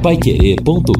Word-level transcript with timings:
paiquerê.com.br 0.00 0.94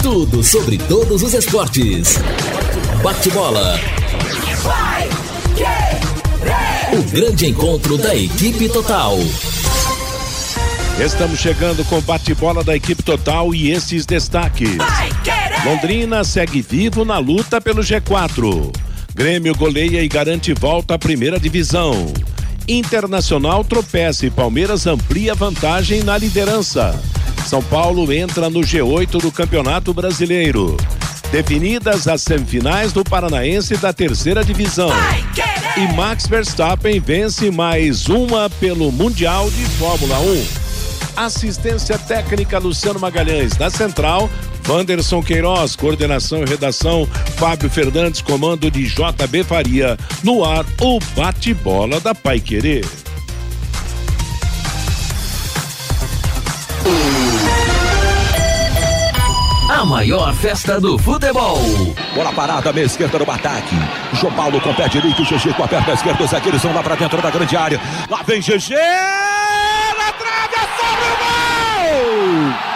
Tudo 0.00 0.44
sobre 0.44 0.78
todos 0.78 1.22
os 1.24 1.34
esportes. 1.34 2.20
Bate-bola. 3.02 3.80
O 6.92 7.02
grande 7.10 7.46
encontro 7.46 7.98
da 7.98 8.14
equipe 8.14 8.68
total. 8.68 9.18
Estamos 11.04 11.40
chegando 11.40 11.84
com 11.86 11.98
o 11.98 12.02
bate-bola 12.02 12.62
da 12.62 12.76
equipe 12.76 13.02
total 13.02 13.52
e 13.52 13.72
esses 13.72 14.06
destaques. 14.06 14.78
Londrina 15.64 16.22
segue 16.22 16.62
vivo 16.62 17.04
na 17.04 17.18
luta 17.18 17.60
pelo 17.60 17.82
G4. 17.82 18.83
Grêmio 19.14 19.54
goleia 19.54 20.02
e 20.02 20.08
garante 20.08 20.52
volta 20.52 20.94
à 20.94 20.98
primeira 20.98 21.38
divisão. 21.38 22.12
Internacional 22.66 23.62
tropeça 23.62 24.26
e 24.26 24.30
Palmeiras 24.30 24.88
amplia 24.88 25.36
vantagem 25.36 26.02
na 26.02 26.18
liderança. 26.18 27.00
São 27.46 27.62
Paulo 27.62 28.12
entra 28.12 28.50
no 28.50 28.60
G8 28.60 29.20
do 29.20 29.30
Campeonato 29.30 29.94
Brasileiro. 29.94 30.76
Definidas 31.30 32.08
as 32.08 32.22
semifinais 32.22 32.92
do 32.92 33.04
Paranaense 33.04 33.76
da 33.76 33.92
terceira 33.92 34.44
divisão. 34.44 34.90
E 35.76 35.94
Max 35.94 36.26
Verstappen 36.26 36.98
vence 36.98 37.52
mais 37.52 38.08
uma 38.08 38.50
pelo 38.50 38.90
Mundial 38.90 39.48
de 39.48 39.64
Fórmula 39.76 40.18
1. 40.18 40.64
Assistência 41.16 41.96
técnica 41.96 42.58
Luciano 42.58 42.98
Magalhães. 42.98 43.56
Na 43.56 43.70
central, 43.70 44.28
Wanderson 44.68 45.22
Queiroz, 45.22 45.76
coordenação 45.76 46.42
e 46.42 46.44
redação, 46.44 47.06
Fábio 47.36 47.68
Fernandes, 47.68 48.20
comando 48.20 48.70
de 48.70 48.84
JB 48.84 49.44
Faria. 49.44 49.98
No 50.22 50.44
ar, 50.44 50.64
o 50.80 50.98
bate-bola 51.14 52.00
da 52.00 52.14
Pai 52.14 52.40
Querer. 52.40 52.84
A 59.68 59.84
maior 59.84 60.32
festa 60.34 60.80
do 60.80 60.98
futebol. 60.98 61.58
Bola 62.14 62.32
parada, 62.32 62.72
meia 62.72 62.86
esquerda 62.86 63.18
no 63.18 63.30
ataque. 63.30 63.74
João 64.14 64.32
Paulo 64.32 64.60
com 64.60 64.72
pé 64.74 64.88
direito, 64.88 65.22
GG 65.24 65.52
com 65.54 65.64
a 65.64 65.68
perna 65.68 65.92
esquerda, 65.92 66.24
os 66.24 66.30
zagueiros 66.30 66.62
vão 66.62 66.72
lá 66.72 66.82
pra 66.82 66.94
dentro 66.94 67.20
da 67.20 67.30
grande 67.30 67.56
área. 67.56 67.80
Lá 68.08 68.22
vem 68.22 68.40
GG! 68.40 68.74
Na 69.98 70.12
trave, 70.12 70.56
sobre 70.78 71.04
o 71.04 71.16
gol! 72.48 72.73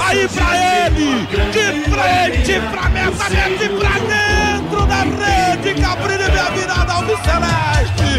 Aí 0.00 0.28
pra 0.28 0.56
ele! 0.86 1.26
De 1.52 1.66
frente 1.90 2.60
pra 2.70 2.88
meta, 2.88 3.30
mete 3.30 3.68
pra 3.68 3.94
dentro 4.00 4.86
da 4.86 5.02
rede! 5.02 5.80
Cabrini 5.80 6.30
minha 6.30 6.50
virada 6.50 6.92
ao 6.92 7.04
Celeste! 7.04 8.10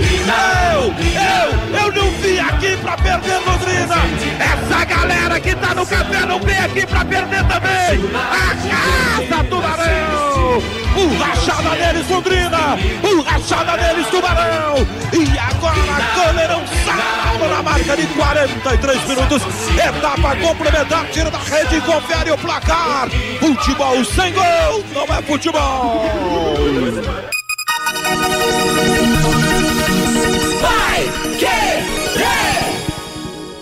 Eu, 0.73 0.93
eu, 0.93 1.79
eu 1.79 1.91
não 1.91 2.11
vim 2.21 2.39
aqui 2.39 2.77
pra 2.77 2.97
perder 2.97 3.39
Londrina! 3.45 3.97
Essa 4.39 4.85
galera 5.01 5.39
que 5.39 5.55
tá 5.55 5.73
no 5.73 5.85
café 5.85 6.25
não 6.25 6.39
vem 6.39 6.57
aqui 6.57 6.85
pra 6.85 7.03
perder 7.03 7.43
também! 7.47 7.99
A 8.13 9.29
casa 9.29 9.43
Tubarão! 9.45 10.61
Um 10.95 11.17
rachada 11.17 11.75
neles, 11.75 12.09
Londrina! 12.09 12.77
Rachada 13.25 13.77
neles, 13.77 14.07
Tubarão! 14.07 14.75
E 15.13 15.39
agora, 15.39 15.75
goleirão 16.15 16.61
salvo 16.85 17.47
na 17.47 17.63
marca 17.63 17.97
de 17.97 18.05
43 18.07 19.07
minutos. 19.07 19.41
Etapa 19.73 20.35
complementar, 20.35 21.05
tira 21.07 21.31
da 21.31 21.39
rede 21.39 21.77
e 21.77 21.81
confere 21.81 22.31
o 22.31 22.37
placar. 22.37 23.09
Futebol 23.39 24.05
sem 24.05 24.33
gol 24.33 24.85
não 24.93 25.15
é 25.15 25.21
futebol! 25.23 26.05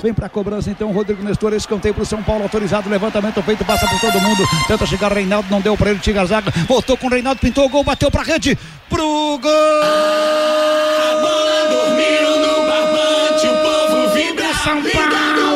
Vem 0.02 0.14
pra 0.14 0.30
cobrança 0.30 0.70
então, 0.70 0.92
Rodrigo 0.92 1.22
Nestor, 1.24 1.54
escanteio 1.54 1.94
pro 1.94 2.06
São 2.06 2.24
Paulo, 2.24 2.44
autorizado, 2.44 2.90
levantamento 2.90 3.42
feito, 3.44 3.66
passa 3.66 3.86
por 3.86 4.00
todo 4.00 4.22
mundo, 4.22 4.44
tenta 4.68 4.86
chegar 4.86 5.12
Reinaldo, 5.12 5.50
não 5.52 5.60
deu 5.60 5.76
pra 5.76 5.90
ele, 5.90 6.00
tira 6.00 6.22
a 6.22 6.26
zaga, 6.26 6.52
voltou 6.68 6.96
com 6.96 7.08
o 7.08 7.10
Reinaldo, 7.10 7.42
pintou 7.42 7.66
o 7.66 7.70
gol, 7.70 7.84
bateu 7.84 8.10
pra 8.10 8.24
rede, 8.24 8.58
pro 8.90 9.38
gol! 9.42 9.52
Dormindo 11.70 12.40
no 12.40 12.66
barbante, 12.66 13.48
o 13.48 13.58
povo 13.58 14.14
vibra, 14.14 14.54
São 14.64 14.82
Paulo! 14.84 15.49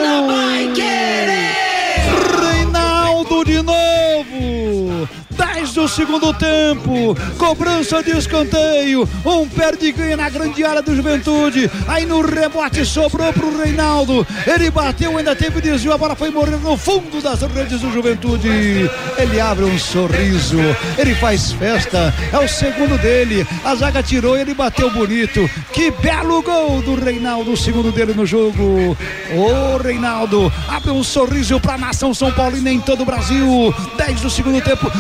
Segundo 5.94 6.34
tempo, 6.34 7.16
cobrança 7.38 8.02
de 8.02 8.18
escanteio, 8.18 9.08
um 9.24 9.48
perde 9.48 9.92
ganha 9.92 10.18
na 10.18 10.28
grande 10.28 10.64
área 10.66 10.82
do 10.82 10.96
Juventude, 10.96 11.70
aí 11.88 12.04
no 12.04 12.22
rebote 12.22 12.84
sobrou 12.84 13.32
pro 13.32 13.56
Reinaldo, 13.56 14.26
ele 14.48 14.72
bateu, 14.72 15.16
ainda 15.16 15.36
teve 15.36 15.62
desvio, 15.62 15.94
a 15.94 15.98
bola 15.98 16.16
foi 16.16 16.32
morrer 16.32 16.58
no 16.58 16.76
fundo 16.76 17.22
das 17.22 17.42
redes 17.42 17.80
do 17.80 17.94
Juventude, 17.94 18.90
ele 19.20 19.40
abre 19.40 19.66
um 19.66 19.78
sorriso, 19.78 20.58
ele 20.98 21.14
faz 21.14 21.52
festa, 21.52 22.12
é 22.32 22.40
o 22.40 22.48
segundo 22.48 22.98
dele, 22.98 23.46
a 23.64 23.76
zaga 23.76 24.02
tirou 24.02 24.36
e 24.36 24.42
ele 24.42 24.56
bateu 24.56 24.90
bonito, 24.90 25.48
que 25.72 25.92
belo 25.92 26.42
gol 26.42 26.82
do 26.82 26.96
Reinaldo, 26.96 27.52
o 27.52 27.58
segundo 27.58 27.92
dele 27.92 28.16
no 28.16 28.26
jogo, 28.26 28.98
ô 29.36 29.78
Reinaldo, 29.78 30.52
abre 30.68 30.90
um 30.90 31.04
sorriso 31.04 31.60
pra 31.60 31.78
nação 31.78 32.16
São 32.16 32.32
Paulina 32.32 32.72
em 32.72 32.80
todo 32.80 33.04
o 33.04 33.06
Brasil, 33.06 33.72
10 33.96 34.22
do 34.22 34.30
segundo 34.32 34.60
tempo, 34.60 34.92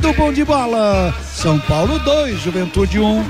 Reinaldo 0.00 0.12
bom 0.14 0.32
de 0.32 0.44
bola. 0.44 1.14
São 1.22 1.58
Paulo 1.60 1.98
2, 1.98 2.40
Juventude 2.40 2.98
1. 2.98 3.04
Um. 3.04 3.22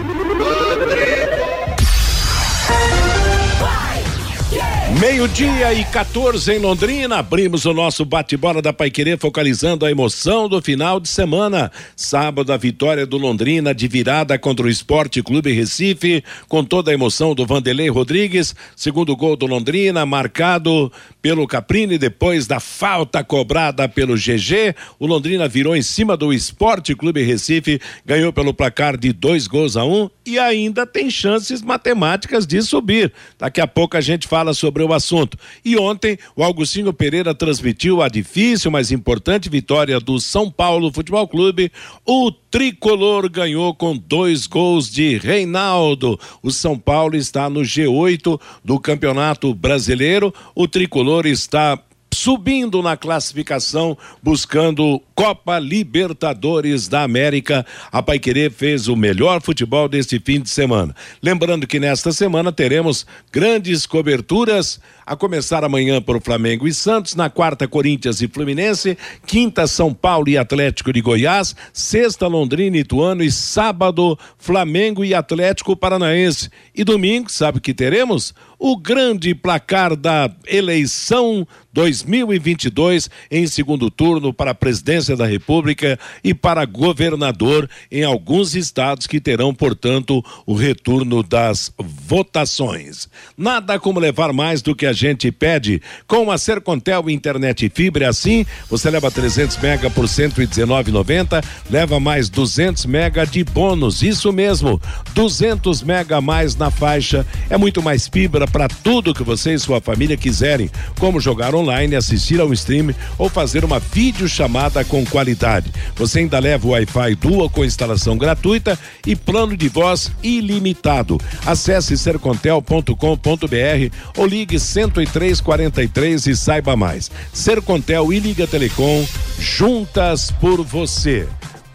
Meio-dia 5.01 5.73
e 5.73 5.83
14 5.83 6.53
em 6.53 6.59
Londrina, 6.59 7.21
abrimos 7.21 7.65
o 7.65 7.73
nosso 7.73 8.05
bate-bola 8.05 8.61
da 8.61 8.71
Paiquerê, 8.71 9.17
focalizando 9.17 9.87
a 9.87 9.91
emoção 9.91 10.47
do 10.47 10.61
final 10.61 11.01
de 11.01 11.09
semana. 11.09 11.73
Sábado, 11.97 12.53
a 12.53 12.59
vitória 12.59 13.07
do 13.07 13.17
Londrina 13.17 13.75
de 13.75 13.89
virada 13.89 14.39
contra 14.39 14.67
o 14.67 14.69
Esporte 14.69 15.23
Clube 15.23 15.55
Recife, 15.55 16.23
com 16.51 16.63
toda 16.63 16.91
a 16.91 16.95
emoção 16.95 17.35
do 17.35 17.47
Vanderlei 17.47 17.89
Rodrigues. 17.89 18.55
Segundo 18.77 19.17
gol 19.17 19.37
do 19.37 19.47
Londrina, 19.47 20.05
marcado 20.05 20.93
pelo 21.23 21.47
Caprini, 21.47 21.97
depois 21.97 22.47
da 22.47 22.61
falta 22.61 23.25
cobrada 23.25 23.89
pelo 23.89 24.17
GG. 24.17 24.75
O 24.99 25.07
Londrina 25.07 25.49
virou 25.49 25.75
em 25.75 25.83
cima 25.83 26.15
do 26.15 26.31
Esporte 26.31 26.95
Clube 26.95 27.23
Recife, 27.23 27.81
ganhou 28.05 28.35
pelo 28.35 28.53
placar 28.53 28.99
de 28.99 29.15
dois 29.15 29.47
gols 29.47 29.79
a 29.79 29.85
um 29.85 30.11
e 30.27 30.39
ainda 30.39 30.87
tem 30.87 31.11
chances 31.11 31.63
matemáticas 31.63 32.47
de 32.47 32.61
subir. 32.61 33.11
Daqui 33.39 33.63
a 33.63 33.67
pouco 33.67 33.97
a 33.97 34.01
gente 34.03 34.29
fala 34.29 34.53
sobre 34.53 34.83
o 34.83 34.90
assunto. 34.93 35.39
E 35.65 35.77
ontem, 35.77 36.19
o 36.35 36.43
Augustinho 36.43 36.93
Pereira 36.93 37.35
transmitiu 37.35 38.03
a 38.03 38.09
difícil, 38.09 38.71
mas 38.71 38.93
importante 38.93 39.49
vitória 39.49 39.99
do 39.99 40.19
São 40.21 40.51
Paulo 40.51 40.93
Futebol 40.93 41.27
Clube. 41.27 41.71
O 42.05 42.31
tricolor 42.31 43.29
ganhou 43.29 43.75
com 43.75 43.97
dois 43.97 44.47
gols 44.47 44.91
de 44.91 45.19
Reinaldo. 45.19 46.19
O 46.43 46.51
São 46.51 46.79
Paulo 46.79 47.17
está 47.17 47.49
no 47.49 47.61
G8 47.61 48.41
do 48.65 48.79
Campeonato 48.79 49.55
Brasileiro. 49.55 50.35
O 50.55 50.67
tricolor 50.67 51.27
está 51.27 51.79
subindo 52.21 52.83
na 52.83 52.99
classificação, 52.99 53.97
buscando 54.23 55.01
Copa 55.15 55.59
Libertadores 55.59 56.87
da 56.87 57.03
América. 57.03 57.65
A 57.91 58.03
Paiquerê 58.03 58.51
fez 58.51 58.89
o 58.89 58.97
melhor 58.97 59.41
futebol 59.41 59.89
deste 59.89 60.21
fim 60.21 60.39
de 60.39 60.51
semana. 60.51 60.95
Lembrando 61.23 61.67
que 61.67 61.81
nesta 61.81 62.13
semana 62.13 62.53
teremos 62.53 63.07
grandes 63.33 63.87
coberturas, 63.87 64.79
a 65.07 65.17
começar 65.17 65.65
amanhã 65.65 66.01
por 66.01 66.21
Flamengo 66.21 66.69
e 66.69 66.75
Santos, 66.75 67.15
na 67.15 67.31
quarta 67.31 67.67
Corinthians 67.67 68.21
e 68.21 68.29
Fluminense, 68.29 68.99
quinta 69.27 69.67
São 69.67 69.95
Paulo 69.95 70.29
e 70.29 70.37
Atlético 70.37 70.93
de 70.93 71.01
Goiás, 71.01 71.57
sexta 71.73 72.27
Londrina 72.27 72.77
e 72.77 72.81
Ituano 72.81 73.23
e 73.23 73.33
sábado 73.33 74.19
Flamengo 74.39 75.05
e 75.05 75.15
Atlético 75.15 75.75
Paranaense. 75.75 76.51
E 76.75 76.85
domingo, 76.85 77.33
sabe 77.33 77.59
o 77.59 77.61
que 77.63 77.73
teremos? 77.73 78.35
O 78.59 78.77
grande 78.77 79.35
placar 79.35 79.97
da 79.97 80.31
eleição 80.47 81.49
2020 81.73 82.10
2022 82.11 83.09
em 83.31 83.47
segundo 83.47 83.91
turno 83.91 84.35
para 84.35 84.51
a 84.51 84.55
presidência 84.55 85.17
da 85.17 85.27
República 85.27 85.99
e 86.25 86.35
para 86.35 86.65
governador 86.65 87.71
em 87.91 88.03
alguns 88.03 88.55
estados 88.55 89.07
que 89.07 89.21
terão, 89.21 89.55
portanto, 89.55 90.25
o 90.45 90.55
retorno 90.55 91.23
das 91.23 91.73
votações. 91.79 93.09
Nada 93.39 93.79
como 93.79 94.01
levar 94.01 94.33
mais 94.33 94.61
do 94.61 94.75
que 94.75 94.87
a 94.87 94.93
gente 94.93 95.31
pede 95.31 95.81
com 96.07 96.31
a 96.31 96.39
Sercontel 96.39 97.09
internet 97.09 97.71
fibra 97.73 98.09
assim, 98.09 98.45
você 98.69 98.91
leva 98.91 99.11
300 99.11 99.57
mega 99.59 99.89
por 99.91 100.07
119,90, 100.07 101.45
leva 101.71 102.01
mais 102.01 102.29
200 102.29 102.87
mega 102.87 103.25
de 103.25 103.45
bônus. 103.45 104.03
Isso 104.03 104.33
mesmo, 104.33 104.81
200 105.15 105.83
mega 105.83 106.17
a 106.17 106.21
mais 106.21 106.57
na 106.57 106.71
faixa. 106.71 107.27
É 107.49 107.57
muito 107.57 107.83
mais 107.83 108.09
fibra 108.09 108.47
para 108.47 108.69
tudo 108.69 109.15
que 109.15 109.23
você 109.23 109.55
e 109.55 109.59
sua 109.59 109.81
família 109.81 110.17
quiserem, 110.17 110.71
como 110.99 111.21
jogar 111.21 111.55
online, 111.55 111.95
assistir 112.01 112.41
ao 112.41 112.53
stream 112.53 112.93
ou 113.17 113.29
fazer 113.29 113.65
uma 113.65 113.79
videochamada 113.79 114.85
com 114.85 115.05
qualidade. 115.07 115.73
Você 115.95 116.19
ainda 116.19 116.39
leva 116.39 116.67
o 116.67 116.71
Wi-Fi 116.71 117.15
Dual 117.15 117.49
com 117.49 117.65
instalação 117.65 118.19
gratuita 118.19 118.79
e 119.07 119.15
plano 119.15 119.57
de 119.57 119.69
voz 119.69 120.11
ilimitado. 120.23 121.19
Acesse 121.47 121.97
sercontel.com.br 121.97 123.95
ou 124.17 124.27
ligue 124.27 124.59
10343 124.59 126.27
e 126.27 126.37
saiba 126.37 126.77
mais. 126.77 127.11
Sercontel 127.33 128.13
e 128.13 128.19
Liga 128.19 128.47
Telecom 128.47 129.07
juntas 129.39 130.31
por 130.31 130.63
você. 130.65 131.29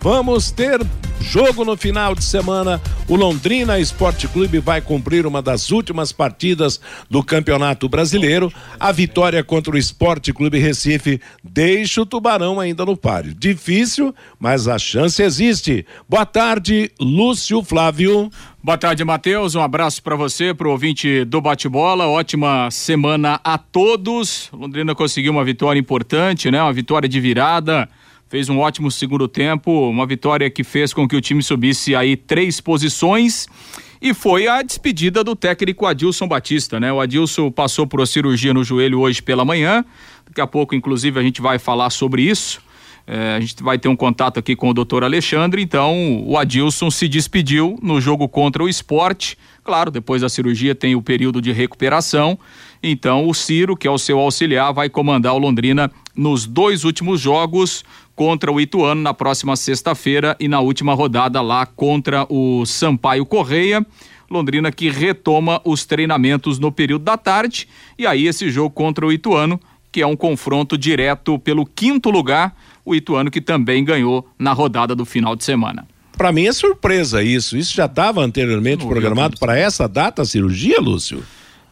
Vamos 0.06 0.52
ter 0.52 0.80
jogo 1.20 1.66
no 1.66 1.76
final 1.76 2.14
de 2.14 2.24
semana. 2.24 2.80
O 3.10 3.16
Londrina 3.16 3.80
Esporte 3.80 4.28
Clube 4.28 4.60
vai 4.60 4.80
cumprir 4.80 5.26
uma 5.26 5.42
das 5.42 5.72
últimas 5.72 6.12
partidas 6.12 6.80
do 7.10 7.24
Campeonato 7.24 7.90
Brasileiro. 7.90 8.54
A 8.80 8.92
vitória 8.92 9.44
contra 9.44 9.74
o 9.74 9.78
Esporte 9.80 10.32
Clube 10.32 10.60
Recife 10.60 11.20
deixa 11.44 12.04
o 12.04 12.06
Tubarão 12.06 12.60
ainda 12.60 12.86
no 12.86 12.96
páreo. 12.96 13.34
Difícil, 13.34 14.14
mas 14.40 14.68
a 14.68 14.78
chance 14.78 15.24
existe. 15.24 15.88
Boa 16.08 16.24
tarde, 16.24 16.92
Lúcio 17.02 17.64
Flávio. 17.64 18.30
Boa 18.64 18.78
tarde, 18.78 19.04
Matheus. 19.04 19.56
Um 19.56 19.62
abraço 19.62 20.04
para 20.04 20.16
você, 20.16 20.54
para 20.54 20.68
o 20.68 20.72
ouvinte 20.72 21.26
do 21.26 21.42
bate-bola. 21.42 22.06
Ótima 22.06 22.70
semana 22.70 23.40
a 23.44 23.58
todos. 23.58 24.50
Londrina 24.54 24.94
conseguiu 24.94 25.32
uma 25.32 25.44
vitória 25.44 25.80
importante, 25.80 26.52
né? 26.52 26.62
Uma 26.62 26.74
vitória 26.74 27.10
de 27.10 27.20
virada 27.20 27.90
fez 28.36 28.50
um 28.50 28.60
ótimo 28.60 28.92
segundo 28.92 29.30
tempo, 29.30 29.72
uma 29.90 30.06
vitória 30.06 30.50
que 30.50 30.62
fez 30.62 30.94
com 30.94 31.08
que 31.08 31.16
o 31.16 31.22
time 31.22 31.42
subisse 31.42 31.96
aí 31.96 32.18
três 32.18 32.60
posições. 32.60 33.48
E 34.02 34.14
foi 34.14 34.46
a 34.46 34.62
despedida 34.62 35.24
do 35.24 35.38
técnico 35.38 35.86
Adilson 35.86 36.28
Batista, 36.28 36.78
né? 36.78 36.92
O 36.92 37.00
Adilson 37.00 37.50
passou 37.50 37.88
por 37.88 38.06
cirurgia 38.06 38.54
no 38.54 38.62
joelho 38.62 39.00
hoje 39.00 39.22
pela 39.22 39.46
manhã. 39.46 39.86
Daqui 40.28 40.42
a 40.42 40.46
pouco, 40.46 40.76
inclusive, 40.76 41.18
a 41.18 41.24
gente 41.24 41.42
vai 41.42 41.58
falar 41.58 41.90
sobre 41.92 42.24
isso. 42.24 42.60
É, 43.08 43.36
a 43.36 43.40
gente 43.40 43.64
vai 43.64 43.78
ter 43.78 43.88
um 43.88 43.96
contato 43.96 44.38
aqui 44.38 44.54
com 44.54 44.70
o 44.70 44.74
doutor 44.74 45.06
Alexandre. 45.06 45.62
Então, 45.62 46.22
o 46.26 46.38
Adilson 46.38 46.92
se 46.92 47.08
despediu 47.08 47.80
no 47.82 48.02
jogo 48.02 48.28
contra 48.28 48.62
o 48.62 48.68
esporte. 48.68 49.38
Claro, 49.64 49.90
depois 49.90 50.24
da 50.24 50.30
cirurgia 50.30 50.76
tem 50.76 50.94
o 50.94 51.02
período 51.02 51.42
de 51.42 51.54
recuperação. 51.54 52.38
Então, 52.84 53.28
o 53.28 53.34
Ciro, 53.34 53.78
que 53.78 53.88
é 53.88 53.92
o 53.92 53.98
seu 53.98 54.20
auxiliar, 54.20 54.74
vai 54.74 54.90
comandar 54.90 55.34
o 55.34 55.38
Londrina 55.38 55.90
nos 56.16 56.46
dois 56.46 56.84
últimos 56.84 57.20
jogos 57.22 57.84
contra 58.16 58.52
o 58.52 58.62
Ituano 58.62 59.02
na 59.02 59.14
próxima 59.14 59.56
sexta-feira 59.56 60.36
e 60.40 60.48
na 60.48 60.60
última 60.60 60.94
rodada 60.94 61.42
lá 61.42 61.66
contra 61.66 62.26
o 62.30 62.66
Sampaio 62.66 63.26
Correia. 63.26 63.86
Londrina 64.30 64.72
que 64.72 64.90
retoma 64.90 65.62
os 65.64 65.86
treinamentos 65.86 66.58
no 66.58 66.72
período 66.72 67.04
da 67.04 67.18
tarde 67.18 67.68
e 67.98 68.08
aí 68.08 68.26
esse 68.26 68.50
jogo 68.50 68.72
contra 68.72 69.06
o 69.06 69.14
Ituano, 69.14 69.60
que 69.92 70.02
é 70.02 70.08
um 70.08 70.16
confronto 70.16 70.78
direto 70.78 71.38
pelo 71.38 71.66
quinto 71.66 72.10
lugar, 72.10 72.56
o 72.84 72.96
Ituano 72.96 73.30
que 73.30 73.42
também 73.42 73.84
ganhou 73.84 74.28
na 74.40 74.54
rodada 74.54 74.96
do 74.96 75.06
final 75.06 75.36
de 75.36 75.44
semana. 75.44 75.88
Para 76.18 76.32
mim 76.32 76.48
é 76.48 76.54
surpresa 76.54 77.22
isso. 77.22 77.58
Isso 77.58 77.76
já 77.76 77.86
estava 77.86 78.22
anteriormente 78.22 78.86
programado 78.86 79.38
para 79.38 79.58
essa 79.58 79.88
data 79.88 80.22
a 80.22 80.26
cirurgia, 80.26 80.80
Lúcio? 80.80 81.24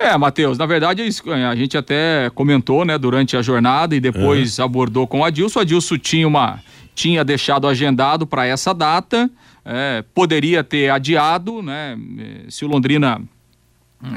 É, 0.04 0.18
Matheus, 0.18 0.58
na 0.58 0.66
verdade 0.66 1.02
é, 1.02 1.46
a 1.46 1.56
gente 1.56 1.78
até 1.78 2.30
comentou, 2.36 2.84
né, 2.84 2.98
durante 2.98 3.38
a 3.38 3.42
jornada 3.42 3.96
e 3.96 4.02
depois 4.02 4.60
uhum. 4.60 4.66
abordou 4.66 5.08
com 5.08 5.22
o 5.22 5.24
Adilson. 5.24 5.60
O 5.60 5.62
Adilson 5.62 5.98
tinha 5.98 6.28
uma 6.28 6.60
tinha 6.94 7.24
deixado 7.24 7.68
agendado 7.68 8.28
para 8.28 8.46
essa 8.46 8.74
data, 8.74 9.32
é, 9.64 10.04
poderia 10.14 10.62
ter 10.62 10.90
adiado, 10.90 11.62
né, 11.62 11.98
se 12.50 12.66
o 12.66 12.68
Londrina 12.68 13.22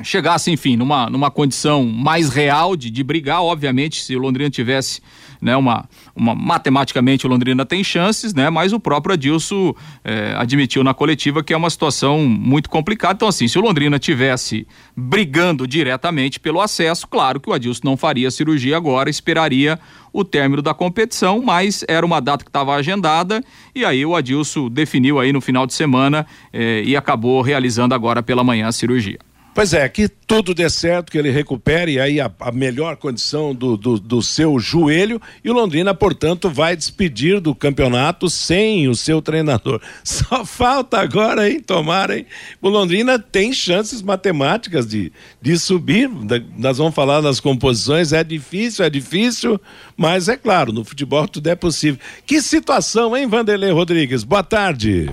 chegasse, 0.03 0.51
enfim, 0.51 0.77
numa, 0.77 1.09
numa 1.09 1.31
condição 1.31 1.85
mais 1.85 2.29
real 2.29 2.77
de, 2.77 2.91
de 2.91 3.05
brigar, 3.05 3.43
obviamente, 3.43 4.03
se 4.03 4.17
o 4.17 4.19
Londrina 4.19 4.51
tivesse 4.51 5.01
né, 5.41 5.57
uma, 5.57 5.89
uma 6.15 6.35
matematicamente 6.35 7.27
o 7.27 7.29
Londrina 7.29 7.65
tem 7.65 7.85
chances, 7.85 8.35
né, 8.35 8.51
mas 8.51 8.73
o 8.73 8.81
próprio 8.81 9.15
Adilson 9.15 9.75
é, 10.05 10.35
admitiu 10.37 10.83
na 10.83 10.95
coletiva 10.95 11.43
que 11.43 11.53
é 11.53 11.57
uma 11.57 11.71
situação 11.71 12.21
muito 12.21 12.69
complicada. 12.69 13.15
Então, 13.15 13.29
assim, 13.29 13.47
se 13.47 13.59
o 13.59 13.63
Londrina 13.63 13.99
tivesse 13.99 14.67
brigando 14.97 15.67
diretamente 15.67 16.41
pelo 16.41 16.61
acesso, 16.61 17.07
claro 17.07 17.41
que 17.41 17.49
o 17.49 17.53
Adilson 17.53 17.83
não 17.85 17.97
faria 17.97 18.31
cirurgia 18.31 18.77
agora, 18.77 19.11
esperaria 19.11 19.79
o 20.13 20.25
término 20.25 20.63
da 20.63 20.73
competição, 20.73 21.43
mas 21.43 21.85
era 21.87 22.05
uma 22.05 22.21
data 22.21 22.45
que 22.45 22.49
estava 22.49 22.75
agendada 22.75 23.43
e 23.75 23.85
aí 23.85 24.05
o 24.05 24.17
Adilson 24.17 24.69
definiu 24.69 25.21
aí 25.21 25.33
no 25.33 25.41
final 25.41 25.67
de 25.67 25.75
semana 25.75 26.27
eh, 26.53 26.83
e 26.85 26.97
acabou 26.97 27.43
realizando 27.43 27.95
agora 27.95 28.23
pela 28.23 28.43
manhã 28.43 28.67
a 28.67 28.73
cirurgia. 28.73 29.19
Pois 29.57 29.73
é, 29.73 29.89
que 29.89 30.07
tudo 30.07 30.53
dê 30.53 30.69
certo, 30.69 31.11
que 31.11 31.17
ele 31.17 31.31
recupere 31.31 31.99
aí 31.99 32.21
a, 32.21 32.31
a 32.41 32.53
melhor 32.53 32.95
condição 32.99 33.55
do, 33.55 33.75
do, 33.75 33.99
do, 33.99 34.21
seu 34.21 34.59
joelho 34.59 35.19
e 35.43 35.49
o 35.49 35.55
Londrina, 35.55 35.95
portanto, 35.95 36.51
vai 36.51 36.77
despedir 36.77 37.41
do 37.41 37.55
campeonato 37.55 38.29
sem 38.29 38.87
o 38.87 38.95
seu 38.95 39.23
treinador. 39.23 39.81
Só 40.05 40.45
falta 40.45 41.01
agora, 41.01 41.49
hein, 41.49 41.59
tomara, 41.59 42.19
hein? 42.19 42.27
O 42.61 42.69
Londrina 42.69 43.19
tem 43.19 43.51
chances 43.51 44.03
matemáticas 44.03 44.87
de, 44.87 45.11
de 45.41 45.59
subir, 45.59 46.11
nós 46.59 46.77
vamos 46.77 46.95
falar 46.95 47.23
nas 47.23 47.41
composições, 47.41 48.13
é 48.13 48.23
difícil, 48.23 48.85
é 48.85 48.91
difícil, 48.91 49.59
mas 49.97 50.29
é 50.29 50.37
claro, 50.37 50.71
no 50.71 50.85
futebol 50.85 51.27
tudo 51.27 51.49
é 51.49 51.55
possível. 51.55 51.99
Que 52.27 52.43
situação, 52.43 53.17
hein, 53.17 53.27
Vanderlei 53.27 53.71
Rodrigues? 53.71 54.23
Boa 54.23 54.43
tarde. 54.43 55.11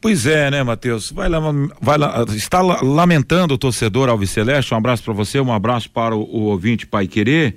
Pois 0.00 0.26
é, 0.26 0.48
né, 0.48 0.62
Matheus? 0.62 1.10
Vai 1.10 1.28
lá, 1.28 1.40
vai 1.80 1.98
lá, 1.98 2.24
está 2.28 2.62
lamentando 2.62 3.54
o 3.54 3.58
torcedor 3.58 4.08
Alves 4.08 4.30
Celeste. 4.30 4.72
Um 4.72 4.76
abraço 4.76 5.02
para 5.02 5.12
você, 5.12 5.40
um 5.40 5.52
abraço 5.52 5.90
para 5.90 6.14
o, 6.14 6.20
o, 6.20 6.42
ouvinte 6.42 6.86
Pai 6.86 7.08
Querer. 7.08 7.56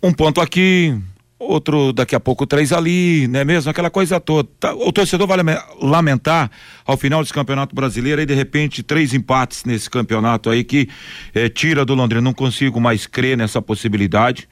Um 0.00 0.12
ponto 0.12 0.40
aqui, 0.40 0.96
outro 1.36 1.92
daqui 1.92 2.14
a 2.14 2.20
pouco 2.20 2.46
três 2.46 2.72
ali, 2.72 3.26
né 3.26 3.42
mesmo? 3.42 3.68
Aquela 3.72 3.90
coisa 3.90 4.20
toda. 4.20 4.48
Tá, 4.60 4.72
o 4.72 4.92
torcedor 4.92 5.26
vai 5.26 5.38
lamentar 5.82 6.48
ao 6.86 6.96
final 6.96 7.22
desse 7.22 7.34
campeonato 7.34 7.74
brasileiro 7.74 8.20
aí 8.20 8.26
de 8.26 8.34
repente 8.34 8.84
três 8.84 9.12
empates 9.12 9.64
nesse 9.64 9.90
campeonato 9.90 10.50
aí 10.50 10.62
que 10.62 10.88
eh, 11.34 11.48
tira 11.48 11.84
do 11.84 11.92
Londrina. 11.92 12.22
Não 12.22 12.32
consigo 12.32 12.80
mais 12.80 13.04
crer 13.04 13.36
nessa 13.36 13.60
possibilidade. 13.60 14.48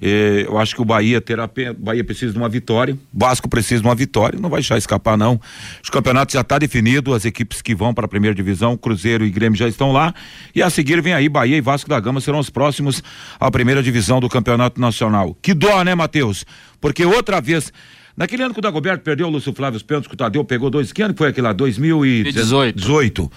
É, 0.00 0.44
eu 0.46 0.58
acho 0.58 0.74
que 0.74 0.82
o 0.82 0.84
Bahia 0.84 1.20
terá. 1.20 1.48
Bahia 1.78 2.04
precisa 2.04 2.32
de 2.32 2.38
uma 2.38 2.48
vitória. 2.48 2.98
Vasco 3.12 3.48
precisa 3.48 3.80
de 3.80 3.88
uma 3.88 3.94
vitória. 3.94 4.38
Não 4.38 4.50
vai 4.50 4.60
deixar 4.60 4.76
escapar, 4.76 5.16
não. 5.16 5.40
Os 5.82 5.90
campeonatos 5.90 6.32
já 6.32 6.40
está 6.40 6.58
definido, 6.58 7.14
as 7.14 7.24
equipes 7.24 7.62
que 7.62 7.74
vão 7.74 7.94
para 7.94 8.04
a 8.04 8.08
primeira 8.08 8.34
divisão, 8.34 8.76
Cruzeiro 8.76 9.24
e 9.24 9.30
Grêmio 9.30 9.58
já 9.58 9.68
estão 9.68 9.92
lá. 9.92 10.14
E 10.54 10.62
a 10.62 10.68
seguir 10.68 11.00
vem 11.00 11.14
aí, 11.14 11.28
Bahia 11.28 11.56
e 11.56 11.60
Vasco 11.60 11.88
da 11.88 11.98
Gama 12.00 12.20
serão 12.20 12.38
os 12.38 12.50
próximos 12.50 13.02
à 13.38 13.50
primeira 13.50 13.82
divisão 13.82 14.20
do 14.20 14.28
Campeonato 14.28 14.80
Nacional. 14.80 15.36
Que 15.40 15.54
dó, 15.54 15.82
né, 15.82 15.94
Matheus? 15.94 16.44
Porque 16.80 17.04
outra 17.04 17.40
vez. 17.40 17.72
Naquele 18.16 18.44
ano 18.44 18.54
que 18.54 18.60
o 18.60 18.62
Dagoberto 18.62 19.02
perdeu 19.02 19.26
o 19.26 19.30
Lúcio 19.30 19.52
Flávio 19.52 19.82
Pênaltis, 19.82 20.06
que 20.06 20.14
o 20.14 20.16
Tadeu 20.16 20.44
pegou 20.44 20.70
dois. 20.70 20.92
Que 20.92 21.02
ano 21.02 21.14
foi 21.16 21.30
aquele 21.30 21.48
lá? 21.48 21.52
2018. 21.52 22.78
18. 22.78 23.32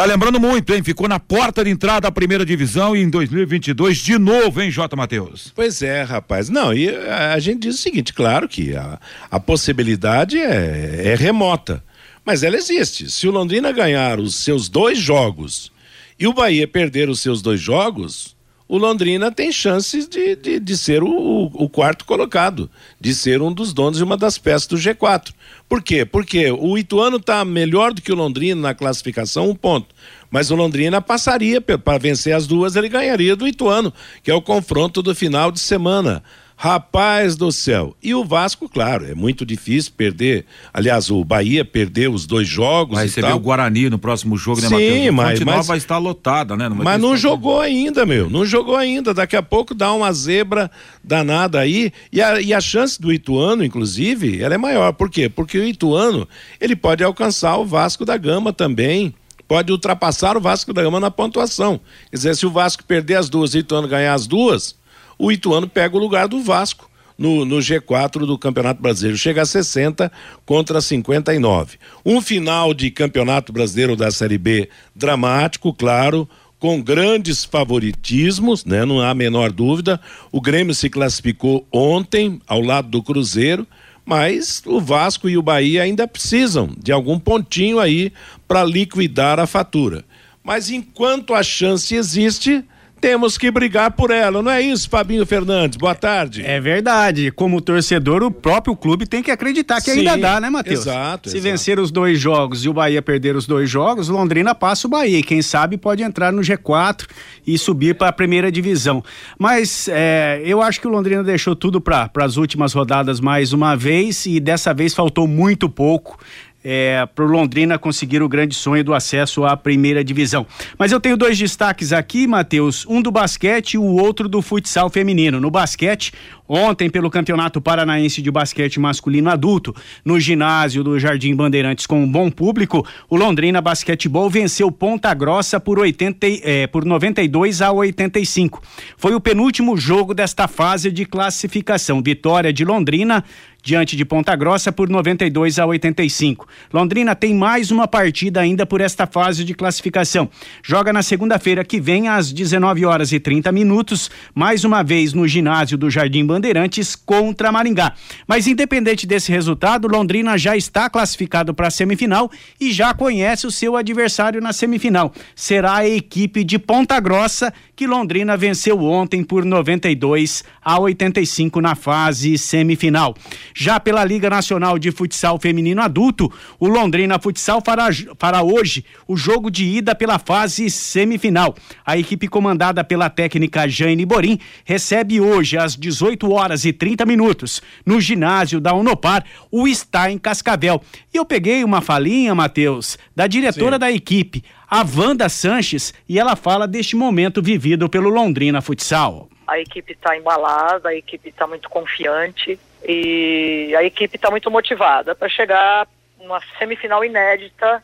Tá 0.00 0.06
lembrando 0.06 0.40
muito, 0.40 0.72
hein? 0.72 0.82
Ficou 0.82 1.06
na 1.06 1.20
porta 1.20 1.62
de 1.62 1.68
entrada 1.68 2.00
da 2.00 2.10
primeira 2.10 2.42
divisão 2.42 2.96
e 2.96 3.02
em 3.02 3.10
2022 3.10 3.98
de 3.98 4.18
novo, 4.18 4.62
hein, 4.62 4.70
J. 4.70 4.96
Matheus? 4.96 5.52
Pois 5.54 5.82
é, 5.82 6.02
rapaz. 6.02 6.48
Não, 6.48 6.72
e 6.72 6.88
a, 6.88 7.38
gente 7.38 7.64
diz 7.64 7.74
o 7.74 7.82
seguinte: 7.82 8.14
claro 8.14 8.48
que 8.48 8.74
a, 8.74 8.98
a 9.30 9.38
possibilidade 9.38 10.38
é, 10.38 11.08
é 11.08 11.14
remota, 11.14 11.84
mas 12.24 12.42
ela 12.42 12.56
existe. 12.56 13.10
Se 13.10 13.28
o 13.28 13.30
Londrina 13.30 13.72
ganhar 13.72 14.18
os 14.18 14.36
seus 14.36 14.70
dois 14.70 14.98
jogos 14.98 15.70
e 16.18 16.26
o 16.26 16.32
Bahia 16.32 16.66
perder 16.66 17.10
os 17.10 17.20
seus 17.20 17.42
dois 17.42 17.60
jogos, 17.60 18.34
o 18.70 18.78
Londrina 18.78 19.32
tem 19.32 19.50
chances 19.50 20.06
de, 20.06 20.36
de, 20.36 20.60
de 20.60 20.78
ser 20.78 21.02
o, 21.02 21.50
o, 21.52 21.68
quarto 21.68 22.04
colocado, 22.04 22.70
de 23.00 23.12
ser 23.12 23.42
um 23.42 23.52
dos 23.52 23.72
donos 23.72 23.98
de 23.98 24.04
uma 24.04 24.16
das 24.16 24.38
peças 24.38 24.68
do 24.68 24.76
G4. 24.76 25.32
Por 25.68 25.82
quê? 25.82 26.04
Porque 26.04 26.52
o 26.52 26.78
Ituano 26.78 27.16
está 27.16 27.44
melhor 27.44 27.92
do 27.92 28.00
que 28.00 28.12
o 28.12 28.14
Londrina 28.14 28.60
na 28.60 28.72
classificação, 28.72 29.50
um 29.50 29.56
ponto. 29.56 29.92
Mas 30.30 30.52
o 30.52 30.54
Londrina 30.54 31.02
passaria, 31.02 31.60
para 31.60 31.98
vencer 31.98 32.32
as 32.32 32.46
duas, 32.46 32.76
ele 32.76 32.88
ganharia 32.88 33.34
do 33.34 33.48
Ituano, 33.48 33.92
que 34.22 34.30
é 34.30 34.34
o 34.34 34.40
confronto 34.40 35.02
do 35.02 35.16
final 35.16 35.50
de 35.50 35.58
semana. 35.58 36.22
Rapaz 36.62 37.36
do 37.36 37.50
céu. 37.50 37.96
E 38.02 38.14
o 38.14 38.22
Vasco, 38.22 38.68
claro, 38.68 39.06
é 39.06 39.14
muito 39.14 39.46
difícil 39.46 39.92
perder. 39.96 40.44
Aliás, 40.74 41.10
o 41.10 41.24
Bahia 41.24 41.64
perdeu 41.64 42.12
os 42.12 42.26
dois 42.26 42.46
jogos. 42.46 42.96
Vai 42.96 43.06
receber 43.06 43.32
o 43.32 43.38
Guarani 43.38 43.88
no 43.88 43.98
próximo 43.98 44.36
jogo, 44.36 44.60
né, 44.60 44.68
Matheus? 44.68 44.92
Sim, 44.92 45.10
mas, 45.10 45.40
mas 45.40 45.66
vai 45.66 45.78
estar 45.78 45.96
lotada, 45.96 46.58
né? 46.58 46.68
Não 46.68 46.76
mas 46.76 47.00
não 47.00 47.16
jogou 47.16 47.62
ainda, 47.62 48.04
meu. 48.04 48.28
Não 48.28 48.44
jogou 48.44 48.76
ainda. 48.76 49.14
Daqui 49.14 49.36
a 49.36 49.42
pouco 49.42 49.74
dá 49.74 49.90
uma 49.90 50.12
zebra 50.12 50.70
danada 51.02 51.58
aí. 51.58 51.94
E 52.12 52.20
a, 52.20 52.42
e 52.42 52.52
a 52.52 52.60
chance 52.60 53.00
do 53.00 53.10
Ituano, 53.10 53.64
inclusive, 53.64 54.42
ela 54.42 54.54
é 54.54 54.58
maior. 54.58 54.92
Por 54.92 55.08
quê? 55.08 55.30
Porque 55.30 55.56
o 55.58 55.64
Ituano, 55.64 56.28
ele 56.60 56.76
pode 56.76 57.02
alcançar 57.02 57.56
o 57.56 57.64
Vasco 57.64 58.04
da 58.04 58.18
Gama 58.18 58.52
também 58.52 59.14
pode 59.48 59.72
ultrapassar 59.72 60.36
o 60.36 60.40
Vasco 60.40 60.72
da 60.72 60.80
Gama 60.80 61.00
na 61.00 61.10
pontuação. 61.10 61.80
Quer 62.08 62.16
dizer, 62.18 62.36
se 62.36 62.46
o 62.46 62.52
Vasco 62.52 62.84
perder 62.84 63.16
as 63.16 63.28
duas 63.28 63.52
e 63.52 63.56
o 63.56 63.60
Ituano 63.60 63.88
ganhar 63.88 64.14
as 64.14 64.28
duas, 64.28 64.76
o 65.20 65.30
Ituano 65.30 65.68
pega 65.68 65.94
o 65.94 66.00
lugar 66.00 66.26
do 66.26 66.42
Vasco 66.42 66.88
no, 67.18 67.44
no 67.44 67.58
G4 67.58 68.24
do 68.24 68.38
Campeonato 68.38 68.80
Brasileiro. 68.80 69.18
Chega 69.18 69.42
a 69.42 69.46
60 69.46 70.10
contra 70.46 70.80
59. 70.80 71.76
Um 72.04 72.22
final 72.22 72.72
de 72.72 72.90
Campeonato 72.90 73.52
Brasileiro 73.52 73.94
da 73.94 74.10
Série 74.10 74.38
B 74.38 74.70
dramático, 74.96 75.74
claro, 75.74 76.26
com 76.58 76.80
grandes 76.80 77.44
favoritismos, 77.44 78.64
né? 78.64 78.86
Não 78.86 78.98
há 78.98 79.10
a 79.10 79.14
menor 79.14 79.52
dúvida. 79.52 80.00
O 80.32 80.40
Grêmio 80.40 80.74
se 80.74 80.88
classificou 80.88 81.66
ontem 81.70 82.40
ao 82.48 82.62
lado 82.62 82.88
do 82.88 83.02
Cruzeiro, 83.02 83.66
mas 84.06 84.62
o 84.64 84.80
Vasco 84.80 85.28
e 85.28 85.36
o 85.36 85.42
Bahia 85.42 85.82
ainda 85.82 86.08
precisam 86.08 86.70
de 86.82 86.92
algum 86.92 87.18
pontinho 87.18 87.78
aí 87.78 88.10
para 88.48 88.64
liquidar 88.64 89.38
a 89.38 89.46
fatura. 89.46 90.02
Mas 90.42 90.70
enquanto 90.70 91.34
a 91.34 91.42
chance 91.42 91.94
existe, 91.94 92.64
temos 93.00 93.38
que 93.38 93.50
brigar 93.50 93.92
por 93.92 94.10
ela, 94.10 94.42
não 94.42 94.50
é 94.50 94.60
isso, 94.60 94.88
Fabinho 94.88 95.24
Fernandes? 95.24 95.78
Boa 95.78 95.94
tarde. 95.94 96.44
É 96.44 96.60
verdade. 96.60 97.30
Como 97.30 97.60
torcedor, 97.60 98.22
o 98.22 98.30
próprio 98.30 98.76
clube 98.76 99.06
tem 99.06 99.22
que 99.22 99.30
acreditar 99.30 99.80
que 99.80 99.90
Sim, 99.90 100.00
ainda 100.00 100.16
dá, 100.16 100.40
né, 100.40 100.50
Matheus? 100.50 100.80
Exato. 100.80 101.30
Se 101.30 101.38
exato. 101.38 101.50
vencer 101.50 101.80
os 101.80 101.90
dois 101.90 102.20
jogos 102.20 102.64
e 102.64 102.68
o 102.68 102.74
Bahia 102.74 103.00
perder 103.00 103.34
os 103.36 103.46
dois 103.46 103.70
jogos, 103.70 104.08
Londrina 104.08 104.54
passa 104.54 104.86
o 104.86 104.90
Bahia. 104.90 105.18
E 105.18 105.22
quem 105.22 105.40
sabe 105.40 105.78
pode 105.78 106.02
entrar 106.02 106.30
no 106.32 106.42
G4 106.42 107.06
e 107.46 107.56
subir 107.56 107.94
para 107.94 108.08
a 108.08 108.12
primeira 108.12 108.52
divisão. 108.52 109.02
Mas 109.38 109.88
é, 109.88 110.42
eu 110.44 110.60
acho 110.60 110.80
que 110.80 110.86
o 110.86 110.90
Londrina 110.90 111.24
deixou 111.24 111.56
tudo 111.56 111.80
para 111.80 112.10
as 112.18 112.36
últimas 112.36 112.74
rodadas 112.74 113.18
mais 113.18 113.52
uma 113.52 113.74
vez 113.74 114.26
e 114.26 114.38
dessa 114.38 114.74
vez 114.74 114.94
faltou 114.94 115.26
muito 115.26 115.68
pouco 115.70 116.18
é, 116.64 117.06
para 117.06 117.24
o 117.24 117.28
Londrina 117.28 117.78
conseguir 117.78 118.22
o 118.22 118.28
grande 118.28 118.54
sonho 118.54 118.84
do 118.84 118.94
acesso 118.94 119.44
à 119.44 119.56
primeira 119.56 120.04
divisão. 120.04 120.46
Mas 120.78 120.92
eu 120.92 121.00
tenho 121.00 121.16
dois 121.16 121.38
destaques 121.38 121.92
aqui, 121.92 122.26
Matheus: 122.26 122.86
um 122.86 123.00
do 123.00 123.10
basquete 123.10 123.74
e 123.74 123.78
o 123.78 123.84
outro 123.84 124.28
do 124.28 124.42
futsal 124.42 124.90
feminino. 124.90 125.40
No 125.40 125.50
basquete, 125.50 126.12
Ontem, 126.52 126.90
pelo 126.90 127.08
Campeonato 127.08 127.60
Paranaense 127.60 128.20
de 128.20 128.28
Basquete 128.28 128.80
Masculino 128.80 129.30
Adulto, 129.30 129.72
no 130.04 130.18
ginásio 130.18 130.82
do 130.82 130.98
Jardim 130.98 131.32
Bandeirantes 131.32 131.86
com 131.86 132.02
um 132.02 132.10
bom 132.10 132.28
público, 132.28 132.84
o 133.08 133.14
Londrina 133.14 133.60
Basquetebol 133.60 134.28
venceu 134.28 134.68
Ponta 134.72 135.14
Grossa 135.14 135.60
por, 135.60 135.78
80, 135.78 136.26
eh, 136.26 136.66
por 136.66 136.84
92 136.84 137.62
a 137.62 137.70
85. 137.70 138.60
Foi 138.96 139.14
o 139.14 139.20
penúltimo 139.20 139.76
jogo 139.76 140.12
desta 140.12 140.48
fase 140.48 140.90
de 140.90 141.04
classificação. 141.04 142.02
Vitória 142.02 142.52
de 142.52 142.64
Londrina 142.64 143.22
diante 143.62 143.96
de 143.96 144.04
Ponta 144.04 144.34
Grossa 144.34 144.72
por 144.72 144.88
92 144.88 145.58
a 145.58 145.66
85. 145.66 146.46
Londrina 146.72 147.14
tem 147.14 147.34
mais 147.34 147.70
uma 147.70 147.86
partida 147.86 148.40
ainda 148.40 148.64
por 148.64 148.80
esta 148.80 149.06
fase 149.06 149.44
de 149.44 149.54
classificação. 149.54 150.28
Joga 150.62 150.92
na 150.92 151.02
segunda-feira 151.02 151.64
que 151.64 151.80
vem 151.80 152.08
às 152.08 152.32
19 152.32 152.84
horas 152.84 153.12
e 153.12 153.20
30 153.20 153.52
minutos, 153.52 154.10
mais 154.34 154.64
uma 154.64 154.82
vez 154.82 155.12
no 155.12 155.26
ginásio 155.26 155.76
do 155.76 155.90
Jardim 155.90 156.24
Bandeirantes 156.24 156.94
contra 156.94 157.52
Maringá. 157.52 157.92
Mas 158.26 158.46
independente 158.46 159.06
desse 159.06 159.30
resultado, 159.30 159.88
Londrina 159.88 160.36
já 160.38 160.56
está 160.56 160.88
classificado 160.88 161.54
para 161.54 161.68
a 161.68 161.70
semifinal 161.70 162.30
e 162.60 162.72
já 162.72 162.94
conhece 162.94 163.46
o 163.46 163.50
seu 163.50 163.76
adversário 163.76 164.40
na 164.40 164.52
semifinal. 164.52 165.12
Será 165.34 165.76
a 165.76 165.88
equipe 165.88 166.44
de 166.44 166.58
Ponta 166.58 166.98
Grossa 167.00 167.52
que 167.80 167.86
Londrina 167.86 168.36
venceu 168.36 168.78
ontem 168.82 169.24
por 169.24 169.42
92 169.42 170.44
a 170.62 170.78
85 170.78 171.62
na 171.62 171.74
fase 171.74 172.36
semifinal. 172.36 173.14
Já 173.56 173.80
pela 173.80 174.04
Liga 174.04 174.28
Nacional 174.28 174.78
de 174.78 174.92
Futsal 174.92 175.38
Feminino 175.40 175.80
Adulto, 175.80 176.30
o 176.58 176.68
Londrina 176.68 177.18
Futsal 177.18 177.62
fará, 177.64 177.88
fará 178.18 178.42
hoje 178.42 178.84
o 179.08 179.16
jogo 179.16 179.50
de 179.50 179.64
ida 179.64 179.94
pela 179.94 180.18
fase 180.18 180.68
semifinal. 180.68 181.56
A 181.82 181.96
equipe 181.96 182.28
comandada 182.28 182.84
pela 182.84 183.08
técnica 183.08 183.66
Jane 183.66 184.04
Borim 184.04 184.38
recebe 184.62 185.18
hoje 185.18 185.56
às 185.56 185.74
18 185.74 186.30
horas 186.30 186.66
e 186.66 186.74
30 186.74 187.06
minutos, 187.06 187.62
no 187.86 187.98
ginásio 187.98 188.60
da 188.60 188.74
Unopar, 188.74 189.24
o 189.50 189.66
está 189.66 190.10
em 190.12 190.18
Cascavel. 190.18 190.82
E 191.14 191.16
eu 191.16 191.24
peguei 191.24 191.64
uma 191.64 191.80
falinha, 191.80 192.34
Matheus, 192.34 192.98
da 193.16 193.26
diretora 193.26 193.76
Sim. 193.76 193.80
da 193.80 193.90
equipe, 193.90 194.44
a 194.70 194.84
Wanda 194.96 195.28
Sanches, 195.28 195.92
e 196.08 196.18
ela 196.20 196.36
fala 196.36 196.68
deste 196.68 196.94
momento 196.94 197.42
vivido 197.42 197.88
pelo 197.88 198.08
Londrina 198.08 198.62
Futsal. 198.62 199.28
A 199.44 199.58
equipe 199.58 199.92
está 199.92 200.16
embalada, 200.16 200.90
a 200.90 200.94
equipe 200.94 201.28
está 201.28 201.44
muito 201.44 201.68
confiante 201.68 202.56
e 202.86 203.74
a 203.76 203.82
equipe 203.82 204.14
está 204.14 204.30
muito 204.30 204.48
motivada 204.48 205.12
para 205.12 205.28
chegar 205.28 205.88
numa 206.20 206.40
semifinal 206.56 207.04
inédita 207.04 207.82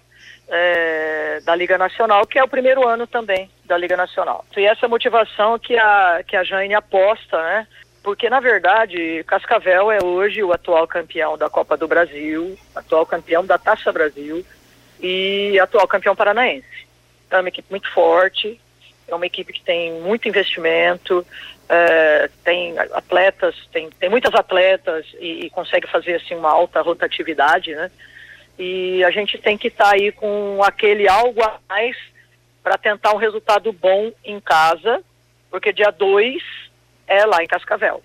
é, 0.49 1.41
da 1.45 1.57
Liga 1.57 1.77
Nacional, 1.77 2.25
que 2.25 2.39
é 2.39 2.45
o 2.45 2.49
primeiro 2.49 2.87
ano 2.87 3.05
também 3.05 3.51
da 3.65 3.77
Liga 3.77 3.97
Nacional. 3.97 4.45
E 4.57 4.65
essa 4.65 4.87
motivação 4.87 5.59
que 5.59 5.77
a, 5.77 6.23
que 6.25 6.37
a 6.37 6.45
Jane 6.45 6.75
aposta, 6.75 7.37
né? 7.37 7.67
porque 8.01 8.31
na 8.31 8.39
verdade 8.39 9.25
Cascavel 9.27 9.91
é 9.91 9.99
hoje 10.01 10.41
o 10.45 10.53
atual 10.53 10.87
campeão 10.87 11.37
da 11.37 11.51
Copa 11.51 11.77
do 11.77 11.89
Brasil, 11.89 12.57
atual 12.77 13.05
campeão 13.05 13.45
da 13.45 13.59
Taça 13.59 13.93
Brasil 13.93 14.47
e 15.01 15.59
atual 15.61 15.87
campeão 15.87 16.17
paranaense. 16.17 16.87
Então 17.27 17.39
é 17.39 17.43
uma 17.43 17.49
equipe 17.49 17.71
muito 17.71 17.91
forte, 17.93 18.61
é 19.09 19.15
uma 19.15 19.27
equipe 19.27 19.53
que 19.53 19.63
tem 19.63 19.93
muito 20.01 20.29
investimento, 20.29 21.27
é, 21.69 22.31
tem 22.45 22.79
atletas, 22.79 23.55
tem, 23.73 23.91
tem 23.91 24.09
muitas 24.09 24.35
atletas 24.35 25.05
e, 25.19 25.47
e, 25.47 25.51
consegue 25.51 25.87
fazer 25.89 26.17
assim 26.17 26.35
uma 26.35 26.51
alta 26.51 26.81
rotatividade, 26.81 27.75
né? 27.75 27.91
E 28.59 29.05
a 29.05 29.11
gente 29.11 29.37
tem 29.39 29.59
que 29.59 29.69
estar 29.69 29.91
tá 29.91 29.95
aí 29.95 30.13
com 30.13 30.63
aquele 30.63 31.09
algo 31.09 31.43
a 31.43 31.59
mais 31.69 31.97
para 32.63 32.79
tentar 32.79 33.13
um 33.13 33.19
resultado 33.19 33.73
bom 33.73 34.13
em 34.25 34.41
casa, 34.41 35.03
porque 35.51 35.73
dia 35.73 35.91
2 35.91 36.43
é 37.07 37.25
lá 37.27 37.43
em 37.43 37.47
Cascavel. 37.47 38.03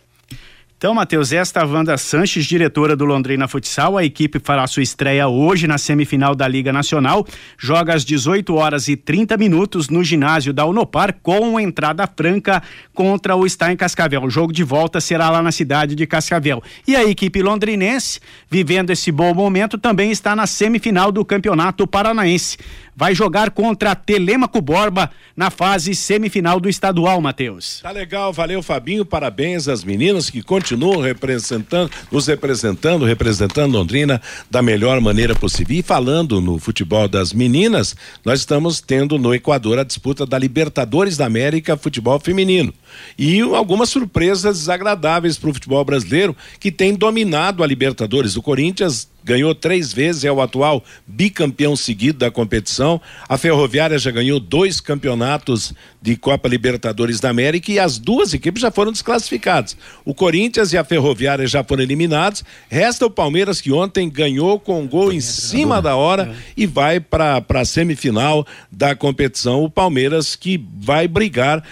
Então, 0.82 0.96
Matheus, 0.96 1.32
esta 1.32 1.64
Wanda 1.64 1.96
Sanches, 1.96 2.44
diretora 2.44 2.96
do 2.96 3.06
Londrina 3.06 3.48
Futsal, 3.48 4.00
a 4.00 4.04
equipe 4.04 4.40
fará 4.44 4.66
sua 4.66 4.82
estreia 4.82 5.28
hoje 5.28 5.68
na 5.68 5.78
semifinal 5.78 6.34
da 6.34 6.48
Liga 6.48 6.74
Nacional, 6.74 7.24
joga 7.56 7.94
às 7.94 8.04
18 8.04 8.56
horas 8.56 8.88
e 8.88 8.96
30 8.96 9.38
minutos 9.38 9.90
no 9.90 10.04
ginásio 10.04 10.52
da 10.52 10.66
Unopar 10.66 11.14
com 11.22 11.60
entrada 11.60 12.08
franca 12.08 12.64
contra 12.96 13.36
o 13.36 13.46
Está 13.46 13.72
em 13.72 13.78
Cascavel. 13.78 14.24
O 14.24 14.30
jogo 14.32 14.52
de 14.52 14.64
volta 14.64 15.00
será 15.00 15.30
lá 15.30 15.44
na 15.44 15.52
cidade 15.52 15.94
de 15.94 16.08
Cascavel. 16.08 16.64
E 16.88 16.96
a 16.96 17.04
equipe 17.04 17.44
londrinense, 17.44 18.20
vivendo 18.50 18.90
esse 18.90 19.12
bom 19.12 19.36
momento, 19.36 19.78
também 19.78 20.10
está 20.10 20.36
na 20.36 20.48
semifinal 20.48 21.12
do 21.12 21.24
Campeonato 21.24 21.86
Paranaense 21.86 22.58
vai 23.01 23.15
jogar 23.15 23.50
contra 23.50 23.96
Telemaco 23.96 24.62
Borba 24.62 25.10
na 25.36 25.50
fase 25.50 25.96
semifinal 25.96 26.60
do 26.60 26.70
estadual, 26.70 27.20
Matheus. 27.20 27.79
Tá 27.81 27.89
legal, 27.89 28.31
valeu 28.31 28.62
Fabinho, 28.62 29.03
parabéns 29.03 29.67
às 29.67 29.84
meninas 29.84 30.29
que 30.29 30.43
continuam 30.43 31.01
representando, 31.01 31.89
nos 32.12 32.27
representando, 32.27 33.03
representando 33.03 33.74
Londrina 33.74 34.22
da 34.51 34.62
melhor 34.62 35.01
maneira 35.01 35.34
possível. 35.34 35.77
E 35.77 35.81
falando 35.81 36.39
no 36.39 36.60
futebol 36.60 37.08
das 37.08 37.34
meninas, 37.34 37.96
nós 38.24 38.41
estamos 38.41 38.79
tendo 38.79 39.17
no 39.17 39.34
Equador 39.34 39.79
a 39.79 39.84
disputa 39.84 40.24
da 40.24 40.38
Libertadores 40.38 41.17
da 41.17 41.25
América 41.25 41.75
Futebol 41.75 42.20
Feminino. 42.20 42.72
E 43.17 43.39
algumas 43.39 43.89
surpresas 43.89 44.60
desagradáveis 44.60 45.39
para 45.39 45.50
o 45.50 45.53
futebol 45.55 45.84
brasileiro 45.84 46.38
que 46.60 46.72
tem 46.72 46.93
dominado 46.93 47.63
a 47.63 47.67
Libertadores. 47.67 48.36
O 48.36 48.43
Corinthians 48.43 49.10
ganhou 49.24 49.54
três 49.54 49.94
vezes, 49.94 50.24
é 50.24 50.32
o 50.32 50.42
atual 50.42 50.84
bicampeão 51.06 51.75
seguido 51.75 52.20
da 52.20 52.32
competição. 52.32 53.00
A 53.28 53.38
Ferroviária 53.38 53.98
já 53.98 54.12
ganhou 54.12 54.40
dois 54.40 54.80
campeonatos 54.80 55.74
de 56.01 56.16
Copa 56.16 56.50
Libertadores 56.50 57.20
da 57.20 57.30
América 57.30 57.72
e 57.72 57.80
as 57.80 57.98
duas 57.98 58.34
equipes 58.34 58.62
já 58.62 58.72
foram 58.72 58.92
desclassificadas. 58.92 59.78
O 60.04 60.13
Corinthians 60.13 60.74
e 60.74 60.78
a 60.78 60.84
Ferroviária 60.84 61.46
já 61.48 61.63
foram 61.63 61.84
eliminados. 61.84 62.44
Resta 62.70 63.06
o 63.06 63.12
Palmeiras 63.12 63.62
que 63.62 63.72
ontem 63.72 64.10
ganhou 64.10 64.60
com 64.60 64.82
um 64.82 64.88
gol 64.88 65.13
em 65.13 65.22
cima 65.22 65.82
da 65.82 65.96
hora 65.96 66.36
e 66.58 66.66
vai 66.66 67.00
para 67.00 67.44
a 67.48 67.66
semifinal 67.66 68.46
da 68.72 68.96
competição. 68.96 69.63
O 69.63 69.70
Palmeiras 69.70 70.36
que 70.36 70.63
vai 70.80 71.08
brigar 71.08 71.63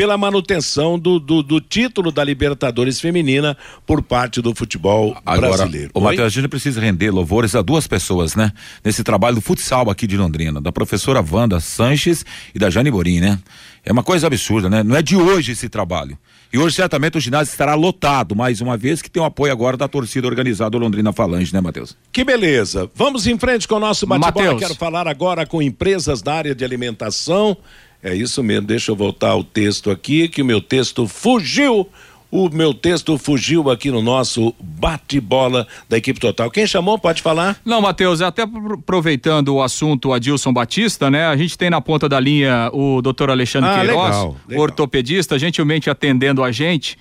pela 0.00 0.16
manutenção 0.16 0.98
do, 0.98 1.20
do, 1.20 1.42
do, 1.42 1.60
título 1.60 2.10
da 2.10 2.24
Libertadores 2.24 2.98
Feminina 2.98 3.54
por 3.84 4.00
parte 4.00 4.40
do 4.40 4.54
futebol 4.54 5.14
Agora, 5.26 5.58
brasileiro. 5.58 5.90
O 5.92 6.00
Matheus, 6.00 6.24
a 6.24 6.28
gente 6.30 6.48
precisa 6.48 6.80
render 6.80 7.10
louvores 7.10 7.54
a 7.54 7.60
duas 7.60 7.86
pessoas, 7.86 8.34
né? 8.34 8.50
Nesse 8.82 9.04
trabalho 9.04 9.34
do 9.34 9.42
futsal 9.42 9.90
aqui 9.90 10.06
de 10.06 10.16
Londrina, 10.16 10.58
da 10.58 10.72
professora 10.72 11.22
Wanda 11.22 11.60
Sanches 11.60 12.24
e 12.54 12.58
da 12.58 12.70
Jane 12.70 12.90
Borim, 12.90 13.20
né? 13.20 13.38
É 13.84 13.92
uma 13.92 14.02
coisa 14.02 14.26
absurda, 14.26 14.70
né? 14.70 14.82
Não 14.82 14.96
é 14.96 15.02
de 15.02 15.16
hoje 15.16 15.52
esse 15.52 15.68
trabalho. 15.68 16.16
E 16.50 16.58
hoje 16.58 16.76
certamente 16.76 17.18
o 17.18 17.20
ginásio 17.20 17.52
estará 17.52 17.74
lotado, 17.74 18.34
mais 18.34 18.62
uma 18.62 18.78
vez, 18.78 19.02
que 19.02 19.10
tem 19.10 19.22
o 19.22 19.26
apoio 19.26 19.52
agora 19.52 19.76
da 19.76 19.86
torcida 19.86 20.26
organizada 20.26 20.78
Londrina 20.78 21.12
Falange, 21.12 21.52
né, 21.52 21.60
Matheus? 21.60 21.94
Que 22.10 22.24
beleza. 22.24 22.90
Vamos 22.94 23.26
em 23.26 23.38
frente 23.38 23.68
com 23.68 23.74
o 23.74 23.80
nosso 23.80 24.06
bate-bola. 24.06 24.58
Quero 24.58 24.74
falar 24.76 25.06
agora 25.06 25.44
com 25.44 25.60
empresas 25.60 26.22
da 26.22 26.32
área 26.32 26.54
de 26.54 26.64
alimentação. 26.64 27.54
É 28.02 28.14
isso 28.14 28.42
mesmo, 28.42 28.66
deixa 28.66 28.90
eu 28.90 28.96
voltar 28.96 29.30
ao 29.30 29.44
texto 29.44 29.90
aqui, 29.90 30.26
que 30.28 30.40
o 30.42 30.44
meu 30.44 30.60
texto 30.60 31.06
fugiu. 31.06 31.88
O 32.32 32.48
meu 32.48 32.72
texto 32.72 33.18
fugiu 33.18 33.68
aqui 33.70 33.90
no 33.90 34.00
nosso 34.00 34.54
bate-bola 34.60 35.66
da 35.88 35.96
equipe 35.98 36.20
total. 36.20 36.48
Quem 36.48 36.64
chamou, 36.64 36.96
pode 36.96 37.20
falar? 37.22 37.58
Não, 37.64 37.80
Matheus, 37.82 38.20
até 38.22 38.42
apro- 38.42 38.74
aproveitando 38.74 39.48
o 39.56 39.60
assunto 39.60 40.12
Adilson 40.12 40.52
Batista, 40.52 41.10
né? 41.10 41.26
A 41.26 41.36
gente 41.36 41.58
tem 41.58 41.68
na 41.68 41.80
ponta 41.80 42.08
da 42.08 42.20
linha 42.20 42.70
o 42.72 43.02
doutor 43.02 43.30
Alexandre 43.30 43.68
Ah, 43.70 43.80
Queiroz, 43.80 44.04
legal, 44.14 44.36
legal. 44.46 44.62
ortopedista, 44.62 45.36
gentilmente 45.40 45.90
atendendo 45.90 46.44
a 46.44 46.52
gente, 46.52 46.96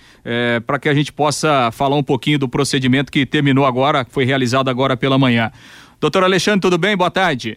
para 0.65 0.79
que 0.79 0.89
a 0.89 0.95
gente 0.95 1.13
possa 1.13 1.69
falar 1.71 1.95
um 1.95 2.03
pouquinho 2.03 2.39
do 2.39 2.49
procedimento 2.49 3.11
que 3.11 3.23
terminou 3.23 3.65
agora, 3.67 4.07
foi 4.09 4.25
realizado 4.25 4.67
agora 4.67 4.97
pela 4.97 5.19
manhã. 5.19 5.51
Doutor 6.01 6.23
Alexandre, 6.23 6.61
tudo 6.61 6.77
bem? 6.79 6.97
Boa 6.97 7.11
tarde. 7.11 7.55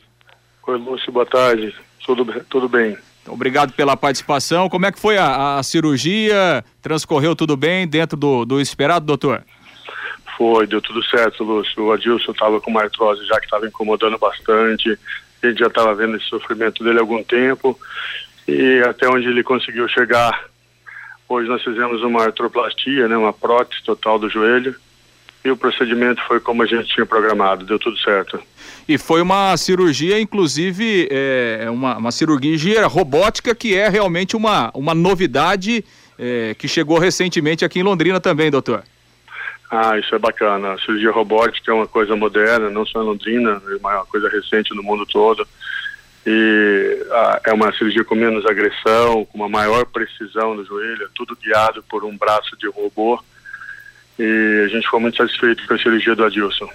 Oi, 0.66 0.76
Lúcio, 0.78 1.10
boa 1.10 1.24
tarde. 1.24 1.74
Tudo, 2.04 2.26
tudo 2.50 2.68
bem. 2.68 2.98
Obrigado 3.26 3.72
pela 3.72 3.96
participação. 3.96 4.68
Como 4.68 4.86
é 4.86 4.92
que 4.92 4.98
foi 4.98 5.16
a, 5.16 5.58
a 5.58 5.62
cirurgia? 5.62 6.64
Transcorreu 6.80 7.36
tudo 7.36 7.56
bem 7.56 7.86
dentro 7.86 8.16
do, 8.16 8.44
do 8.44 8.60
esperado, 8.60 9.06
doutor? 9.06 9.44
Foi, 10.36 10.66
deu 10.66 10.80
tudo 10.80 11.04
certo, 11.04 11.44
Lúcio. 11.44 11.84
O 11.84 11.92
Adilson 11.92 12.32
estava 12.32 12.60
com 12.60 12.70
uma 12.70 12.82
artrose 12.82 13.24
já 13.26 13.38
que 13.38 13.44
estava 13.44 13.66
incomodando 13.66 14.18
bastante. 14.18 14.98
A 15.42 15.46
gente 15.46 15.58
já 15.58 15.66
estava 15.66 15.94
vendo 15.94 16.16
esse 16.16 16.26
sofrimento 16.26 16.82
dele 16.82 16.98
há 16.98 17.02
algum 17.02 17.22
tempo. 17.22 17.78
E 18.48 18.82
até 18.86 19.08
onde 19.08 19.28
ele 19.28 19.44
conseguiu 19.44 19.86
chegar, 19.88 20.46
hoje 21.28 21.48
nós 21.48 21.62
fizemos 21.62 22.02
uma 22.02 22.24
artroplastia, 22.24 23.06
né, 23.06 23.16
uma 23.16 23.32
prótese 23.32 23.82
total 23.84 24.18
do 24.18 24.28
joelho. 24.28 24.74
E 25.44 25.50
o 25.50 25.56
procedimento 25.56 26.22
foi 26.26 26.38
como 26.38 26.62
a 26.62 26.66
gente 26.66 26.94
tinha 26.94 27.04
programado, 27.04 27.66
deu 27.66 27.78
tudo 27.78 27.98
certo. 27.98 28.40
E 28.88 28.96
foi 28.96 29.20
uma 29.20 29.56
cirurgia, 29.56 30.20
inclusive, 30.20 31.08
é, 31.10 31.68
uma, 31.68 31.96
uma 31.96 32.12
cirurgia 32.12 32.86
robótica 32.86 33.54
que 33.54 33.76
é 33.76 33.88
realmente 33.88 34.36
uma, 34.36 34.70
uma 34.74 34.94
novidade 34.94 35.84
é, 36.18 36.54
que 36.54 36.68
chegou 36.68 36.98
recentemente 36.98 37.64
aqui 37.64 37.80
em 37.80 37.82
Londrina 37.82 38.20
também, 38.20 38.50
doutor. 38.50 38.84
Ah, 39.70 39.98
isso 39.98 40.14
é 40.14 40.18
bacana. 40.18 40.74
A 40.74 40.78
cirurgia 40.78 41.10
robótica 41.10 41.70
é 41.70 41.74
uma 41.74 41.86
coisa 41.86 42.14
moderna, 42.14 42.68
não 42.68 42.84
só 42.84 43.02
em 43.02 43.06
Londrina, 43.06 43.62
é 43.66 43.76
uma 43.76 44.04
coisa 44.04 44.28
recente 44.28 44.74
no 44.74 44.82
mundo 44.82 45.06
todo. 45.06 45.48
E 46.26 47.06
ah, 47.10 47.40
é 47.46 47.52
uma 47.52 47.72
cirurgia 47.72 48.04
com 48.04 48.14
menos 48.14 48.44
agressão, 48.44 49.24
com 49.24 49.38
uma 49.38 49.48
maior 49.48 49.86
precisão 49.86 50.54
no 50.54 50.64
joelho, 50.64 51.04
é 51.04 51.08
tudo 51.14 51.36
guiado 51.36 51.82
por 51.88 52.04
um 52.04 52.16
braço 52.16 52.56
de 52.58 52.68
robô. 52.68 53.18
E 54.18 54.62
a 54.66 54.68
gente 54.68 54.84
ficou 54.84 55.00
muito 55.00 55.16
satisfeito 55.16 55.66
com 55.66 55.74
a 55.74 55.78
cirurgia 55.78 56.14
do 56.14 56.24
Adilson. 56.24 56.68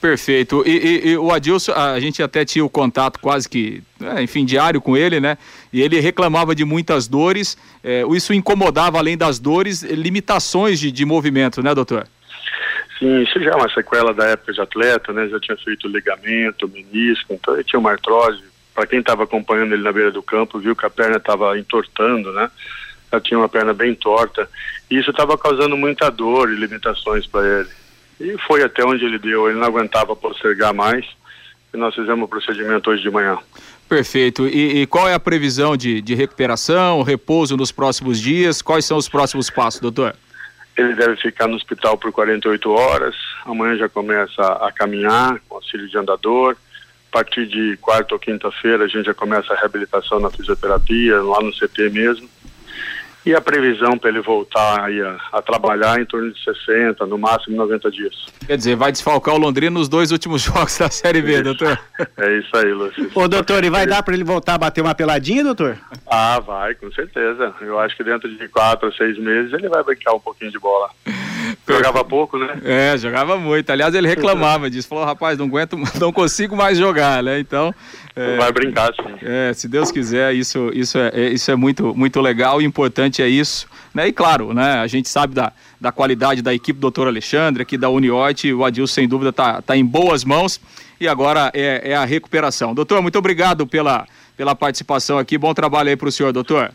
Perfeito. 0.00 0.62
E, 0.66 0.70
e- 0.70 1.08
e 1.10 1.16
o 1.18 1.30
Adilson, 1.30 1.72
a 1.72 2.00
gente 2.00 2.22
até 2.22 2.42
tinha 2.44 2.64
o 2.64 2.70
contato 2.70 3.20
quase 3.20 3.46
que, 3.48 3.82
é, 4.02 4.22
enfim, 4.22 4.44
diário 4.46 4.80
com 4.80 4.96
ele, 4.96 5.20
né? 5.20 5.36
E 5.72 5.82
ele 5.82 6.00
reclamava 6.00 6.54
de 6.54 6.64
muitas 6.64 7.06
dores. 7.06 7.56
é, 7.84 8.02
isso 8.14 8.32
incomodava, 8.32 8.98
além 8.98 9.16
das 9.16 9.38
dores, 9.38 9.82
limitações 9.82 10.80
de, 10.80 10.90
de 10.90 11.04
movimento, 11.04 11.62
né, 11.62 11.74
doutor? 11.74 12.06
Sim, 12.98 13.22
isso 13.22 13.38
já 13.42 13.50
é 13.50 13.54
uma 13.54 13.70
sequela 13.72 14.12
da 14.12 14.24
época 14.26 14.52
de 14.52 14.60
atleta, 14.60 15.12
né? 15.12 15.28
Já 15.28 15.38
tinha 15.40 15.56
feito 15.58 15.86
ligamento, 15.88 16.68
menisco, 16.68 17.32
então 17.34 17.54
ele 17.54 17.64
tinha 17.64 17.78
uma 17.80 17.90
artrose. 17.92 18.42
Para 18.74 18.86
quem 18.86 19.00
estava 19.00 19.24
acompanhando 19.24 19.74
ele 19.74 19.82
na 19.82 19.92
beira 19.92 20.10
do 20.10 20.22
campo, 20.22 20.58
viu 20.58 20.74
que 20.76 20.86
a 20.86 20.90
perna 20.90 21.16
estava 21.18 21.58
entortando, 21.58 22.32
né? 22.32 22.50
Já 23.12 23.20
tinha 23.20 23.38
uma 23.38 23.48
perna 23.48 23.72
bem 23.72 23.94
torta. 23.94 24.48
E 24.90 24.98
isso 24.98 25.10
estava 25.10 25.36
causando 25.36 25.76
muita 25.76 26.10
dor 26.10 26.50
e 26.50 26.56
limitações 26.56 27.26
para 27.26 27.60
ele. 27.60 27.68
E 28.20 28.38
foi 28.46 28.62
até 28.62 28.84
onde 28.84 29.04
ele 29.04 29.18
deu. 29.18 29.48
Ele 29.48 29.58
não 29.58 29.66
aguentava 29.66 30.14
postergar 30.14 30.74
mais. 30.74 31.06
E 31.72 31.76
nós 31.76 31.94
fizemos 31.94 32.24
o 32.24 32.28
procedimento 32.28 32.90
hoje 32.90 33.02
de 33.02 33.10
manhã. 33.10 33.38
Perfeito. 33.88 34.46
E, 34.46 34.82
e 34.82 34.86
qual 34.86 35.08
é 35.08 35.14
a 35.14 35.20
previsão 35.20 35.76
de, 35.76 36.00
de 36.00 36.14
recuperação, 36.14 37.02
repouso 37.02 37.56
nos 37.56 37.72
próximos 37.72 38.20
dias? 38.20 38.62
Quais 38.62 38.84
são 38.84 38.96
os 38.96 39.08
próximos 39.08 39.50
passos, 39.50 39.80
doutor? 39.80 40.14
Ele 40.76 40.94
deve 40.94 41.16
ficar 41.16 41.48
no 41.48 41.56
hospital 41.56 41.98
por 41.98 42.12
48 42.12 42.70
horas. 42.70 43.16
Amanhã 43.44 43.76
já 43.76 43.88
começa 43.88 44.42
a 44.42 44.70
caminhar 44.72 45.40
com 45.48 45.56
auxílio 45.56 45.88
de 45.88 45.98
andador. 45.98 46.56
A 47.08 47.12
partir 47.12 47.46
de 47.46 47.76
quarta 47.78 48.14
ou 48.14 48.20
quinta-feira 48.20 48.84
a 48.84 48.88
gente 48.88 49.06
já 49.06 49.14
começa 49.14 49.52
a 49.52 49.56
reabilitação 49.56 50.20
na 50.20 50.30
fisioterapia, 50.30 51.20
lá 51.20 51.42
no 51.42 51.52
CT 51.52 51.90
mesmo. 51.90 52.28
E 53.24 53.34
a 53.34 53.40
previsão 53.40 53.98
para 53.98 54.08
ele 54.08 54.20
voltar 54.20 54.84
aí 54.84 55.00
a, 55.02 55.16
a 55.32 55.42
trabalhar 55.42 56.00
em 56.00 56.06
torno 56.06 56.32
de 56.32 56.42
60, 56.42 57.04
no 57.06 57.18
máximo 57.18 57.54
90 57.56 57.90
dias. 57.90 58.14
Quer 58.46 58.56
dizer, 58.56 58.76
vai 58.76 58.90
desfalcar 58.90 59.34
o 59.34 59.38
Londrina 59.38 59.70
nos 59.70 59.88
dois 59.88 60.10
últimos 60.10 60.40
jogos 60.42 60.78
da 60.78 60.90
Série 60.90 61.20
B, 61.20 61.42
doutor? 61.42 61.78
É 62.16 62.38
isso 62.38 62.56
aí, 62.56 62.72
Lúcio. 62.72 63.10
Ô, 63.14 63.28
doutor, 63.28 63.62
e 63.62 63.68
vai 63.70 63.86
dar 63.86 64.02
para 64.02 64.14
ele 64.14 64.24
voltar 64.24 64.54
a 64.54 64.58
bater 64.58 64.80
uma 64.80 64.94
peladinha, 64.94 65.44
doutor? 65.44 65.76
Ah, 66.06 66.40
vai, 66.40 66.74
com 66.74 66.90
certeza. 66.92 67.54
Eu 67.60 67.78
acho 67.78 67.94
que 67.96 68.02
dentro 68.04 68.28
de 68.28 68.48
quatro 68.48 68.88
a 68.88 68.92
seis 68.92 69.18
meses 69.18 69.52
ele 69.52 69.68
vai 69.68 69.82
brincar 69.84 70.14
um 70.14 70.20
pouquinho 70.20 70.50
de 70.50 70.58
bola. 70.58 70.88
Jogava 71.68 72.04
pouco, 72.04 72.36
né? 72.38 72.58
É, 72.64 72.98
jogava 72.98 73.36
muito. 73.36 73.70
Aliás, 73.70 73.94
ele 73.94 74.08
reclamava 74.08 74.68
disso. 74.68 74.88
Falou, 74.88 75.04
rapaz, 75.04 75.38
não 75.38 75.46
aguento, 75.46 75.76
não 76.00 76.12
consigo 76.12 76.56
mais 76.56 76.76
jogar, 76.78 77.22
né? 77.22 77.38
Então. 77.38 77.72
É, 78.16 78.36
Vai 78.36 78.52
brincar, 78.52 78.92
sim. 78.94 79.14
É, 79.22 79.52
se 79.52 79.68
Deus 79.68 79.90
quiser, 79.92 80.34
isso, 80.34 80.70
isso, 80.74 80.98
é, 80.98 81.10
é- 81.14 81.28
isso 81.28 81.50
é 81.50 81.56
muito, 81.56 81.94
muito 81.94 82.20
legal 82.20 82.60
e 82.60 82.64
importante 82.64 83.09
é 83.22 83.28
isso. 83.28 83.66
Né? 83.94 84.08
E 84.08 84.12
claro, 84.12 84.52
né, 84.52 84.74
a 84.74 84.86
gente 84.86 85.08
sabe 85.08 85.34
da, 85.34 85.52
da 85.80 85.90
qualidade 85.90 86.42
da 86.42 86.54
equipe 86.54 86.78
do 86.78 86.82
doutor 86.82 87.06
Alexandre, 87.06 87.62
aqui 87.62 87.76
da 87.76 87.88
Uniote, 87.88 88.52
o 88.52 88.64
Adilson 88.64 88.94
sem 88.94 89.08
dúvida 89.08 89.30
está 89.30 89.62
tá 89.62 89.76
em 89.76 89.84
boas 89.84 90.24
mãos 90.24 90.60
e 91.00 91.08
agora 91.08 91.50
é, 91.54 91.92
é 91.92 91.96
a 91.96 92.04
recuperação. 92.04 92.74
Doutor, 92.74 93.00
muito 93.02 93.18
obrigado 93.18 93.66
pela, 93.66 94.06
pela 94.36 94.54
participação 94.54 95.18
aqui, 95.18 95.38
bom 95.38 95.54
trabalho 95.54 95.88
aí 95.88 95.96
para 95.96 96.08
o 96.08 96.12
senhor, 96.12 96.32
doutor. 96.32 96.72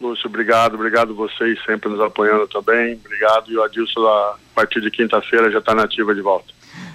Lúcio, 0.00 0.28
obrigado, 0.28 0.74
obrigado 0.74 1.14
vocês 1.14 1.58
sempre 1.64 1.88
nos 1.88 2.00
apoiando 2.00 2.46
também. 2.48 2.94
Obrigado. 2.94 3.50
E 3.50 3.56
o 3.56 3.62
Adilson, 3.62 4.04
a 4.06 4.36
partir 4.54 4.80
de 4.80 4.90
quinta-feira, 4.90 5.50
já 5.50 5.60
está 5.60 5.74
nativa 5.74 6.14
de 6.14 6.20
volta. 6.20 6.52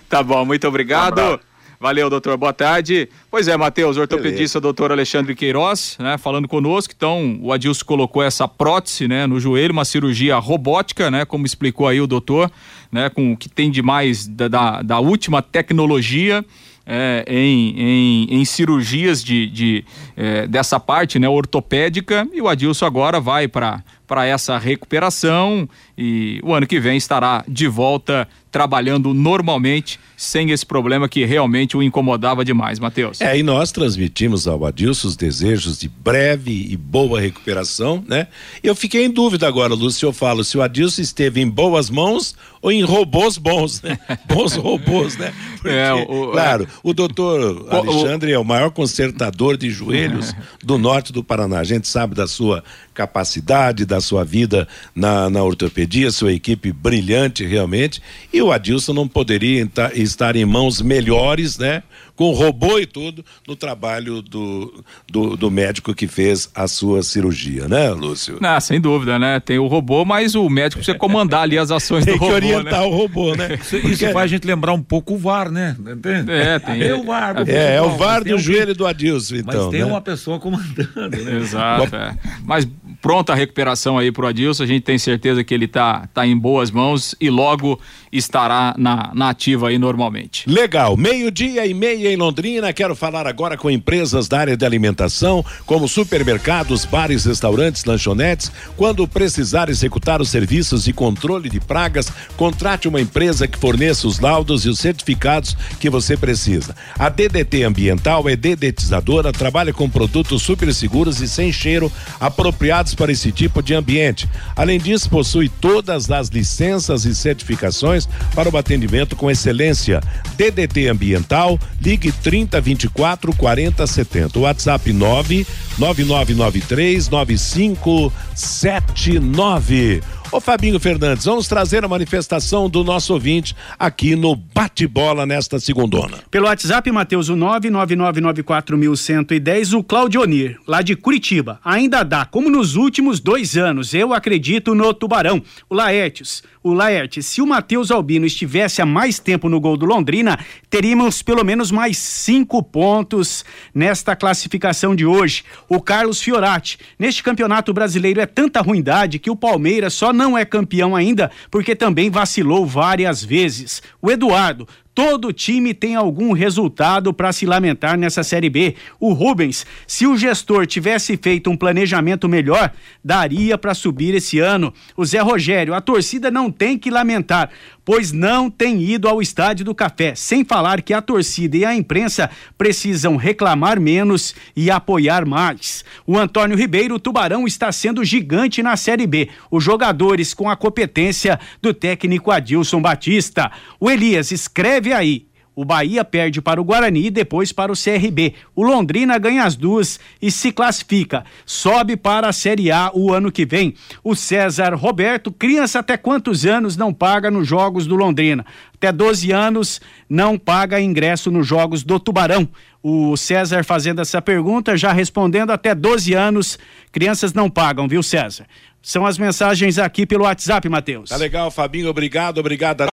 Tá 0.08 0.22
bom, 0.22 0.46
muito 0.46 0.68
obrigado. 0.68 1.20
Um. 1.20 1.49
Valeu, 1.80 2.10
doutor. 2.10 2.36
Boa 2.36 2.52
tarde. 2.52 3.08
Pois 3.32 3.48
é, 3.48 3.56
Matheus, 3.56 3.96
ortopedista 3.96 4.60
doutor 4.60 4.92
Alexandre 4.92 5.34
Queiroz, 5.34 5.96
né, 5.98 6.18
falando 6.18 6.46
conosco. 6.46 6.94
Então, 6.96 7.40
o 7.42 7.54
Adilson 7.54 7.86
colocou 7.86 8.22
essa 8.22 8.50
prótese, 8.50 9.08
né, 9.08 9.26
no 9.26 9.40
joelho, 9.40 9.72
uma 9.72 9.86
cirurgia 9.86 10.38
robótica, 10.38 11.10
né, 11.10 11.24
como 11.24 11.46
explicou 11.46 11.88
aí 11.88 12.02
o 12.02 12.08
doutor, 12.08 12.52
né, 12.92 13.10
com 13.10 13.32
o 13.32 13.38
que 13.38 13.48
tem 13.48 13.72
de 13.72 13.82
mais 13.82 14.28
da, 14.28 14.50
da, 14.50 14.82
da 14.82 15.00
última 15.00 15.42
tecnologia. 15.42 16.44
é, 16.92 17.24
em, 17.28 17.76
em, 17.80 18.42
em 18.42 18.46
cirurgias 18.46 19.24
de, 19.24 19.46
de, 19.48 19.86
é, 20.18 20.48
dessa 20.48 20.80
parte 20.80 21.20
né, 21.20 21.30
ortopédica 21.30 22.28
e 22.34 22.42
o 22.42 22.48
Adilson 22.48 22.84
agora 22.88 23.20
vai 23.20 23.48
para 23.48 23.84
para 24.10 24.26
essa 24.26 24.58
recuperação 24.58 25.70
e 25.96 26.40
o 26.44 26.54
ano 26.54 26.66
que 26.66 26.80
vem 26.80 26.98
estará 26.98 27.44
de 27.48 27.68
volta 27.68 28.28
trabalhando 28.52 29.14
normalmente, 29.14 30.00
sem 30.18 30.50
esse 30.50 30.66
problema 30.66 31.08
que 31.08 31.24
realmente 31.24 31.78
o 31.78 31.84
incomodava 31.84 32.44
demais, 32.44 32.80
Matheus. 32.80 33.22
É, 33.22 33.38
e 33.38 33.44
nós 33.44 33.72
transmitimos 33.72 34.48
ao 34.48 34.66
Adilson 34.66 35.10
os 35.10 35.16
desejos 35.16 35.78
de 35.78 35.88
breve 35.88 36.68
e 36.72 36.76
boa 36.76 37.22
recuperação, 37.22 38.04
né? 38.08 38.26
Eu 38.64 38.74
fiquei 38.74 39.06
em 39.06 39.12
dúvida 39.12 39.48
agora, 39.48 39.76
Lúcio, 39.76 40.08
eu 40.08 40.12
falo 40.12 40.44
se 40.44 40.58
o 40.58 40.64
Adilson 40.64 41.00
esteve 41.04 41.40
em 41.42 41.48
boas 41.48 41.92
mãos 41.92 42.36
ou 42.60 42.72
em 42.72 42.82
robôs 42.82 43.38
bons, 43.38 43.84
né? 43.84 44.00
Bons 44.26 44.56
robôs, 44.56 45.16
né? 45.16 45.32
Porque, 45.62 45.70
É, 45.70 45.94
o- 45.94 46.32
claro, 46.32 46.68
o 46.82 46.92
doutor 46.92 47.68
O- 47.72 47.76
Alexandre 47.76 48.32
é 48.32 48.40
o 48.40 48.44
maior 48.44 48.72
consertador 48.72 49.56
de 49.58 49.70
joelhos 49.70 50.34
do 50.64 50.80
norte 50.80 51.14
do 51.14 51.24
Paraná. 51.24 51.60
A 51.60 51.64
gente 51.64 51.88
sabe 51.88 52.16
da 52.16 52.28
sua 52.28 52.64
capacidade, 52.96 53.86
da 53.86 53.99
sua 54.02 54.24
vida 54.24 54.68
na, 54.96 55.30
na 55.30 55.44
ortopedia, 55.44 56.12
sua 56.12 56.34
equipe 56.34 56.72
brilhante 56.72 57.46
realmente. 57.46 58.02
E 58.32 58.42
o 58.42 58.52
Adilson 58.52 58.94
não 58.94 59.08
poderia 59.08 59.68
estar 59.94 60.36
em 60.36 60.46
mãos 60.46 60.82
melhores, 60.82 61.58
né? 61.58 61.84
Com 62.16 62.32
robô 62.32 62.78
e 62.78 62.86
tudo, 62.86 63.24
no 63.48 63.56
trabalho 63.56 64.22
do, 64.22 64.84
do, 65.10 65.38
do 65.38 65.50
médico 65.50 65.96
que 65.96 66.06
fez 66.06 66.50
a 66.54 66.68
sua 66.68 67.02
cirurgia, 67.02 67.70
né, 67.70 67.92
Lúcio? 67.92 68.38
Ah, 68.42 68.60
sem 68.60 68.82
dúvida, 68.82 69.18
né? 69.18 69.40
Tem 69.40 69.58
o 69.58 69.68
robô, 69.68 70.04
mas 70.04 70.36
o 70.36 70.50
médico 70.50 70.80
precisa 70.80 70.98
comandar 70.98 71.44
ali 71.44 71.58
as 71.58 71.72
ações 71.72 72.04
Tem 72.04 72.16
do 72.16 72.20
que 72.20 72.26
robô, 72.26 72.36
orientar 72.36 72.82
né? 72.82 72.86
o 72.86 72.90
robô, 72.90 73.36
né? 73.36 73.58
Isso, 73.64 73.78
isso 73.78 74.06
faz 74.12 74.26
a 74.26 74.28
gente 74.28 74.46
lembrar 74.46 74.74
um 74.74 74.82
pouco 74.82 75.14
o 75.14 75.18
VAR, 75.18 75.50
né? 75.50 75.78
Entende? 75.80 76.30
É, 76.30 76.60
tem. 76.60 76.82
É 76.84 76.94
o 76.94 77.04
VAR. 77.06 77.36
do 77.36 77.50
É, 77.50 77.76
é 77.76 77.82
o 77.82 77.92
VAR 77.92 78.16
mas 78.16 78.24
tem 78.24 78.34
do 78.36 78.40
joelho 78.40 78.76
do 78.76 78.86
Adilson, 78.86 79.36
Mas 79.46 79.56
então. 79.56 79.70
tem 79.70 79.80
né? 79.80 79.86
uma 79.86 80.02
pessoa 80.02 80.40
comandando, 80.40 81.24
né? 81.24 81.38
Exato, 81.38 81.96
é. 81.96 82.18
Mas 82.44 82.68
pronta 83.02 83.34
recuperação 83.36 83.98
aí 83.98 84.12
pro 84.12 84.28
Adilson. 84.28 84.64
A 84.64 84.68
gente 84.68 84.84
tem 84.84 84.98
certeza 84.98 85.44
que 85.44 85.54
ele 85.54 85.68
tá, 85.68 86.08
tá 86.14 86.26
em 86.26 86.38
boas 86.38 86.72
mãos 86.72 87.16
e 87.20 87.30
logo 87.30 87.80
estará 88.12 88.74
na, 88.78 89.12
na 89.14 89.30
ativa 89.30 89.70
aí 89.70 89.78
normalmente. 89.78 90.50
Legal, 90.50 90.98
meio-dia 90.98 91.66
e 91.66 91.74
meia 91.74 92.12
em 92.12 92.16
Londrina. 92.16 92.74
Quero 92.74 92.96
falar 92.96 93.28
agora 93.28 93.58
com 93.58 93.70
empresas 93.70 94.28
da 94.28 94.40
área 94.40 94.58
de 94.58 94.66
alimentação, 94.66 95.46
como 95.66 95.88
supermercados, 95.88 96.86
bares, 96.86 97.26
restaurantes, 97.26 97.86
lanchonetes. 97.86 98.52
Quando 98.76 99.08
precisar 99.08 99.70
executar 99.70 100.22
os 100.22 100.30
serviços 100.30 100.84
de 100.84 100.94
controle 100.94 101.50
de 101.50 101.60
pragas, 101.60 102.12
contrate 102.36 102.88
uma 102.88 103.02
empresa 103.02 103.48
que 103.48 103.58
forneça 103.58 104.08
os 104.08 104.20
laudos 104.20 104.66
e 104.66 104.70
os 104.70 104.80
certificados 104.80 105.56
que 105.80 105.90
você 105.90 106.18
precisa. 106.18 106.76
A 106.98 107.10
DDT 107.10 107.64
Ambiental 107.64 108.28
é 108.28 108.36
dedetizadora, 108.36 109.32
trabalha 109.32 109.74
com 109.74 109.90
produtos 109.90 110.42
super 110.42 110.74
seguros 110.74 111.22
e 111.22 111.28
sem 111.28 111.52
cheiro, 111.52 111.92
apropriados 112.20 112.89
para 112.96 113.12
esse 113.12 113.32
tipo 113.32 113.62
de 113.62 113.74
ambiente. 113.74 114.30
Além 114.56 114.80
disso, 114.80 115.10
possui 115.10 115.50
todas 115.50 116.10
as 116.12 116.30
licenças 116.30 117.06
e 117.06 117.16
certificações 117.16 118.08
para 118.34 118.50
o 118.50 118.58
atendimento 118.58 119.16
com 119.16 119.30
excelência. 119.30 120.02
DDT 120.36 120.88
Ambiental, 120.88 121.60
ligue 121.82 122.12
30 122.12 122.60
24 122.62 123.36
40 123.36 123.88
70. 123.88 124.40
WhatsApp 124.40 124.92
9 124.92 125.46
9993 125.78 127.10
9579. 127.10 130.02
Ô 130.32 130.40
Fabinho 130.40 130.80
Fernandes, 130.80 131.26
vamos 131.26 131.48
trazer 131.48 131.84
a 131.84 131.88
manifestação 131.88 132.70
do 132.70 132.84
nosso 132.84 133.14
ouvinte 133.14 133.56
aqui 133.80 134.16
no 134.16 134.36
Bate-Bola 134.36 135.26
nesta 135.26 135.60
segundona. 135.60 136.20
Pelo 136.30 136.46
WhatsApp, 136.46 136.92
Matheus, 136.92 137.30
o 137.30 137.36
99994110, 137.36 139.76
o 139.76 139.84
Claudionir, 139.84 140.60
lá 140.68 140.84
de 140.84 140.96
Curitiba. 140.96 141.60
Ainda 141.66 142.04
dá, 142.04 142.26
como 142.26 142.48
nos 142.48 142.76
últimos 142.76 143.20
dois 143.20 143.58
anos, 143.58 143.96
eu 143.96 144.14
acredito 144.14 144.76
no 144.76 144.94
Tubarão. 144.94 145.42
O 145.68 145.74
Laertes, 145.74 146.44
o 146.62 146.74
Laertes, 146.74 147.26
se 147.26 147.42
o 147.42 147.48
Matheus 147.48 147.90
Albino 147.90 148.26
estivesse 148.26 148.82
há 148.82 148.86
mais 148.86 149.18
tempo 149.18 149.48
no 149.48 149.60
gol 149.60 149.78
do 149.78 149.86
Londrina, 149.86 150.38
teríamos 150.70 151.22
pelo 151.22 151.44
menos 151.44 151.72
mais 151.72 151.98
cinco 151.98 152.62
pontos 152.62 153.46
nesta 153.74 154.16
classificação 154.16 154.96
de 154.96 155.06
hoje. 155.06 155.44
O 155.70 155.82
Carlos 155.82 156.22
Fiorati, 156.22 156.78
neste 156.98 157.24
campeonato 157.24 157.74
brasileiro 157.74 158.20
é 158.20 158.26
tanta 158.26 158.62
ruindade 158.62 159.20
que 159.20 159.30
o 159.30 159.36
Palmeiras 159.36 159.94
só 159.94 160.12
não 160.12 160.38
é 160.38 160.44
campeão 160.44 160.96
ainda 160.96 161.32
porque 161.50 161.76
também 161.76 162.10
vacilou 162.10 162.66
várias 162.66 163.24
vezes. 163.24 163.82
O 164.02 164.12
Eduardo, 164.12 164.68
Todo 165.00 165.32
time 165.32 165.74
tem 165.74 165.96
algum 165.96 166.34
resultado 166.34 167.14
para 167.14 167.32
se 167.32 167.46
lamentar 167.46 167.98
nessa 167.98 168.22
Série 168.22 168.50
B. 168.50 168.76
O 169.00 169.14
Rubens, 169.14 169.66
se 169.88 170.06
o 170.06 170.18
gestor 170.18 170.68
tivesse 170.68 171.16
feito 171.16 171.50
um 171.50 171.56
planejamento 171.56 172.28
melhor, 172.28 172.74
daria 173.02 173.58
para 173.58 173.74
subir 173.74 174.14
esse 174.14 174.40
ano. 174.40 174.74
O 174.98 175.06
Zé 175.06 175.22
Rogério, 175.22 175.74
a 175.74 175.80
torcida 175.80 176.30
não 176.30 176.52
tem 176.52 176.78
que 176.78 176.92
lamentar, 176.92 177.50
pois 177.86 178.12
não 178.12 178.50
tem 178.50 178.82
ido 178.82 179.08
ao 179.08 179.22
Estádio 179.22 179.66
do 179.66 179.76
Café. 179.76 180.14
Sem 180.16 180.44
falar 180.44 180.82
que 180.82 180.94
a 180.94 181.02
torcida 181.02 181.58
e 181.58 181.66
a 181.66 181.76
imprensa 181.76 182.30
precisam 182.58 183.16
reclamar 183.16 183.80
menos 183.80 184.36
e 184.56 184.70
apoiar 184.70 185.26
mais. 185.26 185.86
O 186.06 186.18
Antônio 186.18 186.58
Ribeiro, 186.58 186.96
o 186.96 187.00
Tubarão, 187.00 187.48
está 187.48 187.72
sendo 187.72 188.04
gigante 188.04 188.62
na 188.62 188.76
Série 188.76 189.08
B. 189.08 189.30
Os 189.50 189.64
jogadores 189.64 190.34
com 190.34 190.50
a 190.50 190.56
competência 190.56 191.40
do 191.62 191.74
técnico 191.74 192.32
Adilson 192.32 192.82
Batista. 192.82 193.52
O 193.80 193.90
Elias 193.90 194.32
escreve 194.32 194.94
aí. 194.94 195.29
O 195.60 195.66
Bahia 195.66 196.06
perde 196.06 196.42
para 196.42 196.62
o 196.62 196.64
Guarani 196.64 197.08
e 197.08 197.12
depois 197.12 197.52
para 197.52 197.70
o 197.70 197.76
CRB. 197.76 198.34
O 198.56 198.64
Londrina 198.64 199.18
ganha 199.18 199.44
as 199.44 199.58
duas 199.58 200.00
e 200.22 200.32
se 200.32 200.54
classifica. 200.54 201.26
Sobe 201.46 201.98
para 201.98 202.30
a 202.30 202.32
Série 202.32 202.72
A 202.72 202.90
o 202.94 203.14
ano 203.14 203.30
que 203.30 203.46
vem. 203.46 203.74
O 204.02 204.16
César 204.16 204.74
Roberto, 204.74 205.34
criança 205.34 205.80
até 205.80 205.98
quantos 205.98 206.46
anos 206.46 206.78
não 206.78 206.94
paga 206.94 207.30
nos 207.30 207.46
jogos 207.46 207.86
do 207.86 207.98
Londrina? 207.98 208.46
Até 208.74 208.90
12 208.90 209.34
anos 209.34 209.82
não 210.10 210.40
paga 210.40 210.80
ingresso 210.80 211.30
nos 211.30 211.46
jogos 211.46 211.84
do 211.84 212.00
Tubarão. 212.00 212.48
O 212.82 213.18
César 213.18 213.66
fazendo 213.66 214.00
essa 214.00 214.22
pergunta, 214.22 214.78
já 214.78 214.94
respondendo 214.94 215.52
até 215.52 215.76
12 215.76 216.14
anos, 216.14 216.58
crianças 216.90 217.34
não 217.34 217.50
pagam, 217.50 217.86
viu, 217.86 218.02
César? 218.02 218.46
São 218.82 219.06
as 219.06 219.18
mensagens 219.18 219.78
aqui 219.78 220.06
pelo 220.06 220.24
WhatsApp, 220.24 220.70
Matheus. 220.70 221.10
Tá 221.10 221.18
legal, 221.18 221.52
Fabinho, 221.52 221.90
obrigado, 221.90 222.38
obrigado. 222.38 222.88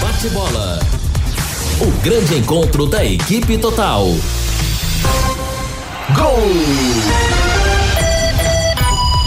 Bate 0.00 0.28
bola. 0.30 0.78
O 1.80 1.90
grande 2.02 2.38
encontro 2.38 2.86
da 2.86 3.04
equipe 3.04 3.58
total. 3.58 4.06
Gol! 6.14 6.42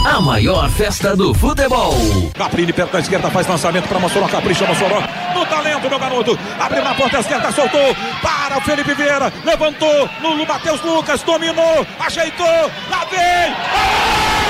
A 0.05 0.21
maior 0.21 0.69
festa 0.69 1.15
do 1.15 1.33
futebol. 1.33 1.95
Caprini 2.33 2.71
perto 2.71 2.91
da 2.91 2.99
esquerda 2.99 3.29
faz 3.31 3.47
lançamento 3.47 3.87
para 3.87 3.99
Mossoró, 3.99 4.27
capricha 4.27 4.65
Mossoró. 4.65 5.01
No 5.33 5.45
talento, 5.47 5.89
meu 5.89 5.99
garoto. 5.99 6.39
Abriu 6.59 6.83
na 6.83 6.93
ponta 6.93 7.19
esquerda, 7.19 7.51
soltou. 7.51 7.95
Para 8.21 8.57
o 8.57 8.61
Felipe 8.61 8.93
Vieira. 8.93 9.33
Levantou. 9.43 10.09
Lulu 10.21 10.45
Matheus 10.45 10.81
Lucas. 10.81 11.21
Dominou. 11.23 11.85
Ajeitou. 11.99 12.71
Lá 12.89 13.05
vem. 13.09 13.55
Camisa 13.55 14.44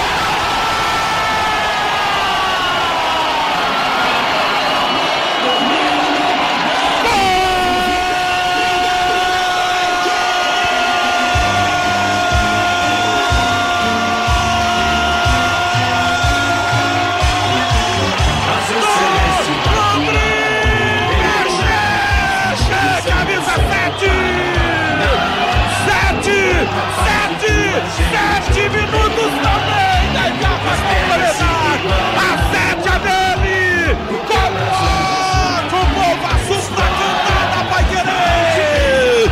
7! 27.95 28.53
7 28.53 28.69
minutos 28.69 29.31
também 29.41 30.13
da 30.13 30.27
etapa 30.27 30.71
complementar! 30.85 31.75
A 32.17 32.31
7 32.51 32.87
é 32.87 32.99
dele! 32.99 33.97
Coloca 34.27 35.75
o 35.75 35.85
povo 35.95 36.25
assusta 36.35 36.81
a 36.81 36.89
cantada, 36.99 37.59
vai 37.69 37.83
querer! 37.85 39.31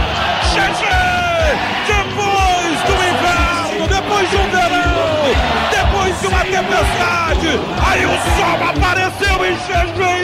Xexê! 0.53 1.03
Depois 1.87 2.75
do 2.87 2.93
inverno, 3.11 3.83
depois 3.87 4.25
de 4.29 4.35
um 4.37 4.47
verão, 4.49 5.23
depois 5.71 6.13
de 6.21 6.27
uma 6.27 6.43
tempestade, 6.45 7.51
aí 7.85 8.05
o 8.05 8.15
sol 8.37 8.59
apareceu 8.69 9.37
e 9.45 9.47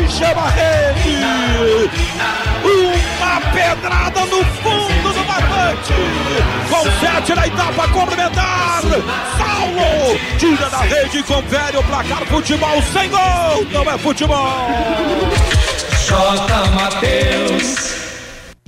chama 0.10 0.44
a 0.44 0.50
rede! 0.50 1.90
Uma 2.64 3.42
pedrada 3.52 4.22
no 4.26 4.44
fundo. 4.46 4.99
Com 6.70 6.84
sete 7.00 7.36
na 7.36 7.48
etapa 7.48 7.88
complementar. 7.90 8.82
Saulo 9.38 10.20
tira 10.40 10.70
da 10.70 10.80
rede 10.80 11.20
e 11.20 11.24
confere 11.24 11.78
o 11.78 11.84
placar. 11.84 12.26
Futebol 12.26 12.82
sem 12.92 13.10
gol. 13.10 13.66
Não 13.72 13.84
é 13.84 13.98
futebol. 13.98 14.48
J. 16.08 16.70
Matheus. 16.72 18.00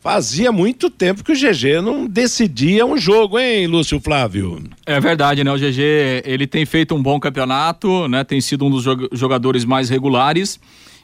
Fazia 0.00 0.50
muito 0.50 0.90
tempo 0.90 1.22
que 1.22 1.30
o 1.30 1.36
GG 1.36 1.80
não 1.80 2.06
decidia 2.06 2.84
um 2.84 2.96
jogo, 2.96 3.38
hein, 3.38 3.66
Lúcio 3.66 4.00
Flávio? 4.00 4.64
É 4.86 4.98
verdade, 4.98 5.44
né? 5.44 5.52
O 5.52 5.58
GG, 5.58 6.22
ele 6.24 6.46
tem 6.46 6.66
feito 6.66 6.94
um 6.94 7.02
bom 7.02 7.20
campeonato, 7.20 8.08
né? 8.08 8.24
Tem 8.24 8.40
sido 8.40 8.64
um 8.64 8.70
dos 8.70 8.82
jogadores 9.12 9.64
mais 9.64 9.88
regulares 9.88 10.58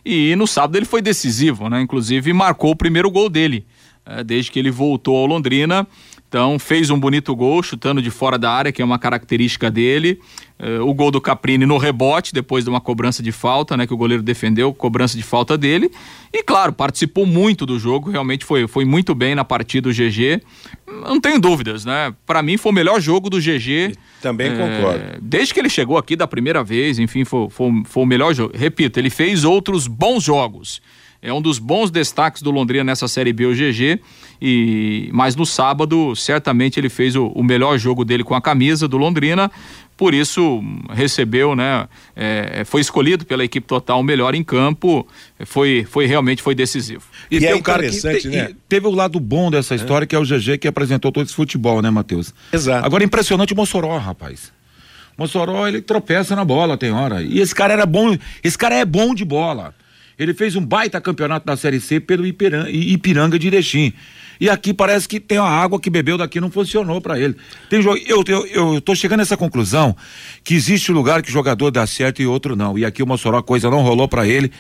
e 0.07 0.37
no 0.37 0.47
sábado 0.47 0.77
ele 0.77 0.87
foi 0.87 1.03
decisivo, 1.03 1.69
né? 1.69 1.81
Inclusive 1.81 2.33
marcou 2.33 2.71
o 2.71 2.77
primeiro 2.77 3.11
gol 3.11 3.29
dele, 3.29 3.67
é, 4.05 4.23
desde 4.23 4.53
que 4.53 4.59
ele 4.59 4.71
voltou 4.71 5.17
ao 5.17 5.27
Londrina. 5.27 5.87
Então 6.29 6.59
fez 6.59 6.91
um 6.91 6.99
bonito 6.99 7.35
gol, 7.37 7.63
chutando 7.63 8.03
de 8.03 8.11
fora 8.11 8.37
da 8.37 8.51
área, 8.51 8.73
que 8.73 8.83
é 8.83 8.85
uma 8.85 8.99
característica 8.99 9.71
dele. 9.71 10.19
Uh, 10.59 10.83
o 10.89 10.95
gol 10.95 11.11
do 11.11 11.21
Caprini 11.21 11.67
no 11.67 11.77
rebote, 11.77 12.33
depois 12.33 12.65
de 12.65 12.71
uma 12.71 12.81
cobrança 12.81 13.23
de 13.23 13.31
falta, 13.31 13.77
né? 13.77 13.87
Que 13.87 13.95
o 13.95 13.97
goleiro 13.97 14.23
defendeu, 14.23 14.73
cobrança 14.73 15.17
de 15.17 15.23
falta 15.23 15.57
dele. 15.57 15.91
E 16.33 16.43
claro, 16.43 16.73
participou 16.73 17.27
muito 17.27 17.65
do 17.65 17.79
jogo, 17.79 18.11
realmente 18.11 18.45
foi, 18.45 18.67
foi 18.67 18.85
muito 18.85 19.15
bem 19.15 19.35
na 19.35 19.45
partida 19.45 19.89
do 19.89 19.95
GG. 19.95 20.43
Não 20.87 21.21
tenho 21.21 21.39
dúvidas, 21.39 21.85
né? 21.85 22.13
Para 22.27 22.43
mim 22.43 22.57
foi 22.57 22.73
o 22.73 22.75
melhor 22.75 23.01
jogo 23.01 23.31
do 23.31 23.39
GG. 23.39 23.97
Também 24.21 24.51
é, 24.53 24.57
concordo. 24.57 25.05
Desde 25.21 25.55
que 25.55 25.61
ele 25.61 25.69
chegou 25.69 25.99
aqui 25.99 26.17
da 26.17 26.27
primeira 26.27 26.65
vez, 26.65 26.99
enfim, 26.99 27.25
foi, 27.25 27.49
foi, 27.51 27.83
foi 27.85 28.03
o 28.03 28.07
melhor 28.07 28.35
jogo. 28.35 28.57
Repito, 28.57 28.99
ele 28.99 29.11
fez 29.11 29.45
outros 29.45 29.87
bons 29.87 30.25
jogos 30.25 30.81
é 31.27 31.33
um 31.33 31.43
dos 31.43 31.59
bons 31.59 31.91
destaques 31.91 32.41
do 32.41 32.53
Londrina 32.53 32.85
nessa 32.85 33.09
Série 33.09 33.33
B, 33.33 33.47
o 33.47 33.53
GG. 33.53 34.01
E, 34.41 35.11
mas 35.13 35.35
no 35.35 35.45
sábado, 35.45 36.15
certamente 36.15 36.79
ele 36.79 36.89
fez 36.89 37.17
o, 37.17 37.27
o 37.27 37.43
melhor 37.43 37.77
jogo 37.79 38.05
dele 38.05 38.23
com 38.23 38.37
a 38.37 38.41
camisa 38.41 38.87
do 38.87 38.97
Londrina. 38.97 39.51
Por 39.97 40.15
isso, 40.15 40.63
recebeu, 40.89 41.57
né? 41.57 41.89
É, 42.15 42.63
foi 42.65 42.81
escolhido 42.81 43.25
pela 43.25 43.43
equipe 43.43 43.67
total 43.67 43.99
o 43.99 44.05
melhor 44.05 44.37
em 44.37 44.45
campo. 44.45 45.05
Foi, 45.45 45.85
foi 45.91 46.07
realmente 46.07 46.43
foi 46.43 46.55
decisivo. 46.55 47.03
E, 47.29 47.39
e 47.39 47.41
tem 47.41 47.49
é 47.49 47.57
um 47.57 47.63
cara 47.63 47.83
que 47.83 48.21
te, 48.21 48.29
né? 48.29 48.55
teve 48.69 48.87
o 48.87 48.91
lado 48.93 49.19
bom 49.19 49.51
dessa 49.51 49.75
é. 49.75 49.77
história, 49.77 50.05
é. 50.05 50.07
que 50.07 50.15
é 50.15 50.19
o 50.21 50.23
GG 50.23 50.59
que 50.59 50.69
apresentou 50.69 51.11
todo 51.11 51.27
esse 51.27 51.35
futebol, 51.35 51.83
né, 51.83 51.91
Matheus? 51.91 52.33
Exato. 52.53 52.87
Agora, 52.87 53.03
impressionante 53.03 53.53
o 53.53 53.57
Mossoró, 53.57 53.99
rapaz. 53.99 54.53
Mossoró, 55.19 55.67
ele 55.67 55.81
tropeça 55.81 56.37
na 56.37 56.45
bola, 56.45 56.77
tem 56.77 56.93
hora. 56.93 57.21
E 57.21 57.41
esse 57.41 57.55
cara 57.55 57.73
era 57.73 57.87
bom, 57.87 58.17
esse 58.45 58.57
cara 58.57 58.77
é 58.77 58.85
bom 58.85 59.13
de 59.13 59.25
bola. 59.25 59.75
Ele 60.19 60.33
fez 60.33 60.57
um 60.57 60.65
baita 60.65 61.01
campeonato 61.01 61.47
da 61.47 61.57
Série 61.57 61.81
C 61.81 62.01
pelo 62.01 62.27
Ipiranga, 62.27 63.39
de 63.39 63.47
Erechim. 63.47 63.93
E 64.41 64.49
aqui 64.49 64.73
parece 64.73 65.09
que 65.09 65.21
tem 65.21 65.39
a 65.39 65.45
água 65.45 65.81
que 65.81 65.91
bebeu 65.91 66.19
daqui 66.19 66.41
não 66.41 66.51
funcionou 66.51 67.01
para 67.01 67.19
ele. 67.19 67.37
Tem 67.69 67.81
eu, 67.83 68.25
eu, 68.27 68.47
eu 68.47 68.81
tô 68.81 68.95
chegando 68.95 69.21
a 69.21 69.23
essa 69.23 69.37
conclusão 69.37 69.97
que 70.45 70.55
existe 70.55 70.93
lugar 70.93 71.23
que 71.23 71.29
o 71.29 71.33
jogador 71.33 71.71
dá 71.71 71.87
certo 71.87 72.21
e 72.21 72.27
outro 72.27 72.57
não. 72.57 72.79
E 72.79 72.85
aqui 72.85 73.03
o 73.03 73.07
Mossoró 73.07 73.39
a 73.39 73.43
coisa 73.43 73.71
não 73.71 73.83
rolou 73.83 74.09
para 74.09 74.27
ele. 74.27 74.53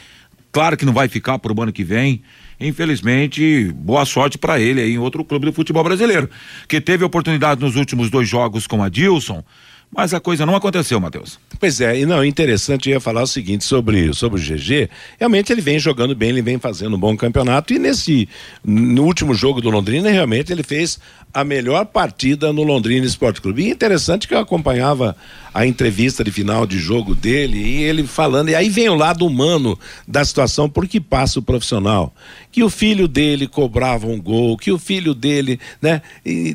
Claro 0.53 0.77
que 0.77 0.87
não 0.87 0.92
vai 0.92 1.09
ficar 1.09 1.38
pro 1.38 1.61
ano 1.62 1.73
que 1.73 1.85
vem. 1.85 2.23
Infelizmente, 2.59 3.71
boa 3.75 4.07
sorte 4.07 4.38
para 4.38 4.59
ele 4.59 4.81
aí 4.81 4.92
em 4.95 4.99
outro 4.99 5.23
clube 5.23 5.45
do 5.45 5.53
futebol 5.53 5.85
brasileiro, 5.85 6.31
que 6.66 6.81
teve 6.81 7.05
oportunidade 7.05 7.61
nos 7.61 7.77
últimos 7.77 8.09
dois 8.09 8.27
jogos 8.27 8.66
com 8.66 8.83
a 8.83 8.88
Dilson 8.88 9.45
mas 9.94 10.12
a 10.12 10.20
coisa 10.20 10.44
não 10.44 10.55
aconteceu, 10.55 11.01
Matheus. 11.01 11.38
Pois 11.59 11.81
é, 11.81 11.99
e 11.99 12.05
não, 12.07 12.25
interessante 12.25 12.90
ia 12.90 13.01
falar 13.01 13.22
o 13.22 13.27
seguinte 13.27 13.64
sobre, 13.64 14.12
sobre 14.12 14.40
o 14.40 14.42
GG. 14.42 14.90
Realmente 15.18 15.53
ele 15.53 15.61
vem 15.61 15.79
jogando 15.79 16.14
bem, 16.14 16.29
ele 16.29 16.42
vem 16.42 16.59
fazendo 16.59 16.96
um 16.96 16.99
bom 16.99 17.16
campeonato 17.16 17.72
e 17.72 17.79
nesse 17.79 18.29
no 18.62 19.05
último 19.05 19.33
jogo 19.35 19.61
do 19.61 19.70
Londrina, 19.70 20.11
realmente 20.11 20.53
ele 20.53 20.62
fez 20.62 20.99
a 21.37 21.44
melhor 21.44 21.85
partida 21.85 22.51
no 22.51 22.62
Londrina 22.62 23.05
Esporte 23.05 23.42
Clube. 23.42 23.64
E 23.64 23.70
interessante 23.70 24.27
que 24.27 24.33
eu 24.33 24.38
acompanhava 24.38 25.14
a 25.53 25.66
entrevista 25.66 26.25
de 26.25 26.31
final 26.31 26.66
de 26.66 26.79
jogo 26.79 27.14
dele 27.14 27.59
e 27.59 27.83
ele 27.83 28.07
falando, 28.07 28.49
e 28.49 28.55
aí 28.55 28.70
vem 28.70 28.88
o 28.88 28.94
lado 28.94 29.27
humano 29.27 29.79
da 30.09 30.25
situação, 30.25 30.66
porque 30.66 30.99
passa 30.99 31.38
o 31.38 31.42
profissional. 31.42 32.14
Que 32.51 32.62
o 32.62 32.70
filho 32.70 33.07
dele 33.07 33.46
cobrava 33.46 34.07
um 34.07 34.18
gol, 34.18 34.57
que 34.57 34.72
o 34.72 34.79
filho 34.79 35.14
dele, 35.14 35.61
né, 35.81 36.01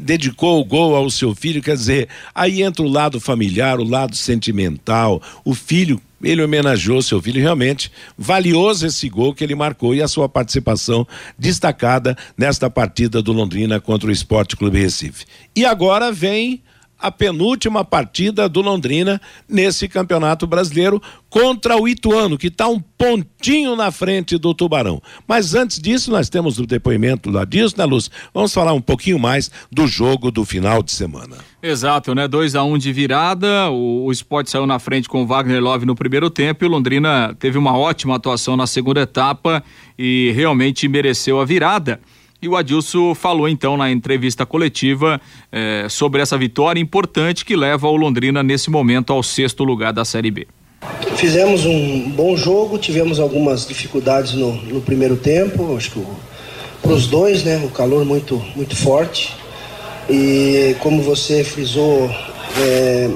dedicou 0.01 0.59
o 0.59 0.65
gol 0.65 0.95
ao 0.95 1.11
seu 1.11 1.35
filho, 1.35 1.61
quer 1.61 1.75
dizer, 1.75 2.07
aí 2.33 2.63
entra 2.63 2.83
o 2.83 2.89
lado 2.89 3.19
familiar, 3.19 3.79
o 3.79 3.87
lado 3.87 4.15
sentimental, 4.15 5.21
o 5.45 5.53
filho 5.53 6.01
ele 6.23 6.43
homenageou 6.43 7.01
seu 7.01 7.21
filho 7.21 7.41
realmente 7.41 7.91
valioso 8.17 8.85
esse 8.85 9.09
gol 9.09 9.33
que 9.33 9.43
ele 9.43 9.55
marcou 9.55 9.93
e 9.95 10.01
a 10.01 10.07
sua 10.07 10.27
participação 10.27 11.07
destacada 11.37 12.17
nesta 12.37 12.69
partida 12.69 13.21
do 13.21 13.31
Londrina 13.31 13.79
contra 13.79 14.09
o 14.09 14.11
Esporte 14.11 14.55
Clube 14.55 14.79
Recife. 14.79 15.25
E 15.55 15.65
agora 15.65 16.11
vem 16.11 16.61
a 17.01 17.11
penúltima 17.11 17.83
partida 17.83 18.47
do 18.47 18.61
Londrina 18.61 19.19
nesse 19.49 19.87
Campeonato 19.87 20.45
Brasileiro 20.45 21.01
contra 21.29 21.75
o 21.75 21.87
Ituano, 21.87 22.37
que 22.37 22.47
está 22.47 22.67
um 22.67 22.79
pontinho 22.79 23.75
na 23.75 23.89
frente 23.89 24.37
do 24.37 24.53
Tubarão. 24.53 25.01
Mas 25.27 25.55
antes 25.55 25.79
disso, 25.79 26.11
nós 26.11 26.29
temos 26.29 26.59
o 26.59 26.67
depoimento 26.67 27.31
lá 27.31 27.45
disso, 27.45 27.75
né, 27.77 27.85
Luz? 27.85 28.11
Vamos 28.33 28.53
falar 28.53 28.73
um 28.73 28.81
pouquinho 28.81 29.17
mais 29.17 29.49
do 29.71 29.87
jogo 29.87 30.29
do 30.29 30.45
final 30.45 30.83
de 30.83 30.91
semana. 30.91 31.37
Exato, 31.63 32.13
né? 32.13 32.27
2 32.27 32.55
a 32.55 32.63
1 32.63 32.73
um 32.73 32.77
de 32.77 32.91
virada, 32.91 33.69
o, 33.69 34.05
o 34.05 34.11
Sport 34.11 34.47
saiu 34.47 34.65
na 34.65 34.77
frente 34.77 35.07
com 35.07 35.23
o 35.23 35.25
Wagner 35.25 35.61
Love 35.61 35.85
no 35.85 35.95
primeiro 35.95 36.29
tempo 36.29 36.63
e 36.63 36.67
o 36.67 36.69
Londrina 36.69 37.35
teve 37.39 37.57
uma 37.57 37.77
ótima 37.77 38.15
atuação 38.15 38.57
na 38.57 38.67
segunda 38.67 39.01
etapa 39.01 39.63
e 39.97 40.31
realmente 40.35 40.87
mereceu 40.87 41.39
a 41.39 41.45
virada. 41.45 41.99
E 42.41 42.47
o 42.49 42.55
Adilson 42.55 43.13
falou 43.13 43.47
então 43.47 43.77
na 43.77 43.91
entrevista 43.91 44.47
coletiva 44.47 45.21
eh, 45.51 45.85
sobre 45.87 46.21
essa 46.21 46.35
vitória 46.37 46.79
importante 46.79 47.45
que 47.45 47.55
leva 47.55 47.87
o 47.87 47.95
Londrina 47.95 48.41
nesse 48.41 48.69
momento 48.71 49.13
ao 49.13 49.21
sexto 49.21 49.63
lugar 49.63 49.93
da 49.93 50.03
Série 50.03 50.31
B. 50.31 50.47
Fizemos 51.15 51.65
um 51.65 52.09
bom 52.09 52.35
jogo, 52.35 52.79
tivemos 52.79 53.19
algumas 53.19 53.67
dificuldades 53.67 54.33
no, 54.33 54.53
no 54.53 54.81
primeiro 54.81 55.15
tempo, 55.15 55.77
acho 55.77 55.91
que 55.91 56.03
para 56.81 56.93
os 56.93 57.05
dois, 57.05 57.43
né? 57.43 57.61
O 57.63 57.69
calor 57.69 58.03
muito, 58.03 58.43
muito 58.55 58.75
forte. 58.75 59.35
E 60.09 60.75
como 60.79 61.03
você 61.03 61.43
frisou, 61.43 62.09
é, 62.57 63.07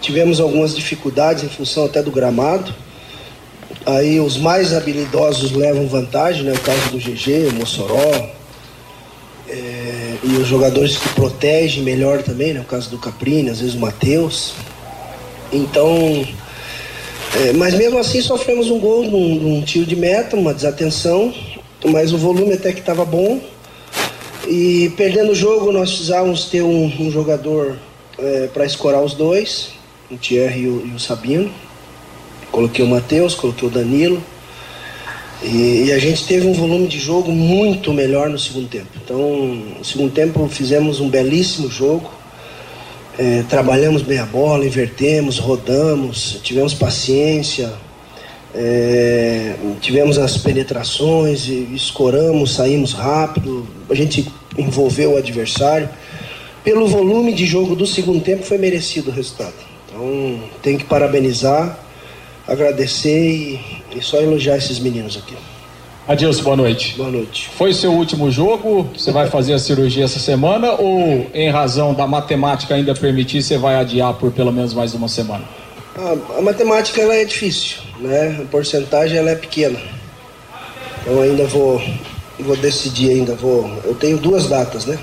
tivemos 0.00 0.38
algumas 0.38 0.76
dificuldades 0.76 1.42
em 1.42 1.48
função 1.48 1.84
até 1.84 2.00
do 2.00 2.12
gramado. 2.12 2.72
Aí 3.84 4.20
os 4.20 4.36
mais 4.36 4.72
habilidosos 4.72 5.52
levam 5.52 5.86
vantagem, 5.88 6.44
né? 6.44 6.52
O 6.52 6.60
caso 6.60 6.90
do 6.90 6.98
GG, 6.98 7.52
Mossoró. 7.54 8.30
É, 9.48 10.16
e 10.22 10.36
os 10.36 10.46
jogadores 10.46 10.96
que 10.96 11.08
protegem 11.10 11.82
melhor 11.82 12.22
também, 12.22 12.54
né? 12.54 12.60
O 12.60 12.64
caso 12.64 12.88
do 12.88 12.98
Caprini, 12.98 13.50
às 13.50 13.60
vezes 13.60 13.74
o 13.74 13.80
Matheus. 13.80 14.54
Então, 15.52 16.26
é, 17.34 17.52
mas 17.54 17.74
mesmo 17.74 17.98
assim 17.98 18.20
sofremos 18.20 18.70
um 18.70 18.78
gol 18.78 19.04
num, 19.04 19.34
num, 19.36 19.62
tiro 19.62 19.84
de 19.84 19.96
meta, 19.96 20.36
uma 20.36 20.54
desatenção, 20.54 21.34
mas 21.84 22.12
o 22.12 22.18
volume 22.18 22.54
até 22.54 22.72
que 22.72 22.80
estava 22.80 23.04
bom. 23.04 23.40
E 24.46 24.92
perdendo 24.96 25.32
o 25.32 25.34
jogo, 25.34 25.72
nós 25.72 25.90
precisávamos 25.90 26.46
ter 26.46 26.62
um, 26.62 26.84
um 27.00 27.10
jogador 27.10 27.78
é, 28.18 28.46
para 28.46 28.64
escorar 28.64 29.02
os 29.02 29.14
dois, 29.14 29.70
o 30.10 30.16
Thierry 30.16 30.62
e 30.62 30.66
o, 30.68 30.86
e 30.86 30.94
o 30.94 30.98
Sabino. 31.00 31.52
Coloquei 32.52 32.84
o 32.84 32.88
Matheus, 32.88 33.34
coloquei 33.34 33.66
o 33.66 33.70
Danilo. 33.70 34.22
E, 35.42 35.86
e, 35.86 35.92
a 35.92 35.98
gente 35.98 36.24
teve 36.24 36.46
um 36.46 36.52
volume 36.52 36.86
de 36.86 37.00
jogo 37.00 37.32
muito 37.32 37.92
melhor 37.92 38.28
no 38.28 38.38
segundo 38.38 38.68
tempo. 38.68 38.90
Então, 39.02 39.18
no 39.78 39.84
segundo 39.84 40.12
tempo 40.12 40.46
fizemos 40.48 41.00
um 41.00 41.08
belíssimo 41.08 41.68
jogo. 41.68 42.08
É, 43.18 43.42
trabalhamos 43.48 44.02
bem 44.02 44.18
a 44.18 44.26
bola, 44.26 44.64
invertemos, 44.64 45.38
rodamos, 45.38 46.38
tivemos 46.44 46.74
paciência. 46.74 47.72
É, 48.54 49.54
tivemos 49.80 50.18
as 50.18 50.36
penetrações, 50.36 51.48
escoramos, 51.48 52.54
saímos 52.54 52.92
rápido, 52.92 53.66
a 53.88 53.94
gente 53.94 54.30
envolveu 54.58 55.14
o 55.14 55.16
adversário. 55.16 55.88
Pelo 56.62 56.86
volume 56.86 57.32
de 57.32 57.46
jogo 57.46 57.74
do 57.74 57.86
segundo 57.86 58.22
tempo, 58.22 58.44
foi 58.44 58.58
merecido 58.58 59.10
o 59.10 59.12
resultado. 59.12 59.54
Então, 59.88 60.38
tem 60.62 60.76
que 60.76 60.84
parabenizar, 60.84 61.78
agradecer 62.46 63.30
e, 63.30 63.60
e 63.96 64.02
só 64.02 64.18
elogiar 64.20 64.56
esses 64.56 64.78
meninos 64.78 65.16
aqui. 65.16 65.34
Adilson, 66.06 66.42
boa 66.42 66.56
noite. 66.56 66.96
Boa 66.96 67.10
noite. 67.10 67.48
Foi 67.56 67.72
seu 67.72 67.92
último 67.92 68.30
jogo? 68.30 68.88
Você 68.96 69.12
vai 69.12 69.28
fazer 69.28 69.54
a 69.54 69.58
cirurgia 69.58 70.04
essa 70.04 70.18
semana 70.18 70.72
ou, 70.72 71.30
em 71.32 71.48
razão 71.48 71.94
da 71.94 72.06
matemática 72.06 72.74
ainda 72.74 72.92
permitir, 72.94 73.42
você 73.42 73.56
vai 73.56 73.76
adiar 73.76 74.12
por 74.14 74.32
pelo 74.32 74.52
menos 74.52 74.74
mais 74.74 74.94
uma 74.94 75.08
semana? 75.08 75.44
A, 75.96 76.38
a 76.38 76.42
matemática 76.42 77.00
ela 77.00 77.14
é 77.14 77.24
difícil, 77.24 77.78
né? 78.00 78.40
A 78.42 78.44
porcentagem 78.46 79.16
ela 79.16 79.30
é 79.30 79.36
pequena. 79.36 79.78
Eu 81.06 81.22
ainda 81.22 81.46
vou, 81.46 81.80
vou 82.40 82.56
decidir 82.56 83.10
ainda. 83.10 83.34
Vou, 83.36 83.70
eu 83.84 83.94
tenho 83.94 84.18
duas 84.18 84.48
datas, 84.48 84.86
né? 84.86 84.98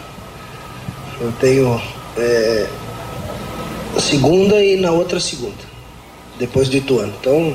Eu 1.21 1.31
tenho 1.39 1.81
é, 2.17 2.67
segunda 3.99 4.63
e 4.63 4.77
na 4.77 4.91
outra 4.91 5.19
segunda, 5.19 5.68
depois 6.39 6.69
do 6.69 6.77
Ituano. 6.77 7.13
Então, 7.19 7.53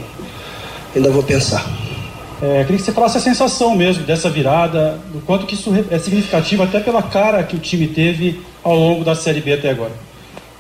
ainda 0.95 1.11
vou 1.11 1.23
pensar. 1.23 1.67
É, 2.43 2.63
queria 2.63 2.77
que 2.77 2.83
você 2.83 2.93
falasse 2.93 3.17
a 3.17 3.21
sensação 3.21 3.75
mesmo 3.75 4.05
dessa 4.05 4.29
virada, 4.29 4.99
do 5.13 5.21
quanto 5.21 5.47
que 5.47 5.55
isso 5.55 5.73
é 5.91 5.99
significativo, 5.99 6.63
até 6.63 6.79
pela 6.79 7.03
cara 7.03 7.43
que 7.43 7.57
o 7.57 7.59
time 7.59 7.89
teve 7.89 8.41
ao 8.63 8.77
longo 8.77 9.05
da 9.05 9.15
Série 9.15 9.41
B 9.41 9.55
até 9.55 9.71
agora. 9.71 9.93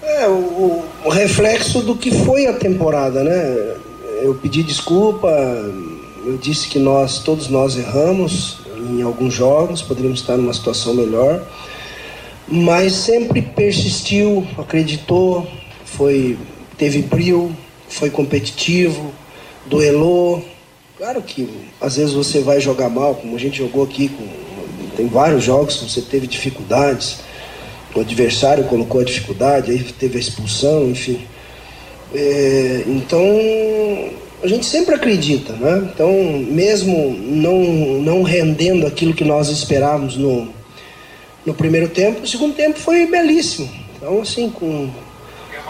É, 0.03 0.27
o, 0.29 0.83
o 1.05 1.09
reflexo 1.11 1.83
do 1.83 1.95
que 1.95 2.11
foi 2.11 2.47
a 2.47 2.55
temporada, 2.55 3.23
né? 3.23 3.77
Eu 4.23 4.35
pedi 4.35 4.63
desculpa, 4.63 5.29
eu 6.25 6.39
disse 6.41 6.69
que 6.69 6.79
nós, 6.79 7.19
todos 7.19 7.49
nós 7.49 7.77
erramos 7.77 8.59
em 8.91 9.03
alguns 9.03 9.35
jogos, 9.35 9.83
poderíamos 9.83 10.21
estar 10.21 10.37
numa 10.37 10.53
situação 10.53 10.95
melhor, 10.95 11.43
mas 12.47 12.93
sempre 12.93 13.43
persistiu, 13.43 14.47
acreditou, 14.57 15.47
foi, 15.85 16.39
teve 16.79 17.03
brilho, 17.03 17.55
foi 17.95 18.11
competitivo, 18.11 19.13
duelou, 19.67 20.45
Claro 20.97 21.21
que 21.23 21.49
às 21.81 21.97
vezes 21.97 22.13
você 22.13 22.41
vai 22.41 22.61
jogar 22.61 22.89
mal, 22.89 23.17
como 23.17 23.35
a 23.35 23.39
gente 23.39 23.59
jogou 23.59 23.83
aqui, 23.83 24.09
com, 24.09 24.27
tem 24.97 25.09
vários 25.09 25.43
jogos 25.43 25.77
que 25.77 25.91
você 25.91 26.01
teve 26.01 26.29
dificuldades, 26.29 27.19
o 27.93 28.01
adversário 28.01 28.65
colocou 28.65 29.01
a 29.01 29.05
dificuldade, 29.05 29.73
aí 29.73 29.83
teve 29.83 30.17
a 30.17 30.21
expulsão, 30.21 30.89
enfim. 30.89 31.21
É, 32.15 32.85
então 32.87 33.21
a 34.41 34.47
gente 34.47 34.65
sempre 34.67 34.95
acredita, 34.95 35.53
né? 35.55 35.91
Então, 35.93 36.13
mesmo 36.49 37.11
não, 37.11 37.61
não 38.01 38.23
rendendo 38.23 38.87
aquilo 38.87 39.15
que 39.15 39.25
nós 39.25 39.49
esperávamos 39.49 40.17
no, 40.17 40.49
no 41.45 41.55
primeiro 41.55 41.89
tempo, 41.89 42.23
o 42.23 42.27
segundo 42.27 42.55
tempo 42.55 42.79
foi 42.79 43.07
belíssimo. 43.07 43.69
Então, 43.97 44.21
assim, 44.21 44.49
com, 44.49 44.89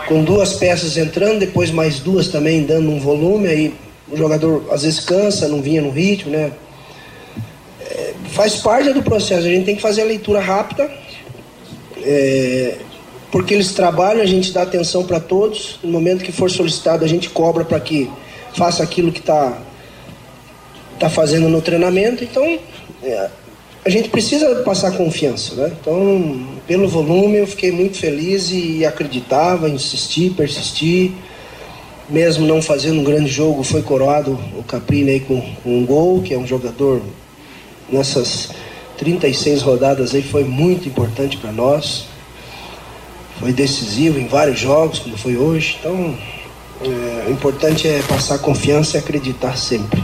com 0.06 0.22
duas 0.22 0.54
peças 0.54 0.96
entrando, 0.96 1.38
depois 1.38 1.70
mais 1.70 2.00
duas 2.00 2.28
também 2.28 2.64
dando 2.64 2.90
um 2.90 3.00
volume, 3.00 3.48
aí 3.48 3.74
o 4.10 4.16
jogador 4.16 4.66
às 4.70 4.82
vezes 4.82 5.00
cansa, 5.00 5.48
não 5.48 5.62
vinha 5.62 5.80
no 5.80 5.90
ritmo, 5.90 6.30
né? 6.30 6.52
É, 7.80 8.14
faz 8.30 8.56
parte 8.56 8.92
do 8.92 9.02
processo, 9.02 9.46
a 9.46 9.50
gente 9.50 9.64
tem 9.64 9.76
que 9.76 9.82
fazer 9.82 10.02
a 10.02 10.04
leitura 10.04 10.40
rápida, 10.40 10.90
é, 12.02 12.76
porque 13.30 13.54
eles 13.54 13.72
trabalham, 13.72 14.22
a 14.22 14.26
gente 14.26 14.52
dá 14.52 14.62
atenção 14.62 15.04
para 15.04 15.20
todos, 15.20 15.78
no 15.82 15.90
momento 15.90 16.22
que 16.22 16.32
for 16.32 16.50
solicitado 16.50 17.04
a 17.04 17.08
gente 17.08 17.30
cobra 17.30 17.64
para 17.64 17.80
que 17.80 18.10
faça 18.54 18.82
aquilo 18.82 19.10
que 19.10 19.20
está 19.20 19.58
tá 20.98 21.08
fazendo 21.08 21.48
no 21.48 21.60
treinamento, 21.60 22.22
então 22.22 22.58
é, 23.02 23.30
a 23.84 23.90
gente 23.90 24.08
precisa 24.08 24.62
passar 24.62 24.92
confiança, 24.92 25.54
né? 25.54 25.72
Então, 25.80 26.46
pelo 26.66 26.88
volume 26.88 27.38
eu 27.38 27.46
fiquei 27.46 27.70
muito 27.70 27.98
feliz 27.98 28.50
e 28.50 28.84
acreditava, 28.84 29.68
insisti, 29.68 30.30
persisti 30.30 31.14
mesmo 32.08 32.46
não 32.46 32.60
fazendo 32.60 33.00
um 33.00 33.04
grande 33.04 33.28
jogo, 33.28 33.62
foi 33.62 33.82
coroado 33.82 34.38
o 34.56 34.62
Caprini 34.62 35.12
aí 35.12 35.20
com, 35.20 35.40
com, 35.62 35.78
um 35.78 35.86
gol, 35.86 36.22
que 36.22 36.34
é 36.34 36.38
um 36.38 36.46
jogador 36.46 37.00
nessas 37.90 38.50
36 38.98 39.62
rodadas 39.62 40.14
aí 40.14 40.22
foi 40.22 40.44
muito 40.44 40.88
importante 40.88 41.36
para 41.36 41.52
nós. 41.52 42.06
Foi 43.40 43.52
decisivo 43.52 44.18
em 44.18 44.28
vários 44.28 44.58
jogos, 44.60 45.00
como 45.00 45.16
foi 45.16 45.36
hoje. 45.36 45.76
Então, 45.80 46.16
é, 46.82 47.28
o 47.28 47.32
importante 47.32 47.88
é 47.88 48.00
passar 48.08 48.38
confiança 48.38 48.96
e 48.96 49.00
acreditar 49.00 49.56
sempre. 49.56 50.02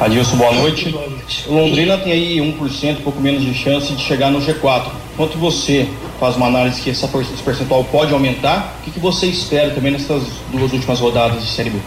Adilson, 0.00 0.36
boa 0.36 0.52
noite. 0.52 0.90
Boa 0.90 1.08
noite. 1.08 1.48
Londrina 1.48 1.96
tem 1.98 2.12
aí 2.12 2.36
1%, 2.38 3.02
pouco 3.02 3.20
menos 3.20 3.42
de 3.42 3.54
chance 3.54 3.92
de 3.92 4.02
chegar 4.02 4.30
no 4.30 4.40
G4. 4.40 4.90
Quanto 5.16 5.38
você 5.38 5.88
faz 6.18 6.36
uma 6.36 6.46
análise 6.46 6.80
que 6.80 6.90
essa, 6.90 7.06
esse 7.20 7.42
percentual 7.42 7.84
pode 7.84 8.12
aumentar, 8.12 8.76
o 8.80 8.84
que, 8.84 8.90
que 8.90 9.00
você 9.00 9.26
espera 9.26 9.70
também 9.70 9.92
nessas 9.92 10.24
duas 10.50 10.72
últimas 10.72 10.98
rodadas 10.98 11.42
de 11.42 11.48
Série 11.48 11.70
B? 11.70 11.78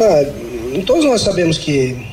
Ah, 0.00 0.82
todos 0.86 1.04
nós 1.04 1.20
sabemos 1.22 1.58
que 1.58 2.06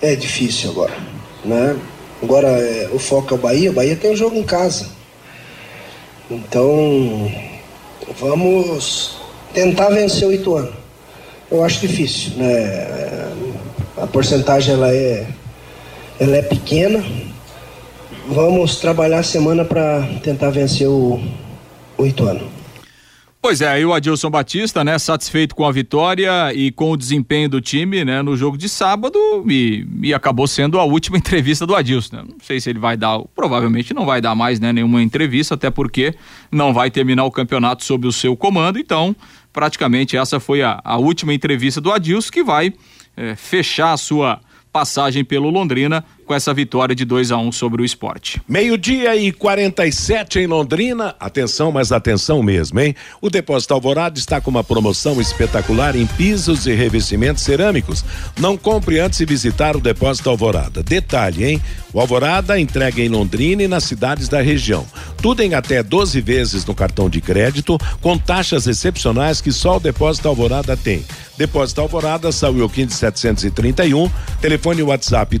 é 0.00 0.16
difícil 0.16 0.70
agora, 0.70 0.96
né? 1.44 1.76
Agora 2.22 2.48
é, 2.48 2.88
o 2.92 2.98
foco 2.98 3.34
é 3.34 3.36
o 3.36 3.40
Bahia, 3.40 3.70
o 3.70 3.74
Bahia 3.74 3.94
tem 3.94 4.12
um 4.12 4.16
jogo 4.16 4.36
em 4.36 4.42
casa. 4.42 4.88
Então 6.30 7.30
vamos 8.18 9.18
tentar 9.52 9.90
vencer 9.90 10.26
o 10.26 10.32
Ituano. 10.32 10.72
Eu 11.50 11.62
acho 11.62 11.80
difícil, 11.80 12.32
né? 12.36 13.32
A 14.00 14.06
porcentagem 14.06 14.74
ela 14.74 14.92
é, 14.92 15.26
ela 16.20 16.36
é 16.36 16.42
pequena, 16.42 17.04
vamos 18.28 18.76
trabalhar 18.76 19.18
a 19.18 19.22
semana 19.22 19.64
para 19.64 20.02
tentar 20.22 20.50
vencer 20.50 20.88
o, 20.88 21.20
o 21.96 22.06
Ituano. 22.06 22.58
Pois 23.40 23.60
é, 23.60 23.68
aí 23.68 23.84
o 23.84 23.94
Adilson 23.94 24.30
Batista, 24.30 24.82
né, 24.82 24.98
satisfeito 24.98 25.54
com 25.54 25.64
a 25.64 25.70
vitória 25.70 26.52
e 26.52 26.72
com 26.72 26.90
o 26.90 26.96
desempenho 26.96 27.48
do 27.48 27.60
time, 27.60 28.04
né, 28.04 28.20
no 28.20 28.36
jogo 28.36 28.58
de 28.58 28.68
sábado 28.68 29.18
e, 29.48 29.86
e 30.02 30.12
acabou 30.12 30.46
sendo 30.48 30.78
a 30.78 30.84
última 30.84 31.16
entrevista 31.18 31.64
do 31.64 31.74
Adilson. 31.74 32.16
Né? 32.16 32.24
Não 32.28 32.36
sei 32.42 32.60
se 32.60 32.68
ele 32.68 32.80
vai 32.80 32.96
dar, 32.96 33.20
provavelmente 33.36 33.94
não 33.94 34.04
vai 34.04 34.20
dar 34.20 34.34
mais, 34.34 34.58
né, 34.58 34.72
nenhuma 34.72 35.00
entrevista, 35.02 35.54
até 35.54 35.70
porque 35.70 36.14
não 36.50 36.74
vai 36.74 36.90
terminar 36.90 37.24
o 37.24 37.30
campeonato 37.30 37.84
sob 37.84 38.08
o 38.08 38.12
seu 38.12 38.36
comando, 38.36 38.78
então 38.78 39.14
praticamente 39.52 40.16
essa 40.16 40.40
foi 40.40 40.62
a, 40.62 40.80
a 40.84 40.98
última 40.98 41.32
entrevista 41.32 41.80
do 41.80 41.92
Adilson 41.92 42.30
que 42.30 42.42
vai 42.42 42.74
é, 43.18 43.34
fechar 43.34 43.92
a 43.92 43.96
sua 43.96 44.40
passagem 44.72 45.24
pelo 45.24 45.50
Londrina 45.50 46.04
com 46.28 46.34
essa 46.34 46.52
vitória 46.52 46.94
de 46.94 47.06
2 47.06 47.32
a 47.32 47.38
1 47.38 47.48
um 47.48 47.50
sobre 47.50 47.80
o 47.80 47.84
esporte. 47.84 48.40
Meio-dia 48.46 49.16
e 49.16 49.32
47 49.32 50.38
em 50.38 50.46
Londrina. 50.46 51.16
Atenção, 51.18 51.72
mas 51.72 51.90
atenção 51.90 52.42
mesmo, 52.42 52.78
hein? 52.78 52.94
O 53.20 53.30
Depósito 53.30 53.72
Alvorada 53.72 54.18
está 54.18 54.38
com 54.38 54.50
uma 54.50 54.62
promoção 54.62 55.20
espetacular 55.20 55.96
em 55.96 56.06
pisos 56.06 56.66
e 56.66 56.74
revestimentos 56.74 57.42
cerâmicos. 57.42 58.04
Não 58.38 58.58
compre 58.58 59.00
antes 59.00 59.18
de 59.18 59.24
visitar 59.24 59.74
o 59.74 59.80
Depósito 59.80 60.28
Alvorada. 60.28 60.82
Detalhe, 60.82 61.44
hein? 61.44 61.62
O 61.92 62.00
Alvorada 62.00 62.60
entrega 62.60 63.00
em 63.00 63.08
Londrina 63.08 63.62
e 63.62 63.68
nas 63.68 63.84
cidades 63.84 64.28
da 64.28 64.42
região. 64.42 64.86
Tudo 65.22 65.42
em 65.42 65.54
até 65.54 65.82
12 65.82 66.20
vezes 66.20 66.64
no 66.66 66.74
cartão 66.74 67.08
de 67.08 67.22
crédito, 67.22 67.78
com 68.02 68.18
taxas 68.18 68.66
excepcionais 68.66 69.40
que 69.40 69.50
só 69.50 69.78
o 69.78 69.80
Depósito 69.80 70.28
Alvorada 70.28 70.76
tem. 70.76 71.02
Depósito 71.38 71.80
Alvorada, 71.80 72.32
Saúl 72.32 72.68
15 72.68 72.92
731, 72.94 74.10
telefone 74.40 74.82
WhatsApp 74.82 75.38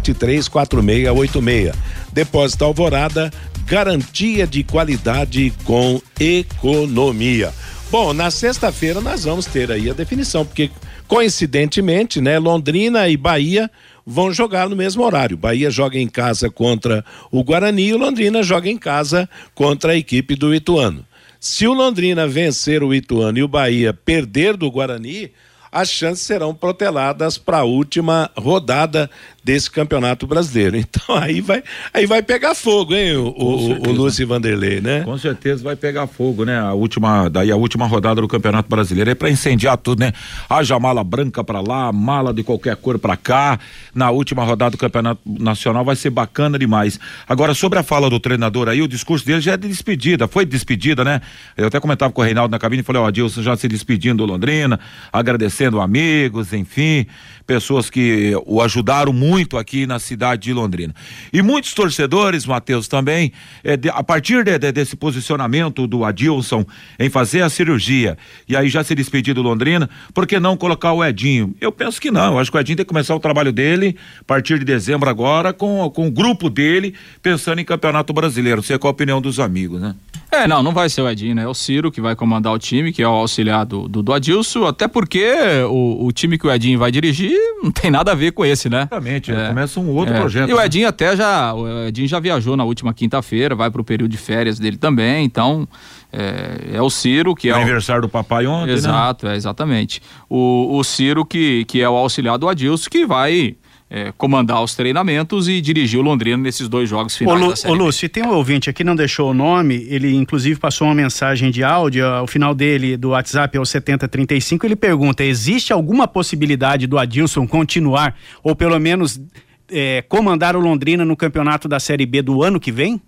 33734686. 0.00 1.74
Depósito 2.12 2.64
Alvorada, 2.64 3.30
garantia 3.66 4.46
de 4.46 4.64
qualidade 4.64 5.52
com 5.64 6.00
economia. 6.18 7.52
Bom, 7.90 8.12
na 8.12 8.30
sexta-feira 8.30 9.00
nós 9.00 9.24
vamos 9.24 9.46
ter 9.46 9.70
aí 9.70 9.90
a 9.90 9.94
definição, 9.94 10.44
porque 10.46 10.70
coincidentemente, 11.08 12.20
né, 12.20 12.38
Londrina 12.38 13.08
e 13.08 13.16
Bahia 13.16 13.70
vão 14.06 14.32
jogar 14.32 14.68
no 14.68 14.76
mesmo 14.76 15.02
horário. 15.04 15.36
Bahia 15.36 15.70
joga 15.70 15.98
em 15.98 16.08
casa 16.08 16.48
contra 16.50 17.04
o 17.30 17.42
Guarani 17.42 17.88
e 17.88 17.94
Londrina 17.94 18.42
joga 18.42 18.68
em 18.68 18.78
casa 18.78 19.28
contra 19.54 19.92
a 19.92 19.96
equipe 19.96 20.34
do 20.34 20.54
Ituano. 20.54 21.04
Se 21.38 21.66
o 21.66 21.72
Londrina 21.72 22.28
vencer 22.28 22.82
o 22.82 22.94
Ituano 22.94 23.38
e 23.38 23.42
o 23.42 23.48
Bahia 23.48 23.94
perder 23.94 24.56
do 24.56 24.70
Guarani, 24.70 25.32
as 25.72 25.88
chances 25.88 26.26
serão 26.26 26.54
proteladas 26.54 27.38
para 27.38 27.58
a 27.58 27.64
última 27.64 28.30
rodada 28.36 29.08
desse 29.42 29.70
campeonato 29.70 30.26
brasileiro. 30.26 30.76
Então 30.90 31.14
aí 31.16 31.40
vai, 31.40 31.62
aí 31.94 32.06
vai 32.06 32.22
pegar 32.22 32.54
fogo, 32.54 32.94
hein, 32.94 33.16
o, 33.16 33.28
o, 33.28 33.88
o 33.88 33.92
Lúcio 33.92 34.26
Vanderlei, 34.26 34.80
né? 34.80 35.02
Com 35.02 35.16
certeza 35.16 35.62
vai 35.62 35.76
pegar 35.76 36.06
fogo, 36.06 36.44
né? 36.44 36.58
A 36.58 36.72
última, 36.72 37.28
daí 37.28 37.50
a 37.50 37.56
última 37.56 37.86
rodada 37.86 38.20
do 38.20 38.26
Campeonato 38.26 38.68
Brasileiro 38.68 39.10
é 39.10 39.14
para 39.14 39.30
incendiar 39.30 39.76
tudo, 39.76 40.00
né? 40.00 40.12
Haja 40.48 40.78
mala 40.78 41.04
branca 41.04 41.44
para 41.44 41.60
lá, 41.60 41.92
mala 41.92 42.34
de 42.34 42.42
qualquer 42.42 42.76
cor 42.76 42.98
para 42.98 43.16
cá. 43.16 43.58
Na 43.94 44.10
última 44.10 44.44
rodada 44.44 44.72
do 44.72 44.78
Campeonato 44.78 45.20
Nacional 45.24 45.84
vai 45.84 45.96
ser 45.96 46.10
bacana 46.10 46.58
demais. 46.58 46.98
Agora 47.28 47.54
sobre 47.54 47.78
a 47.78 47.82
fala 47.82 48.10
do 48.10 48.18
treinador 48.18 48.68
aí, 48.68 48.82
o 48.82 48.88
discurso 48.88 49.24
dele 49.24 49.40
já 49.40 49.52
é 49.52 49.56
de 49.56 49.68
despedida, 49.68 50.26
foi 50.26 50.44
de 50.44 50.50
despedida, 50.50 51.04
né? 51.04 51.20
Eu 51.56 51.66
até 51.66 51.78
comentava 51.78 52.12
com 52.12 52.20
o 52.20 52.24
Reinaldo 52.24 52.50
na 52.50 52.58
cabine 52.58 52.82
e 52.82 52.84
falei, 52.84 53.00
ó, 53.00 53.04
oh, 53.04 53.08
Adilson 53.08 53.42
já 53.42 53.56
se 53.56 53.68
despedindo 53.68 54.26
do 54.26 54.32
Londrina, 54.32 54.80
agradecendo 55.12 55.80
amigos, 55.80 56.52
enfim, 56.52 57.06
pessoas 57.50 57.90
que 57.90 58.32
o 58.46 58.62
ajudaram 58.62 59.12
muito 59.12 59.58
aqui 59.58 59.84
na 59.84 59.98
cidade 59.98 60.42
de 60.42 60.52
Londrina. 60.52 60.94
E 61.32 61.42
muitos 61.42 61.74
torcedores, 61.74 62.46
Matheus, 62.46 62.86
também, 62.86 63.32
é, 63.64 63.76
de, 63.76 63.88
a 63.88 64.04
partir 64.04 64.44
de, 64.44 64.56
de, 64.56 64.70
desse 64.70 64.94
posicionamento 64.94 65.84
do 65.84 66.04
Adilson 66.04 66.64
em 66.96 67.10
fazer 67.10 67.42
a 67.42 67.50
cirurgia 67.50 68.16
e 68.48 68.54
aí 68.54 68.68
já 68.68 68.84
se 68.84 68.94
despedir 68.94 69.34
do 69.34 69.42
Londrina, 69.42 69.90
por 70.14 70.28
que 70.28 70.38
não 70.38 70.56
colocar 70.56 70.92
o 70.92 71.04
Edinho? 71.04 71.52
Eu 71.60 71.72
penso 71.72 72.00
que 72.00 72.12
não, 72.12 72.34
eu 72.34 72.38
acho 72.38 72.52
que 72.52 72.56
o 72.56 72.60
Edinho 72.60 72.76
tem 72.76 72.84
que 72.86 72.88
começar 72.88 73.16
o 73.16 73.20
trabalho 73.20 73.50
dele 73.50 73.96
a 74.20 74.24
partir 74.24 74.56
de 74.56 74.64
dezembro 74.64 75.10
agora 75.10 75.52
com, 75.52 75.90
com 75.90 76.06
o 76.06 76.10
grupo 76.10 76.48
dele 76.48 76.94
pensando 77.20 77.60
em 77.60 77.64
campeonato 77.64 78.12
brasileiro. 78.12 78.62
Sei 78.62 78.78
qual 78.78 78.90
a 78.90 78.92
opinião 78.92 79.20
dos 79.20 79.40
amigos, 79.40 79.80
né? 79.80 79.96
É, 80.32 80.46
não, 80.46 80.62
não 80.62 80.72
vai 80.72 80.88
ser 80.88 81.02
o 81.02 81.08
Edinho, 81.08 81.34
né? 81.34 81.42
É 81.42 81.48
o 81.48 81.54
Ciro 81.54 81.90
que 81.90 82.00
vai 82.00 82.14
comandar 82.14 82.52
o 82.52 82.58
time, 82.58 82.92
que 82.92 83.02
é 83.02 83.08
o 83.08 83.10
auxiliar 83.10 83.66
do, 83.66 83.88
do, 83.88 84.02
do 84.02 84.12
Adilson, 84.12 84.64
até 84.64 84.86
porque 84.86 85.34
o, 85.68 86.06
o 86.06 86.12
time 86.12 86.38
que 86.38 86.46
o 86.46 86.52
Edinho 86.52 86.78
vai 86.78 86.90
dirigir 86.90 87.36
não 87.62 87.70
tem 87.70 87.90
nada 87.90 88.12
a 88.12 88.14
ver 88.14 88.32
com 88.32 88.44
esse, 88.44 88.68
né? 88.68 88.82
Exatamente, 88.82 89.32
é, 89.32 89.48
começa 89.48 89.80
um 89.80 89.90
outro 89.90 90.14
é. 90.14 90.20
projeto. 90.20 90.48
E 90.48 90.54
o 90.54 90.60
Edinho 90.60 90.84
né? 90.84 90.88
até 90.88 91.16
já, 91.16 91.52
o 91.52 91.86
Edinho 91.86 92.06
já 92.06 92.20
viajou 92.20 92.56
na 92.56 92.64
última 92.64 92.94
quinta-feira, 92.94 93.54
vai 93.54 93.70
pro 93.70 93.82
período 93.82 94.10
de 94.10 94.16
férias 94.16 94.58
dele 94.58 94.76
também, 94.76 95.24
então 95.24 95.66
é, 96.12 96.76
é 96.76 96.82
o 96.82 96.90
Ciro 96.90 97.34
que 97.34 97.48
o 97.48 97.54
é 97.54 97.58
o 97.58 97.62
aniversário 97.62 98.02
do 98.02 98.08
papai 98.08 98.46
ontem, 98.46 98.68
né? 98.68 98.72
Exato, 98.72 99.26
né? 99.26 99.34
é 99.34 99.36
exatamente. 99.36 100.00
O, 100.28 100.78
o 100.78 100.84
Ciro 100.84 101.24
que, 101.24 101.64
que 101.64 101.80
é 101.80 101.88
o 101.88 101.96
auxiliar 101.96 102.38
do 102.38 102.48
Adilson 102.48 102.88
que 102.88 103.04
vai 103.04 103.56
é, 103.90 104.12
comandar 104.16 104.62
os 104.62 104.74
treinamentos 104.76 105.48
e 105.48 105.60
dirigir 105.60 105.98
o 105.98 106.02
Londrina 106.02 106.36
nesses 106.36 106.68
dois 106.68 106.88
jogos 106.88 107.16
finais 107.16 107.40
ô, 107.40 107.44
Lu, 107.44 107.50
da 107.50 107.56
Série 107.56 107.74
Ô 107.74 107.76
Lúcio, 107.76 108.08
tem 108.08 108.24
um 108.24 108.30
ouvinte 108.30 108.70
aqui, 108.70 108.84
não 108.84 108.94
deixou 108.94 109.32
o 109.32 109.34
nome, 109.34 109.84
ele 109.88 110.14
inclusive 110.14 110.60
passou 110.60 110.86
uma 110.86 110.94
mensagem 110.94 111.50
de 111.50 111.64
áudio, 111.64 112.04
o 112.22 112.26
final 112.28 112.54
dele 112.54 112.96
do 112.96 113.10
WhatsApp 113.10 113.56
é 113.58 113.60
o 113.60 113.66
7035, 113.66 114.64
ele 114.64 114.76
pergunta, 114.76 115.24
existe 115.24 115.72
alguma 115.72 116.06
possibilidade 116.06 116.86
do 116.86 116.96
Adilson 116.96 117.48
continuar, 117.48 118.16
ou 118.44 118.54
pelo 118.54 118.78
menos 118.78 119.20
é, 119.68 120.02
comandar 120.08 120.54
o 120.54 120.60
Londrina 120.60 121.04
no 121.04 121.16
campeonato 121.16 121.66
da 121.66 121.80
Série 121.80 122.06
B 122.06 122.22
do 122.22 122.44
ano 122.44 122.60
que 122.60 122.70
vem? 122.70 123.02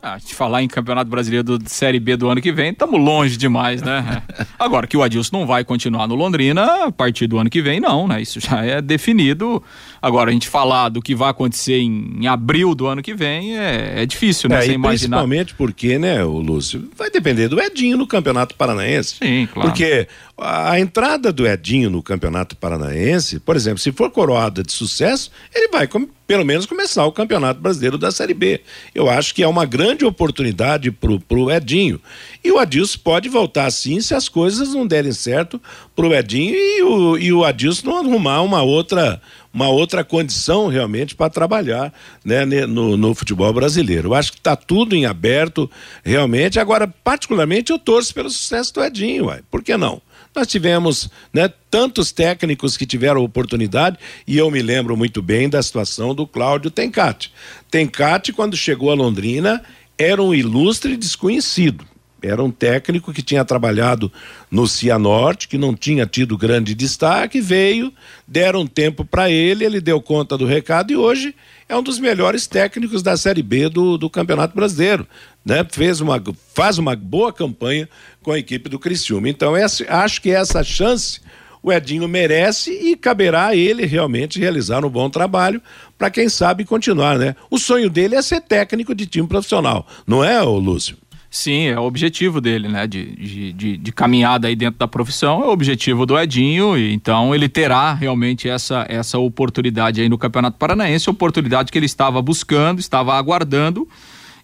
Ah, 0.00 0.16
de 0.16 0.32
falar 0.32 0.62
em 0.62 0.68
Campeonato 0.68 1.10
Brasileiro 1.10 1.58
do 1.58 1.68
Série 1.68 1.98
B 1.98 2.16
do 2.16 2.28
ano 2.28 2.40
que 2.40 2.52
vem, 2.52 2.70
estamos 2.70 3.00
longe 3.00 3.36
demais, 3.36 3.82
né? 3.82 4.22
Agora 4.58 4.86
que 4.86 4.96
o 4.96 5.02
Adilson 5.02 5.38
não 5.38 5.46
vai 5.46 5.64
continuar 5.64 6.06
no 6.06 6.14
Londrina 6.14 6.86
a 6.86 6.92
partir 6.92 7.26
do 7.26 7.36
ano 7.36 7.50
que 7.50 7.60
vem, 7.60 7.80
não, 7.80 8.06
né? 8.06 8.22
Isso 8.22 8.38
já 8.38 8.64
é 8.64 8.80
definido. 8.80 9.62
Agora, 10.00 10.30
a 10.30 10.32
gente 10.32 10.48
falar 10.48 10.88
do 10.88 11.02
que 11.02 11.16
vai 11.16 11.30
acontecer 11.30 11.80
em, 11.80 12.18
em 12.20 12.26
abril 12.28 12.76
do 12.76 12.86
ano 12.86 13.02
que 13.02 13.12
vem 13.12 13.58
é, 13.58 14.02
é 14.02 14.06
difícil, 14.06 14.48
né? 14.48 14.58
É, 14.58 14.62
Você 14.66 14.72
imaginar. 14.72 15.18
Principalmente 15.18 15.54
porque, 15.54 15.98
né, 15.98 16.22
o 16.22 16.38
Lúcio, 16.38 16.88
vai 16.96 17.10
depender 17.10 17.48
do 17.48 17.60
Edinho 17.60 17.96
no 17.96 18.06
Campeonato 18.06 18.54
Paranaense. 18.54 19.16
Sim, 19.16 19.48
claro. 19.52 19.68
Porque 19.68 20.06
a 20.38 20.78
entrada 20.78 21.32
do 21.32 21.46
Edinho 21.46 21.90
no 21.90 22.02
Campeonato 22.02 22.56
Paranaense, 22.56 23.40
por 23.40 23.56
exemplo, 23.56 23.78
se 23.78 23.90
for 23.90 24.10
coroada 24.10 24.62
de 24.62 24.70
sucesso, 24.70 25.32
ele 25.52 25.68
vai 25.68 25.88
pelo 26.28 26.44
menos 26.44 26.66
começar 26.66 27.06
o 27.06 27.10
Campeonato 27.10 27.58
Brasileiro 27.58 27.96
da 27.96 28.10
Série 28.10 28.34
B. 28.34 28.60
Eu 28.94 29.08
acho 29.08 29.34
que 29.34 29.42
é 29.42 29.48
uma 29.48 29.64
grande 29.64 30.04
oportunidade 30.04 30.90
pro, 30.90 31.18
pro 31.18 31.50
Edinho. 31.50 31.98
E 32.44 32.52
o 32.52 32.58
Adilson 32.58 32.98
pode 33.02 33.30
voltar 33.30 33.64
assim 33.64 33.98
se 34.02 34.14
as 34.14 34.28
coisas 34.28 34.74
não 34.74 34.86
derem 34.86 35.10
certo 35.10 35.58
pro 35.96 36.14
Edinho 36.14 36.54
e 36.54 36.82
o, 36.82 37.16
e 37.16 37.32
o 37.32 37.46
Adilson 37.46 37.86
não 37.86 37.96
arrumar 37.96 38.42
uma 38.42 38.62
outra 38.62 39.20
uma 39.52 39.70
outra 39.70 40.04
condição 40.04 40.68
realmente 40.68 41.16
para 41.16 41.30
trabalhar 41.30 41.92
né, 42.22 42.44
no, 42.44 42.98
no, 42.98 43.14
futebol 43.14 43.50
brasileiro. 43.50 44.08
Eu 44.08 44.14
acho 44.14 44.32
que 44.32 44.38
está 44.38 44.54
tudo 44.54 44.94
em 44.94 45.06
aberto 45.06 45.68
realmente. 46.04 46.60
Agora, 46.60 46.86
particularmente, 46.86 47.72
eu 47.72 47.78
torço 47.78 48.12
pelo 48.12 48.28
sucesso 48.28 48.74
do 48.74 48.84
Edinho, 48.84 49.24
uai. 49.24 49.40
por 49.50 49.62
que 49.62 49.74
não? 49.76 50.02
Nós 50.38 50.46
tivemos 50.46 51.10
né, 51.34 51.52
tantos 51.68 52.12
técnicos 52.12 52.76
que 52.76 52.86
tiveram 52.86 53.24
oportunidade, 53.24 53.98
e 54.24 54.38
eu 54.38 54.48
me 54.52 54.62
lembro 54.62 54.96
muito 54.96 55.20
bem 55.20 55.48
da 55.48 55.60
situação 55.60 56.14
do 56.14 56.28
Cláudio 56.28 56.70
Tencati. 56.70 57.32
Tencati, 57.68 58.32
quando 58.32 58.56
chegou 58.56 58.92
a 58.92 58.94
Londrina, 58.94 59.60
era 59.98 60.22
um 60.22 60.32
ilustre 60.32 60.96
desconhecido. 60.96 61.84
Era 62.22 62.42
um 62.42 62.52
técnico 62.52 63.12
que 63.12 63.20
tinha 63.20 63.44
trabalhado 63.44 64.12
no 64.48 64.68
Cianorte, 64.68 65.48
que 65.48 65.58
não 65.58 65.74
tinha 65.74 66.06
tido 66.06 66.38
grande 66.38 66.72
destaque, 66.72 67.40
veio, 67.40 67.92
deram 68.26 68.64
tempo 68.64 69.04
para 69.04 69.28
ele, 69.28 69.64
ele 69.64 69.80
deu 69.80 70.00
conta 70.00 70.38
do 70.38 70.46
recado 70.46 70.92
e 70.92 70.96
hoje 70.96 71.34
é 71.68 71.76
um 71.76 71.82
dos 71.82 71.98
melhores 71.98 72.46
técnicos 72.46 73.02
da 73.02 73.16
Série 73.16 73.42
B 73.42 73.68
do, 73.68 73.98
do 73.98 74.08
Campeonato 74.08 74.54
Brasileiro. 74.54 75.06
Né? 75.48 75.66
Fez 75.70 76.02
uma, 76.02 76.22
faz 76.54 76.76
uma 76.76 76.94
boa 76.94 77.32
campanha 77.32 77.88
com 78.22 78.32
a 78.32 78.38
equipe 78.38 78.68
do 78.68 78.78
Criciúma. 78.78 79.30
Então, 79.30 79.56
essa, 79.56 79.82
acho 79.88 80.20
que 80.20 80.30
essa 80.30 80.62
chance 80.62 81.20
o 81.62 81.72
Edinho 81.72 82.06
merece 82.06 82.70
e 82.70 82.94
caberá 82.94 83.46
a 83.46 83.56
ele 83.56 83.86
realmente 83.86 84.38
realizar 84.38 84.84
um 84.84 84.90
bom 84.90 85.08
trabalho 85.08 85.60
para 85.96 86.10
quem 86.10 86.28
sabe 86.28 86.66
continuar, 86.66 87.18
né? 87.18 87.34
O 87.50 87.58
sonho 87.58 87.88
dele 87.88 88.14
é 88.14 88.22
ser 88.22 88.42
técnico 88.42 88.94
de 88.94 89.06
time 89.06 89.26
profissional, 89.26 89.86
não 90.06 90.22
é, 90.22 90.40
Lúcio? 90.42 90.96
Sim, 91.30 91.66
é 91.66 91.78
o 91.78 91.82
objetivo 91.82 92.40
dele, 92.40 92.68
né? 92.68 92.86
De, 92.86 93.04
de, 93.16 93.52
de, 93.52 93.76
de, 93.76 93.92
caminhada 93.92 94.48
aí 94.48 94.54
dentro 94.54 94.78
da 94.78 94.88
profissão, 94.88 95.42
é 95.42 95.46
o 95.46 95.50
objetivo 95.50 96.06
do 96.06 96.18
Edinho, 96.18 96.76
e 96.76 96.92
então 96.92 97.34
ele 97.34 97.48
terá 97.48 97.92
realmente 97.92 98.48
essa, 98.48 98.86
essa 98.88 99.18
oportunidade 99.18 100.00
aí 100.00 100.08
no 100.08 100.16
Campeonato 100.16 100.56
Paranaense, 100.58 101.10
oportunidade 101.10 101.72
que 101.72 101.78
ele 101.78 101.86
estava 101.86 102.22
buscando, 102.22 102.78
estava 102.78 103.14
aguardando, 103.14 103.86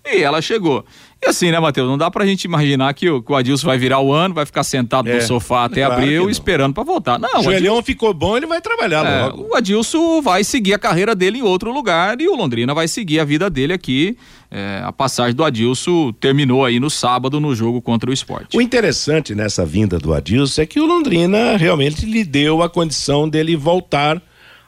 e 0.04 0.22
ela 0.22 0.42
chegou. 0.42 0.84
E 1.24 1.28
assim, 1.28 1.50
né, 1.50 1.58
Matheus? 1.58 1.88
Não 1.88 1.96
dá 1.96 2.10
pra 2.10 2.26
gente 2.26 2.44
imaginar 2.44 2.92
que 2.92 3.08
o, 3.08 3.22
que 3.22 3.32
o 3.32 3.34
Adilson 3.34 3.66
vai 3.66 3.78
virar 3.78 4.00
o 4.00 4.12
ano, 4.12 4.34
vai 4.34 4.44
ficar 4.44 4.62
sentado 4.62 5.08
é, 5.08 5.14
no 5.14 5.22
sofá 5.22 5.64
até 5.64 5.84
claro 5.86 6.02
abril 6.02 6.28
esperando 6.28 6.74
para 6.74 6.82
voltar. 6.82 7.18
Não, 7.18 7.40
o 7.40 7.42
Joelhão 7.42 7.82
ficou 7.82 8.12
bom, 8.12 8.36
ele 8.36 8.46
vai 8.46 8.60
trabalhar 8.60 9.06
é, 9.06 9.24
logo. 9.24 9.48
O 9.50 9.56
Adilson 9.56 10.20
vai 10.20 10.44
seguir 10.44 10.74
a 10.74 10.78
carreira 10.78 11.14
dele 11.14 11.38
em 11.38 11.42
outro 11.42 11.72
lugar 11.72 12.20
e 12.20 12.28
o 12.28 12.36
Londrina 12.36 12.74
vai 12.74 12.86
seguir 12.86 13.20
a 13.20 13.24
vida 13.24 13.48
dele 13.48 13.72
aqui. 13.72 14.18
É, 14.50 14.82
a 14.84 14.92
passagem 14.92 15.34
do 15.34 15.42
Adilson 15.42 16.12
terminou 16.12 16.64
aí 16.64 16.78
no 16.78 16.90
sábado 16.90 17.40
no 17.40 17.54
jogo 17.54 17.80
contra 17.80 18.10
o 18.10 18.12
esporte. 18.12 18.56
O 18.56 18.60
interessante 18.60 19.34
nessa 19.34 19.64
vinda 19.64 19.98
do 19.98 20.12
Adilson 20.12 20.62
é 20.62 20.66
que 20.66 20.78
o 20.78 20.84
Londrina 20.84 21.56
realmente 21.56 22.04
lhe 22.04 22.22
deu 22.22 22.62
a 22.62 22.68
condição 22.68 23.26
dele 23.28 23.56
voltar 23.56 24.22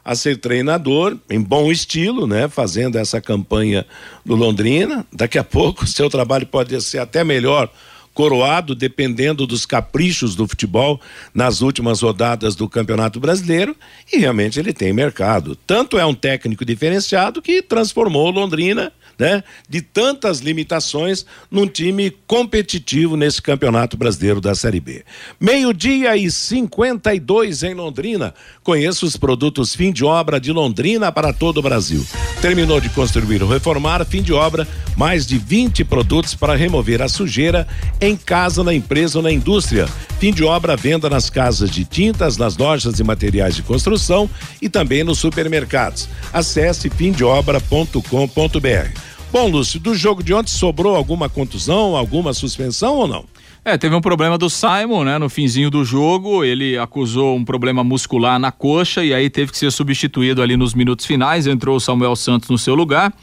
a 0.07 0.15
ser 0.15 0.37
treinador 0.37 1.17
em 1.29 1.41
bom 1.41 1.69
estilo, 1.69 2.25
né? 2.25 2.47
Fazendo 2.47 2.97
essa 2.97 3.19
campanha 3.19 3.85
do 4.25 4.35
Londrina. 4.35 5.05
Daqui 5.11 5.37
a 5.37 5.43
pouco 5.43 5.83
seu 5.85 6.09
trabalho 6.09 6.47
pode 6.47 6.81
ser 6.81 6.99
até 6.99 7.25
melhor 7.25 7.69
coroado 8.17 8.73
dependendo 8.73 9.45
dos 9.45 9.63
caprichos 9.63 10.33
do 10.33 10.47
futebol 10.47 10.99
nas 11.35 11.61
últimas 11.61 12.01
rodadas 12.01 12.55
do 12.55 12.67
Campeonato 12.67 13.19
Brasileiro 13.19 13.75
e 14.11 14.17
realmente 14.17 14.59
ele 14.59 14.73
tem 14.73 14.91
mercado. 14.91 15.55
Tanto 15.67 15.99
é 15.99 16.05
um 16.05 16.15
técnico 16.15 16.65
diferenciado 16.65 17.43
que 17.43 17.61
transformou 17.61 18.31
Londrina 18.31 18.91
né, 19.17 19.43
de 19.67 19.81
tantas 19.81 20.39
limitações 20.39 21.25
num 21.49 21.65
time 21.65 22.11
competitivo 22.27 23.17
nesse 23.17 23.41
Campeonato 23.41 23.97
Brasileiro 23.97 24.39
da 24.39 24.53
Série 24.53 24.79
B. 24.79 25.03
Meio-dia 25.39 26.15
e 26.15 26.29
52 26.29 27.63
em 27.63 27.73
Londrina. 27.73 28.33
Conheça 28.63 29.05
os 29.05 29.17
produtos 29.17 29.75
fim 29.75 29.91
de 29.91 30.05
obra 30.05 30.39
de 30.39 30.51
Londrina 30.51 31.11
para 31.11 31.33
todo 31.33 31.57
o 31.57 31.61
Brasil. 31.63 32.05
Terminou 32.41 32.79
de 32.79 32.89
construir 32.89 33.41
ou 33.41 33.49
reformar, 33.49 34.05
fim 34.05 34.21
de 34.21 34.33
obra, 34.33 34.67
mais 34.95 35.25
de 35.25 35.37
20 35.37 35.83
produtos 35.85 36.35
para 36.35 36.55
remover 36.55 37.01
a 37.01 37.07
sujeira 37.07 37.67
em 37.99 38.06
casa, 38.15 38.63
na 38.63 38.73
empresa 38.73 39.19
ou 39.19 39.23
na 39.23 39.31
indústria. 39.31 39.87
Fim 40.19 40.31
de 40.31 40.43
obra, 40.43 40.75
venda 40.75 41.09
nas 41.09 41.29
casas 41.29 41.69
de 41.69 41.83
tintas, 41.83 42.37
nas 42.37 42.57
lojas 42.57 42.95
de 42.95 43.03
materiais 43.03 43.55
de 43.55 43.63
construção 43.63 44.29
e 44.61 44.69
também 44.69 45.03
nos 45.03 45.19
supermercados. 45.19 46.07
Acesse 46.31 46.89
fimdeobra.com.br. 46.89 49.07
Bom, 49.31 49.49
Lúcio, 49.49 49.79
do 49.79 49.93
jogo 49.93 50.23
de 50.23 50.33
ontem 50.33 50.51
sobrou 50.51 50.95
alguma 50.95 51.27
contusão, 51.27 51.95
alguma 51.95 52.33
suspensão 52.33 52.95
ou 52.95 53.07
não? 53.07 53.25
É, 53.65 53.77
teve 53.77 53.93
um 53.93 53.99
problema 53.99 54.37
do 54.37 54.49
Simon, 54.49 55.03
né? 55.03 55.17
No 55.17 55.27
finzinho 55.27 55.69
do 55.69 55.83
jogo, 55.83 56.45
ele 56.45 56.77
acusou 56.77 57.35
um 57.35 57.43
problema 57.43 57.83
muscular 57.83 58.39
na 58.39 58.49
coxa 58.49 59.03
e 59.03 59.13
aí 59.13 59.29
teve 59.29 59.51
que 59.51 59.57
ser 59.57 59.69
substituído 59.71 60.41
ali 60.41 60.55
nos 60.55 60.73
minutos 60.73 61.05
finais. 61.05 61.45
Entrou 61.45 61.75
o 61.75 61.79
Samuel 61.79 62.15
Santos 62.15 62.49
no 62.49 62.57
seu 62.57 62.73
lugar 62.73 63.13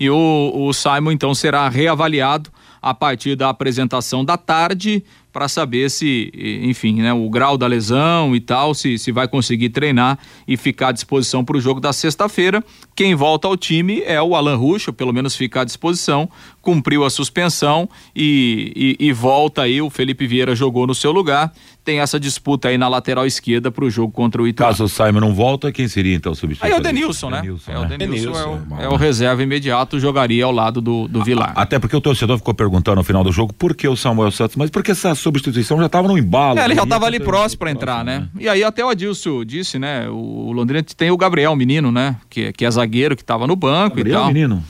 e 0.00 0.10
o, 0.10 0.52
o 0.52 0.72
Simon 0.72 1.12
então 1.12 1.32
será 1.32 1.68
reavaliado 1.68 2.50
a 2.82 2.92
partir 2.92 3.36
da 3.36 3.48
apresentação 3.48 4.24
da 4.24 4.36
tarde 4.36 5.04
para 5.32 5.48
saber 5.48 5.90
se, 5.90 6.30
enfim, 6.62 7.00
né, 7.00 7.12
o 7.12 7.30
grau 7.30 7.56
da 7.56 7.66
lesão 7.66 8.36
e 8.36 8.40
tal, 8.40 8.74
se, 8.74 8.98
se 8.98 9.10
vai 9.10 9.26
conseguir 9.26 9.70
treinar 9.70 10.18
e 10.46 10.58
ficar 10.58 10.88
à 10.88 10.92
disposição 10.92 11.42
para 11.42 11.56
o 11.56 11.60
jogo 11.60 11.80
da 11.80 11.92
sexta-feira. 11.92 12.62
Quem 12.94 13.14
volta 13.14 13.48
ao 13.48 13.56
time 13.56 14.02
é 14.02 14.20
o 14.20 14.36
Alan 14.36 14.56
Ruschel, 14.56 14.92
pelo 14.92 15.12
menos 15.12 15.34
ficar 15.34 15.62
à 15.62 15.64
disposição, 15.64 16.28
cumpriu 16.62 17.04
a 17.04 17.10
suspensão 17.10 17.88
e, 18.14 18.96
e, 19.00 19.06
e 19.08 19.12
volta 19.12 19.62
aí. 19.62 19.82
O 19.82 19.90
Felipe 19.90 20.26
Vieira 20.26 20.54
jogou 20.54 20.86
no 20.86 20.94
seu 20.94 21.12
lugar. 21.12 21.52
Tem 21.84 21.98
essa 21.98 22.18
disputa 22.20 22.68
aí 22.68 22.78
na 22.78 22.86
lateral 22.86 23.26
esquerda 23.26 23.68
para 23.68 23.84
o 23.84 23.90
jogo 23.90 24.12
contra 24.12 24.40
o 24.40 24.46
Ituano. 24.46 24.70
Caso 24.72 24.84
o 24.84 24.88
Simon 24.88 25.18
não 25.18 25.34
volta, 25.34 25.72
quem 25.72 25.88
seria 25.88 26.14
então 26.14 26.30
o 26.30 26.34
substituto? 26.36 26.64
Aí 26.64 26.72
é 26.72 26.76
o 26.76 26.80
Denilson, 26.80 27.28
né? 27.28 27.40
Denilson, 27.40 27.72
é 27.72 27.78
o 27.78 27.82
né? 27.82 27.96
Denilson, 27.98 28.32
Denilson, 28.32 28.62
é, 28.78 28.82
o, 28.82 28.82
é 28.82 28.88
o 28.88 28.94
reserva 28.94 29.42
imediato, 29.42 29.98
jogaria 29.98 30.44
ao 30.44 30.52
lado 30.52 30.80
do, 30.80 31.08
do 31.08 31.24
Vilar. 31.24 31.52
Até 31.56 31.80
porque 31.80 31.96
o 31.96 32.00
torcedor 32.00 32.38
ficou 32.38 32.54
perguntando 32.54 32.96
no 32.98 33.02
final 33.02 33.24
do 33.24 33.32
jogo 33.32 33.52
por 33.52 33.74
que 33.74 33.88
o 33.88 33.96
Samuel 33.96 34.30
Santos, 34.30 34.54
mas 34.54 34.70
porque 34.70 34.92
essa 34.92 35.12
substituição 35.16 35.76
já 35.80 35.86
estava 35.86 36.06
no 36.06 36.16
embalo. 36.16 36.60
É, 36.60 36.64
ele 36.64 36.76
já 36.76 36.84
estava 36.84 37.04
ali 37.04 37.18
ter- 37.18 37.24
próximo 37.24 37.58
para 37.58 37.72
entrar, 37.72 38.04
né? 38.04 38.28
E 38.38 38.48
aí 38.48 38.62
até 38.62 38.84
o 38.84 38.88
Adilson 38.88 39.44
disse, 39.44 39.76
né? 39.76 40.08
O 40.08 40.52
Londrina 40.52 40.84
tem 40.96 41.10
o 41.10 41.16
Gabriel, 41.16 41.56
menino, 41.56 41.90
né? 41.90 42.14
Que, 42.30 42.52
que 42.52 42.64
é 42.64 42.70
zagueiro, 42.70 43.16
que 43.16 43.22
estava 43.22 43.44
no 43.48 43.56
banco 43.56 43.96
Gabriel, 43.96 44.18
e 44.18 44.22
tal. 44.22 44.26
menino? 44.28 44.64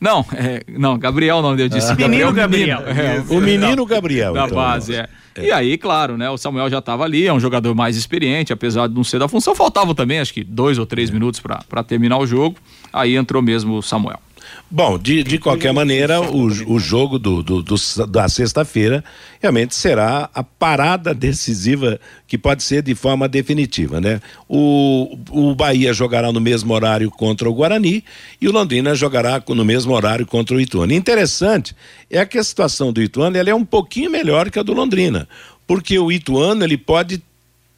Não, 0.00 0.24
é, 0.32 0.62
não, 0.68 0.96
Gabriel 0.98 1.42
não, 1.42 1.56
eu 1.56 1.68
disse 1.68 1.90
Ah. 1.90 1.94
Gabriel, 1.94 2.28
Menino. 2.28 2.32
Gabriel. 2.32 2.80
É, 2.86 3.24
O 3.28 3.40
menino 3.40 3.84
Gabriel, 3.84 4.32
Da 4.32 4.44
então. 4.44 4.56
base, 4.56 4.94
é. 4.94 5.08
E 5.40 5.52
aí, 5.52 5.76
claro, 5.78 6.16
né? 6.16 6.28
O 6.30 6.36
Samuel 6.36 6.68
já 6.68 6.78
estava 6.78 7.04
ali, 7.04 7.26
é 7.26 7.32
um 7.32 7.38
jogador 7.38 7.72
mais 7.74 7.96
experiente, 7.96 8.52
apesar 8.52 8.88
de 8.88 8.94
não 8.94 9.04
ser 9.04 9.18
da 9.20 9.28
função. 9.28 9.54
Faltavam 9.54 9.94
também, 9.94 10.18
acho 10.18 10.34
que 10.34 10.42
dois 10.42 10.78
ou 10.78 10.86
três 10.86 11.10
minutos 11.10 11.40
para 11.40 11.82
terminar 11.84 12.18
o 12.18 12.26
jogo. 12.26 12.56
Aí 12.92 13.16
entrou 13.16 13.40
mesmo 13.42 13.74
o 13.74 13.82
Samuel. 13.82 14.18
Bom, 14.70 14.98
de, 14.98 15.22
de 15.24 15.38
qualquer 15.38 15.72
maneira, 15.72 16.20
o, 16.20 16.44
o 16.44 16.78
jogo 16.78 17.18
do, 17.18 17.42
do- 17.42 17.62
do- 17.62 18.06
da 18.06 18.28
sexta-feira 18.28 19.02
realmente 19.40 19.74
será 19.74 20.28
a 20.34 20.42
parada 20.42 21.14
decisiva 21.14 21.98
que 22.26 22.36
pode 22.36 22.62
ser 22.62 22.82
de 22.82 22.94
forma 22.94 23.26
definitiva, 23.26 23.98
né? 23.98 24.20
O, 24.46 25.16
o 25.30 25.54
Bahia 25.54 25.94
jogará 25.94 26.30
no 26.30 26.40
mesmo 26.40 26.74
horário 26.74 27.10
contra 27.10 27.48
o 27.48 27.54
Guarani 27.54 28.04
e 28.38 28.46
o 28.46 28.52
Londrina 28.52 28.94
jogará 28.94 29.42
no 29.48 29.64
mesmo 29.64 29.94
horário 29.94 30.26
contra 30.26 30.54
o 30.54 30.60
Ituano. 30.60 30.92
Interessante 30.92 31.74
é 32.10 32.22
que 32.26 32.36
a 32.36 32.44
situação 32.44 32.92
do 32.92 33.00
Ituano 33.02 33.38
ela 33.38 33.48
é 33.48 33.54
um 33.54 33.64
pouquinho 33.64 34.10
melhor 34.10 34.50
que 34.50 34.58
a 34.58 34.62
do 34.62 34.74
Londrina, 34.74 35.26
porque 35.66 35.98
o 35.98 36.12
Ituano 36.12 36.62
ele 36.62 36.76
pode 36.76 37.22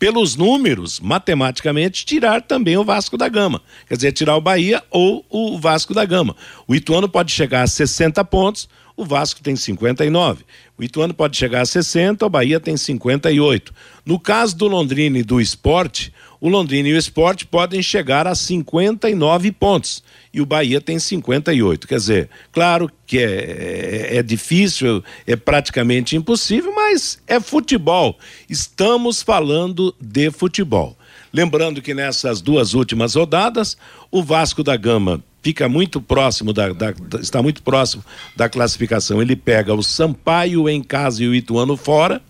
pelos 0.00 0.34
números, 0.34 0.98
matematicamente, 0.98 2.06
tirar 2.06 2.40
também 2.40 2.74
o 2.74 2.82
Vasco 2.82 3.18
da 3.18 3.28
Gama. 3.28 3.60
Quer 3.86 3.96
dizer, 3.96 4.12
tirar 4.12 4.34
o 4.34 4.40
Bahia 4.40 4.82
ou 4.90 5.26
o 5.28 5.58
Vasco 5.58 5.92
da 5.92 6.06
Gama. 6.06 6.34
O 6.66 6.74
Ituano 6.74 7.06
pode 7.06 7.30
chegar 7.30 7.62
a 7.62 7.66
60 7.66 8.24
pontos, 8.24 8.66
o 8.96 9.04
Vasco 9.04 9.42
tem 9.42 9.54
59. 9.54 10.42
O 10.78 10.82
Ituano 10.82 11.12
pode 11.12 11.36
chegar 11.36 11.60
a 11.60 11.66
60, 11.66 12.24
o 12.24 12.30
Bahia 12.30 12.58
tem 12.58 12.78
58. 12.78 13.74
No 14.06 14.18
caso 14.18 14.56
do 14.56 14.66
Londrina 14.66 15.18
e 15.18 15.22
do 15.22 15.38
esporte, 15.38 16.14
o 16.40 16.48
Londrina 16.48 16.88
e 16.88 16.94
o 16.94 16.96
esporte 16.96 17.46
podem 17.46 17.82
chegar 17.82 18.26
a 18.26 18.34
59 18.34 19.52
pontos. 19.52 20.02
E 20.32 20.40
o 20.40 20.46
Bahia 20.46 20.80
tem 20.80 20.98
58. 20.98 21.86
Quer 21.86 21.96
dizer, 21.96 22.30
claro 22.52 22.90
que 23.06 23.18
é, 23.18 24.10
é, 24.12 24.16
é 24.18 24.22
difícil, 24.22 25.02
é 25.26 25.36
praticamente 25.36 26.16
impossível, 26.16 26.72
mas 26.74 27.18
é 27.26 27.38
futebol. 27.40 28.18
Estamos 28.48 29.22
falando 29.22 29.94
de 30.00 30.30
futebol. 30.30 30.96
Lembrando 31.32 31.80
que 31.82 31.94
nessas 31.94 32.40
duas 32.40 32.74
últimas 32.74 33.14
rodadas, 33.14 33.76
o 34.10 34.22
Vasco 34.22 34.64
da 34.64 34.76
Gama 34.76 35.22
fica 35.42 35.68
muito 35.68 36.00
próximo 36.00 36.52
da, 36.52 36.72
da- 36.72 36.92
está 37.20 37.42
muito 37.42 37.62
próximo 37.62 38.04
da 38.36 38.48
classificação. 38.48 39.20
Ele 39.22 39.36
pega 39.36 39.72
o 39.74 39.82
Sampaio 39.82 40.68
em 40.68 40.82
casa 40.82 41.22
e 41.22 41.28
o 41.28 41.34
Ituano 41.34 41.76
fora. 41.76 42.20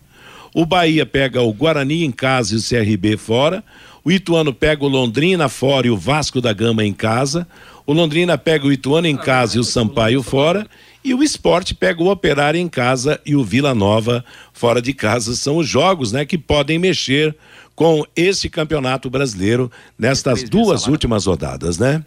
O 0.54 0.66
Bahia 0.66 1.06
pega 1.06 1.40
o 1.40 1.52
Guarani 1.52 2.04
em 2.04 2.10
casa 2.10 2.54
e 2.54 2.58
o 2.58 2.62
CRB 2.62 3.16
fora. 3.16 3.64
O 4.04 4.10
Ituano 4.10 4.52
pega 4.52 4.84
o 4.84 4.88
Londrina 4.88 5.48
fora 5.48 5.86
e 5.86 5.90
o 5.90 5.96
Vasco 5.96 6.40
da 6.40 6.52
Gama 6.52 6.84
em 6.84 6.92
casa. 6.92 7.46
O 7.86 7.92
Londrina 7.92 8.38
pega 8.38 8.66
o 8.66 8.72
Ituano 8.72 9.06
em 9.06 9.16
casa 9.16 9.56
e 9.56 9.60
o 9.60 9.64
Sampaio 9.64 10.22
fora. 10.22 10.66
E 11.02 11.14
o 11.14 11.22
Esporte 11.22 11.74
pega 11.74 12.02
o 12.02 12.10
Operário 12.10 12.60
em 12.60 12.68
casa 12.68 13.20
e 13.24 13.34
o 13.34 13.42
Vila 13.42 13.74
Nova 13.74 14.24
fora 14.52 14.80
de 14.82 14.92
casa. 14.92 15.34
São 15.34 15.56
os 15.56 15.66
jogos, 15.66 16.12
né, 16.12 16.24
que 16.24 16.36
podem 16.38 16.78
mexer 16.78 17.34
com 17.74 18.04
esse 18.14 18.50
campeonato 18.50 19.08
brasileiro 19.08 19.70
nestas 19.98 20.42
duas 20.42 20.86
últimas 20.86 21.24
rodadas, 21.24 21.78
né? 21.78 22.04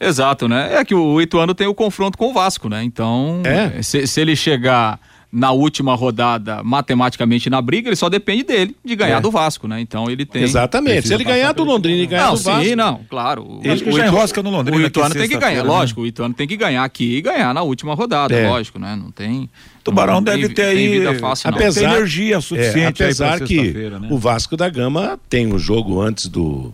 Exato, 0.00 0.48
né? 0.48 0.74
É 0.74 0.84
que 0.84 0.94
o 0.94 1.20
Ituano 1.20 1.54
tem 1.54 1.66
o 1.66 1.74
confronto 1.74 2.16
com 2.18 2.30
o 2.30 2.32
Vasco, 2.32 2.68
né? 2.68 2.82
Então, 2.82 3.42
É. 3.44 3.82
se, 3.82 4.06
se 4.06 4.20
ele 4.20 4.34
chegar 4.34 4.98
na 5.32 5.50
última 5.50 5.94
rodada 5.94 6.62
matematicamente 6.62 7.48
na 7.48 7.62
briga, 7.62 7.88
ele 7.88 7.96
só 7.96 8.10
depende 8.10 8.42
dele 8.42 8.76
de 8.84 8.94
ganhar 8.94 9.16
É. 9.16 9.20
do 9.20 9.30
Vasco, 9.30 9.66
né? 9.66 9.80
Então 9.80 10.10
ele 10.10 10.26
tem. 10.26 10.42
Exatamente. 10.42 11.08
Se 11.08 11.14
ele 11.14 11.24
ganhar 11.24 11.52
do 11.52 11.64
Londrina 11.64 12.02
e 12.02 12.06
ganhar 12.06 12.26
não, 12.26 12.34
do 12.34 12.40
Vasco. 12.42 12.64
sim, 12.64 12.76
não, 12.76 13.00
claro. 13.08 13.60
Ele- 13.64 13.80
O- 13.80 13.84
que 13.84 13.88
o 13.88 13.92
já 13.96 14.06
enrosca 14.06 14.42
no 14.42 14.50
Londrina 14.50 14.76
O 14.76 14.86
Ituano 14.86 15.14
tem 15.14 15.26
que 15.28 15.38
ganhar, 15.38 15.62
né? 15.62 15.68
lógico. 15.70 16.02
O 16.02 16.06
Ituano 16.06 16.34
tem 16.34 16.46
que 16.46 16.56
ganhar 16.56 16.84
aqui 16.84 17.16
e 17.16 17.22
ganhar 17.22 17.54
na 17.54 17.62
última 17.62 17.94
rodada, 17.94 18.34
É. 18.34 18.46
lógico, 18.48 18.78
né? 18.78 18.94
Não 18.94 19.10
tem. 19.10 19.48
Tubarão 19.82 20.14
não 20.16 20.22
tem 20.24 20.34
deve 20.36 20.48
vi- 20.48 20.54
ter 20.54 20.76
tem 20.76 21.06
aí 21.08 21.18
fácil. 21.18 21.50
Tem 21.54 21.66
energia 21.66 22.40
suficiente 22.40 23.02
é, 23.02 23.06
apesar 23.06 23.40
que 23.40 23.72
né? 23.72 24.08
o 24.10 24.18
Vasco 24.18 24.56
da 24.56 24.68
Gama 24.68 25.18
tem 25.30 25.46
um 25.52 25.58
jogo 25.58 26.00
antes 26.00 26.26
do 26.26 26.72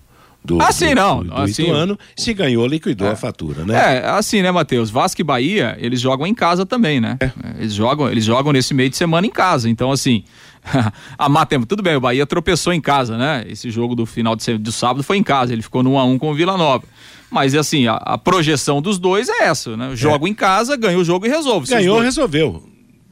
do, 0.57 0.63
Ah, 0.63 0.73
sim, 0.73 0.89
do- 0.91 0.95
não. 0.95 1.19
do, 1.23 1.25
do 1.31 1.35
Ah, 1.37 1.47
sim. 1.47 1.65
Ituano, 1.65 1.99
se 2.17 2.33
ganhou, 2.33 2.67
liquidou 2.67 3.09
a 3.09 3.15
fatura, 3.15 3.65
né? 3.65 3.99
É, 3.99 4.09
assim, 4.09 4.41
né, 4.43 4.51
Matheus? 4.51 4.89
Vasco 4.91 5.21
e 5.21 5.25
Bahia, 5.25 5.77
eles 5.79 6.01
jogam 6.01 6.27
em 6.27 6.35
casa 6.35 6.65
também, 6.65 7.01
né? 7.01 7.17
É. 7.21 7.31
Eles 7.59 7.75
jogam, 7.75 8.09
eles 8.11 8.25
jogam 8.25 8.53
nesse 8.53 8.73
meio 8.73 8.89
de 8.91 8.97
semana 8.97 9.27
em 9.27 9.31
casa. 9.31 9.69
Então, 9.69 9.93
assim, 9.93 10.25
a 11.19 11.29
matemática, 11.29 11.69
tudo 11.69 11.83
bem, 11.83 11.97
o 11.97 12.01
Bahia 12.01 12.27
tropeçou 12.27 12.73
em 12.73 12.81
casa, 12.81 13.17
né? 13.19 13.45
Esse 13.49 13.71
jogo 13.71 13.95
do 13.95 14.07
final 14.07 14.35
de, 14.35 14.57
do 14.59 14.73
sábado 14.73 15.03
foi 15.03 15.17
em 15.19 15.23
casa, 15.23 15.53
ele 15.53 15.63
ficou 15.63 15.83
no 15.83 15.93
1 15.93 15.99
a 15.99 16.05
1 16.05 16.19
com 16.19 16.31
o 16.31 16.35
Vila 16.35 16.57
Nova. 16.57 16.85
Mas 17.31 17.55
assim, 17.55 17.87
a, 17.87 17.95
a 17.97 18.17
projeção 18.17 18.81
dos 18.81 18.99
dois 18.99 19.29
é 19.29 19.45
essa, 19.45 19.77
né? 19.77 19.91
Joga 19.95 20.27
em 20.29 20.33
casa, 20.35 20.77
ganha 20.77 20.99
o 20.99 21.05
jogo 21.05 21.27
e 21.27 21.29
resolve. 21.29 21.69
Ganhou, 21.69 22.01
resolveu. 22.01 22.63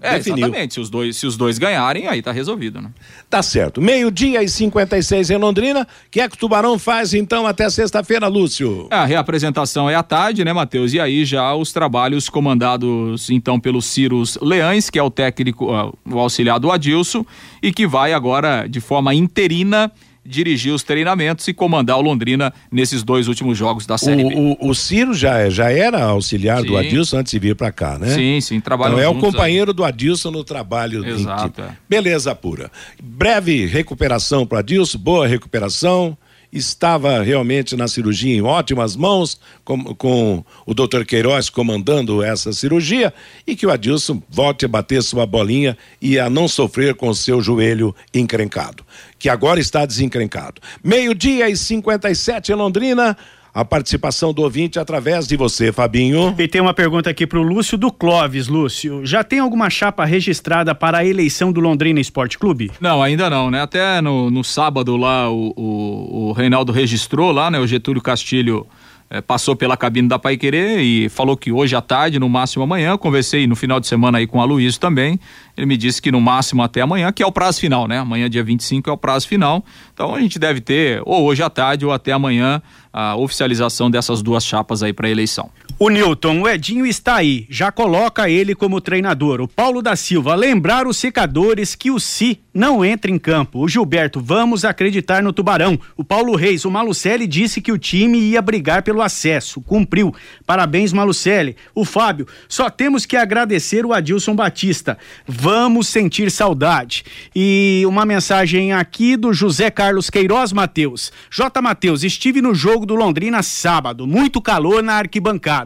É, 0.00 0.14
definiu. 0.18 0.46
exatamente. 0.46 0.74
Se 0.74 0.80
os, 0.80 0.90
dois, 0.90 1.16
se 1.16 1.26
os 1.26 1.36
dois 1.36 1.58
ganharem, 1.58 2.06
aí 2.06 2.20
tá 2.20 2.30
resolvido, 2.30 2.80
né? 2.80 2.90
Tá 3.30 3.42
certo. 3.42 3.80
Meio-dia 3.80 4.42
e 4.42 4.48
56 4.48 5.30
em 5.30 5.36
Londrina. 5.36 5.82
O 5.82 6.10
que 6.10 6.20
é 6.20 6.28
que 6.28 6.34
o 6.34 6.38
Tubarão 6.38 6.78
faz 6.78 7.14
então 7.14 7.46
até 7.46 7.68
sexta-feira, 7.70 8.28
Lúcio? 8.28 8.88
A 8.90 9.04
reapresentação 9.06 9.88
é 9.88 9.94
à 9.94 10.02
tarde, 10.02 10.44
né, 10.44 10.52
Matheus? 10.52 10.92
E 10.92 11.00
aí 11.00 11.24
já 11.24 11.54
os 11.54 11.72
trabalhos 11.72 12.28
comandados 12.28 13.30
então 13.30 13.58
pelo 13.58 13.80
Cirus 13.80 14.38
Leães, 14.42 14.90
que 14.90 14.98
é 14.98 15.02
o 15.02 15.10
técnico, 15.10 15.72
ah, 15.72 15.90
o 16.04 16.18
auxiliar 16.18 16.60
do 16.60 16.70
Adilson, 16.70 17.24
e 17.62 17.72
que 17.72 17.86
vai 17.86 18.12
agora 18.12 18.66
de 18.66 18.80
forma 18.80 19.14
interina 19.14 19.90
dirigir 20.26 20.72
os 20.72 20.82
treinamentos 20.82 21.46
e 21.48 21.54
comandar 21.54 21.96
o 21.96 22.00
Londrina 22.00 22.52
nesses 22.70 23.02
dois 23.02 23.28
últimos 23.28 23.56
jogos 23.56 23.86
da 23.86 23.96
Série 23.96 24.24
B. 24.24 24.34
O, 24.34 24.56
o, 24.60 24.70
o 24.70 24.74
Ciro 24.74 25.14
já, 25.14 25.48
já 25.48 25.70
era 25.70 26.02
auxiliar 26.02 26.62
do 26.62 26.70
Sim. 26.70 26.78
Adilson 26.78 27.18
antes 27.18 27.32
de 27.32 27.38
vir 27.38 27.54
para 27.54 27.72
cá, 27.72 27.98
né? 27.98 28.08
Sim, 28.08 28.40
sim, 28.40 28.60
trabalham 28.60 28.98
Então 28.98 29.04
é 29.04 29.08
o 29.08 29.18
companheiro 29.18 29.72
do 29.72 29.84
Adilson 29.84 30.30
no 30.30 30.44
trabalho. 30.44 31.06
Exato, 31.06 31.62
é. 31.62 31.70
Beleza 31.88 32.34
pura. 32.34 32.70
Breve 33.02 33.66
recuperação 33.66 34.46
para 34.46 34.58
Adilson, 34.58 34.98
boa 34.98 35.26
recuperação. 35.26 36.16
Estava 36.56 37.22
realmente 37.22 37.76
na 37.76 37.86
cirurgia 37.86 38.34
em 38.34 38.40
ótimas 38.40 38.96
mãos, 38.96 39.38
com, 39.62 39.94
com 39.94 40.44
o 40.64 40.72
Dr. 40.72 41.04
Queiroz 41.06 41.50
comandando 41.50 42.22
essa 42.22 42.50
cirurgia, 42.50 43.12
e 43.46 43.54
que 43.54 43.66
o 43.66 43.70
Adilson 43.70 44.22
volte 44.28 44.64
a 44.64 44.68
bater 44.68 45.02
sua 45.02 45.26
bolinha 45.26 45.76
e 46.00 46.18
a 46.18 46.30
não 46.30 46.48
sofrer 46.48 46.94
com 46.94 47.12
seu 47.12 47.42
joelho 47.42 47.94
encrencado, 48.14 48.82
que 49.18 49.28
agora 49.28 49.60
está 49.60 49.84
desencrencado. 49.84 50.62
Meio-dia 50.82 51.50
e 51.50 51.56
57 51.56 52.52
em 52.52 52.54
Londrina. 52.54 53.16
A 53.56 53.64
participação 53.64 54.34
do 54.34 54.42
ouvinte 54.42 54.78
através 54.78 55.26
de 55.26 55.34
você, 55.34 55.72
Fabinho. 55.72 56.34
E 56.38 56.46
tem 56.46 56.60
uma 56.60 56.74
pergunta 56.74 57.08
aqui 57.08 57.26
pro 57.26 57.40
Lúcio 57.40 57.78
do 57.78 57.90
Clóvis, 57.90 58.48
Lúcio. 58.48 59.00
Já 59.02 59.24
tem 59.24 59.38
alguma 59.38 59.70
chapa 59.70 60.04
registrada 60.04 60.74
para 60.74 60.98
a 60.98 61.06
eleição 61.06 61.50
do 61.50 61.58
Londrina 61.58 61.98
Esporte 61.98 62.38
Clube? 62.38 62.70
Não, 62.78 63.02
ainda 63.02 63.30
não, 63.30 63.50
né? 63.50 63.62
Até 63.62 64.02
no, 64.02 64.30
no 64.30 64.44
sábado 64.44 64.94
lá 64.98 65.30
o, 65.30 65.54
o, 65.56 66.28
o 66.28 66.32
Reinaldo 66.32 66.70
registrou 66.70 67.32
lá, 67.32 67.50
né? 67.50 67.58
O 67.58 67.66
Getúlio 67.66 68.02
Castilho 68.02 68.66
eh, 69.08 69.20
passou 69.20 69.54
pela 69.54 69.76
cabine 69.76 70.08
da 70.08 70.18
Pai 70.18 70.36
Querer 70.36 70.80
e 70.80 71.08
falou 71.08 71.36
que 71.36 71.52
hoje 71.52 71.76
à 71.76 71.80
tarde, 71.80 72.18
no 72.18 72.28
máximo 72.28 72.64
amanhã, 72.64 72.96
conversei 72.96 73.46
no 73.46 73.54
final 73.54 73.78
de 73.78 73.86
semana 73.86 74.18
aí 74.18 74.26
com 74.26 74.40
a 74.40 74.44
Luiz 74.44 74.78
também. 74.78 75.18
Ele 75.56 75.66
me 75.66 75.76
disse 75.76 76.02
que 76.02 76.10
no 76.10 76.20
máximo 76.20 76.62
até 76.62 76.80
amanhã, 76.80 77.12
que 77.12 77.22
é 77.22 77.26
o 77.26 77.32
prazo 77.32 77.60
final, 77.60 77.86
né? 77.86 77.98
Amanhã, 77.98 78.28
dia 78.28 78.42
25, 78.42 78.90
é 78.90 78.92
o 78.92 78.96
prazo 78.96 79.28
final. 79.28 79.64
Então 79.94 80.14
a 80.14 80.20
gente 80.20 80.38
deve 80.38 80.60
ter, 80.60 81.00
ou 81.04 81.24
hoje 81.24 81.42
à 81.42 81.48
tarde 81.48 81.86
ou 81.86 81.92
até 81.92 82.12
amanhã, 82.12 82.60
a 82.92 83.16
oficialização 83.16 83.90
dessas 83.90 84.22
duas 84.22 84.44
chapas 84.44 84.82
aí 84.82 84.92
para 84.92 85.08
eleição. 85.08 85.50
O 85.78 85.90
Newton, 85.90 86.40
o 86.40 86.48
Edinho 86.48 86.86
está 86.86 87.16
aí, 87.16 87.46
já 87.50 87.70
coloca 87.70 88.30
ele 88.30 88.54
como 88.54 88.80
treinador. 88.80 89.42
O 89.42 89.48
Paulo 89.48 89.82
da 89.82 89.94
Silva, 89.94 90.34
lembrar 90.34 90.86
os 90.86 90.96
secadores 90.96 91.74
que 91.74 91.90
o 91.90 92.00
Si 92.00 92.40
não 92.54 92.82
entra 92.82 93.10
em 93.10 93.18
campo. 93.18 93.58
O 93.58 93.68
Gilberto, 93.68 94.18
vamos 94.18 94.64
acreditar 94.64 95.22
no 95.22 95.34
Tubarão. 95.34 95.78
O 95.94 96.02
Paulo 96.02 96.34
Reis, 96.34 96.64
o 96.64 96.70
Malucelli 96.70 97.26
disse 97.26 97.60
que 97.60 97.70
o 97.70 97.76
time 97.76 98.18
ia 98.18 98.40
brigar 98.40 98.82
pelo 98.82 99.02
acesso, 99.02 99.60
cumpriu. 99.60 100.14
Parabéns, 100.46 100.94
Malucelli. 100.94 101.54
O 101.74 101.84
Fábio, 101.84 102.26
só 102.48 102.70
temos 102.70 103.04
que 103.04 103.14
agradecer 103.14 103.84
o 103.84 103.92
Adilson 103.92 104.34
Batista. 104.34 104.96
Vamos 105.26 105.88
sentir 105.88 106.30
saudade. 106.30 107.04
E 107.34 107.82
uma 107.86 108.06
mensagem 108.06 108.72
aqui 108.72 109.14
do 109.14 109.34
José 109.34 109.70
Carlos 109.70 110.08
Queiroz 110.08 110.54
Mateus. 110.54 111.12
J. 111.30 111.60
Mateus, 111.60 112.02
estive 112.02 112.40
no 112.40 112.54
jogo 112.54 112.86
do 112.86 112.94
Londrina 112.94 113.42
sábado, 113.42 114.06
muito 114.06 114.40
calor 114.40 114.82
na 114.82 114.94
arquibancada. 114.94 115.65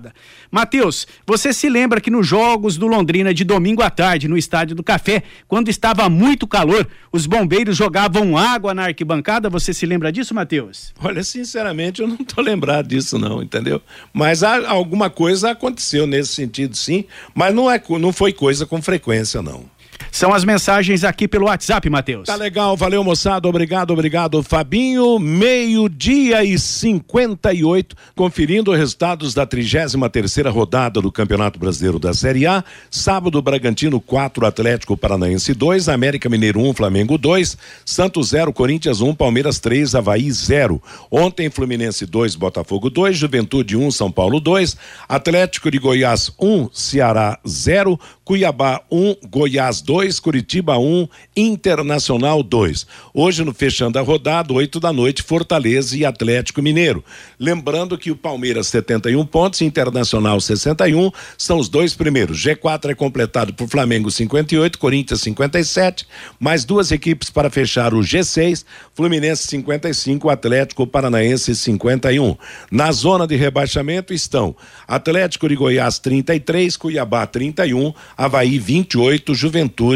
Matheus, 0.50 1.06
você 1.26 1.52
se 1.52 1.68
lembra 1.68 2.00
que 2.00 2.10
nos 2.10 2.26
jogos 2.26 2.76
do 2.76 2.86
Londrina 2.86 3.34
de 3.34 3.44
domingo 3.44 3.82
à 3.82 3.90
tarde, 3.90 4.28
no 4.28 4.36
Estádio 4.36 4.74
do 4.74 4.82
Café, 4.82 5.22
quando 5.46 5.68
estava 5.68 6.08
muito 6.08 6.46
calor, 6.46 6.86
os 7.12 7.26
bombeiros 7.26 7.76
jogavam 7.76 8.36
água 8.36 8.72
na 8.72 8.84
arquibancada? 8.84 9.50
Você 9.50 9.74
se 9.74 9.86
lembra 9.86 10.12
disso, 10.12 10.34
Matheus? 10.34 10.92
Olha, 11.00 11.22
sinceramente, 11.22 12.00
eu 12.00 12.08
não 12.08 12.16
estou 12.20 12.42
lembrado 12.42 12.88
disso, 12.88 13.18
não, 13.18 13.42
entendeu? 13.42 13.80
Mas 14.12 14.42
há, 14.42 14.68
alguma 14.68 15.10
coisa 15.10 15.50
aconteceu 15.50 16.06
nesse 16.06 16.34
sentido, 16.34 16.76
sim, 16.76 17.04
mas 17.34 17.54
não, 17.54 17.70
é, 17.70 17.82
não 18.00 18.12
foi 18.12 18.32
coisa 18.32 18.64
com 18.64 18.80
frequência, 18.80 19.42
não. 19.42 19.64
São 20.12 20.34
as 20.34 20.44
mensagens 20.44 21.04
aqui 21.04 21.26
pelo 21.26 21.46
WhatsApp, 21.46 21.88
Matheus. 21.88 22.26
Tá 22.26 22.34
legal, 22.36 22.76
valeu 22.76 23.02
moçada, 23.02 23.48
obrigado, 23.48 23.92
obrigado 23.92 24.42
Fabinho. 24.42 25.18
Meio-dia 25.18 26.44
e 26.44 26.58
58, 26.58 27.96
conferindo 28.14 28.72
os 28.72 28.78
resultados 28.78 29.32
da 29.34 29.46
33 29.46 29.96
terceira 30.10 30.50
rodada 30.50 31.00
do 31.00 31.10
Campeonato 31.10 31.58
Brasileiro 31.58 31.98
da 31.98 32.12
Série 32.12 32.46
A. 32.46 32.62
Sábado, 32.90 33.40
Bragantino 33.40 34.00
4, 34.00 34.46
Atlético 34.46 34.96
Paranaense 34.96 35.54
2, 35.54 35.88
América 35.88 36.28
Mineiro 36.28 36.60
1, 36.60 36.74
Flamengo 36.74 37.16
2, 37.16 37.56
Santos 37.84 38.28
0, 38.28 38.52
Corinthians 38.52 39.00
1, 39.00 39.14
Palmeiras 39.14 39.58
3, 39.58 39.94
Havaí 39.94 40.30
0. 40.30 40.82
Ontem, 41.10 41.50
Fluminense 41.50 42.04
2, 42.06 42.34
Botafogo 42.36 42.90
2, 42.90 43.16
Juventude 43.16 43.76
1, 43.76 43.90
São 43.90 44.10
Paulo 44.10 44.40
2, 44.40 44.76
Atlético 45.08 45.70
de 45.70 45.78
Goiás 45.78 46.32
1, 46.38 46.68
Ceará 46.72 47.38
0, 47.46 47.98
Cuiabá 48.24 48.82
1, 48.90 49.16
Goiás 49.28 49.80
2, 49.80 49.99
Curitiba 50.00 50.78
1, 50.78 51.06
Internacional 51.36 52.42
2. 52.42 52.86
Hoje, 53.12 53.44
no 53.44 53.52
fechando 53.52 53.98
a 53.98 54.02
rodada, 54.02 54.50
8 54.50 54.80
da 54.80 54.94
noite, 54.94 55.22
Fortaleza 55.22 55.94
e 55.94 56.06
Atlético 56.06 56.62
Mineiro. 56.62 57.04
Lembrando 57.38 57.98
que 57.98 58.10
o 58.10 58.16
Palmeiras 58.16 58.68
71 58.68 59.26
pontos, 59.26 59.60
Internacional 59.60 60.40
61, 60.40 61.10
são 61.36 61.58
os 61.58 61.68
dois 61.68 61.94
primeiros. 61.94 62.38
G4 62.38 62.92
é 62.92 62.94
completado 62.94 63.52
por 63.52 63.68
Flamengo 63.68 64.10
58, 64.10 64.78
Corinthians 64.78 65.20
57, 65.20 66.06
mais 66.38 66.64
duas 66.64 66.90
equipes 66.90 67.28
para 67.28 67.50
fechar 67.50 67.92
o 67.92 67.98
G6, 67.98 68.64
Fluminense 68.94 69.46
55, 69.48 70.30
Atlético 70.30 70.86
Paranaense 70.86 71.54
51. 71.54 72.36
Na 72.70 72.90
zona 72.90 73.26
de 73.26 73.36
rebaixamento 73.36 74.14
estão 74.14 74.56
Atlético 74.88 75.46
de 75.46 75.56
Goiás 75.56 75.98
33, 75.98 76.74
Cuiabá 76.78 77.26
31, 77.26 77.92
Havaí 78.16 78.58
28, 78.58 79.34
Juventude 79.34 79.89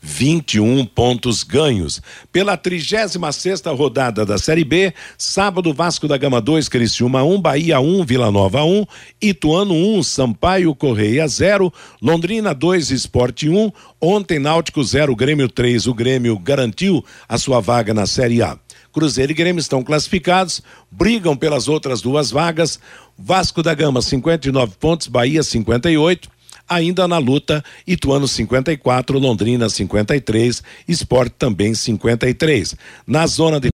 21 0.00 0.84
pontos 0.86 1.42
ganhos. 1.42 2.02
Pela 2.32 2.56
36 2.56 3.18
sexta 3.32 3.70
rodada 3.70 4.24
da 4.26 4.38
Série 4.38 4.64
B, 4.64 4.92
sábado 5.16 5.72
Vasco 5.72 6.08
da 6.08 6.16
Gama 6.16 6.40
2, 6.40 6.68
Criciúma 6.68 7.22
1, 7.22 7.40
Bahia 7.40 7.80
1, 7.80 8.04
Vila 8.04 8.30
Nova 8.30 8.64
1, 8.64 8.84
Ituano 9.20 9.74
1, 9.74 10.02
Sampaio 10.02 10.74
Correia 10.74 11.26
0, 11.28 11.72
Londrina 12.02 12.54
2, 12.54 12.90
Esporte 12.90 13.48
1, 13.48 13.70
ontem 14.00 14.38
Náutico 14.38 14.82
0, 14.82 15.14
Grêmio 15.14 15.48
3, 15.48 15.86
o 15.86 15.94
Grêmio 15.94 16.38
garantiu 16.38 17.04
a 17.28 17.38
sua 17.38 17.60
vaga 17.60 17.94
na 17.94 18.06
Série 18.06 18.42
A. 18.42 18.58
Cruzeiro 18.92 19.30
e 19.30 19.34
Grêmio 19.34 19.60
estão 19.60 19.82
classificados, 19.82 20.62
brigam 20.90 21.36
pelas 21.36 21.68
outras 21.68 22.00
duas 22.00 22.30
vagas. 22.30 22.80
Vasco 23.16 23.62
da 23.62 23.74
Gama 23.74 24.02
59 24.02 24.72
pontos, 24.80 25.06
Bahia 25.06 25.42
58, 25.42 26.28
ainda 26.70 27.08
na 27.08 27.18
luta, 27.18 27.62
Ituano 27.84 28.28
54, 28.28 29.18
Londrina 29.18 29.68
53, 29.68 30.62
Esporte 30.86 31.34
também 31.36 31.74
53. 31.74 32.76
Na 33.06 33.26
zona 33.26 33.58
de 33.58 33.68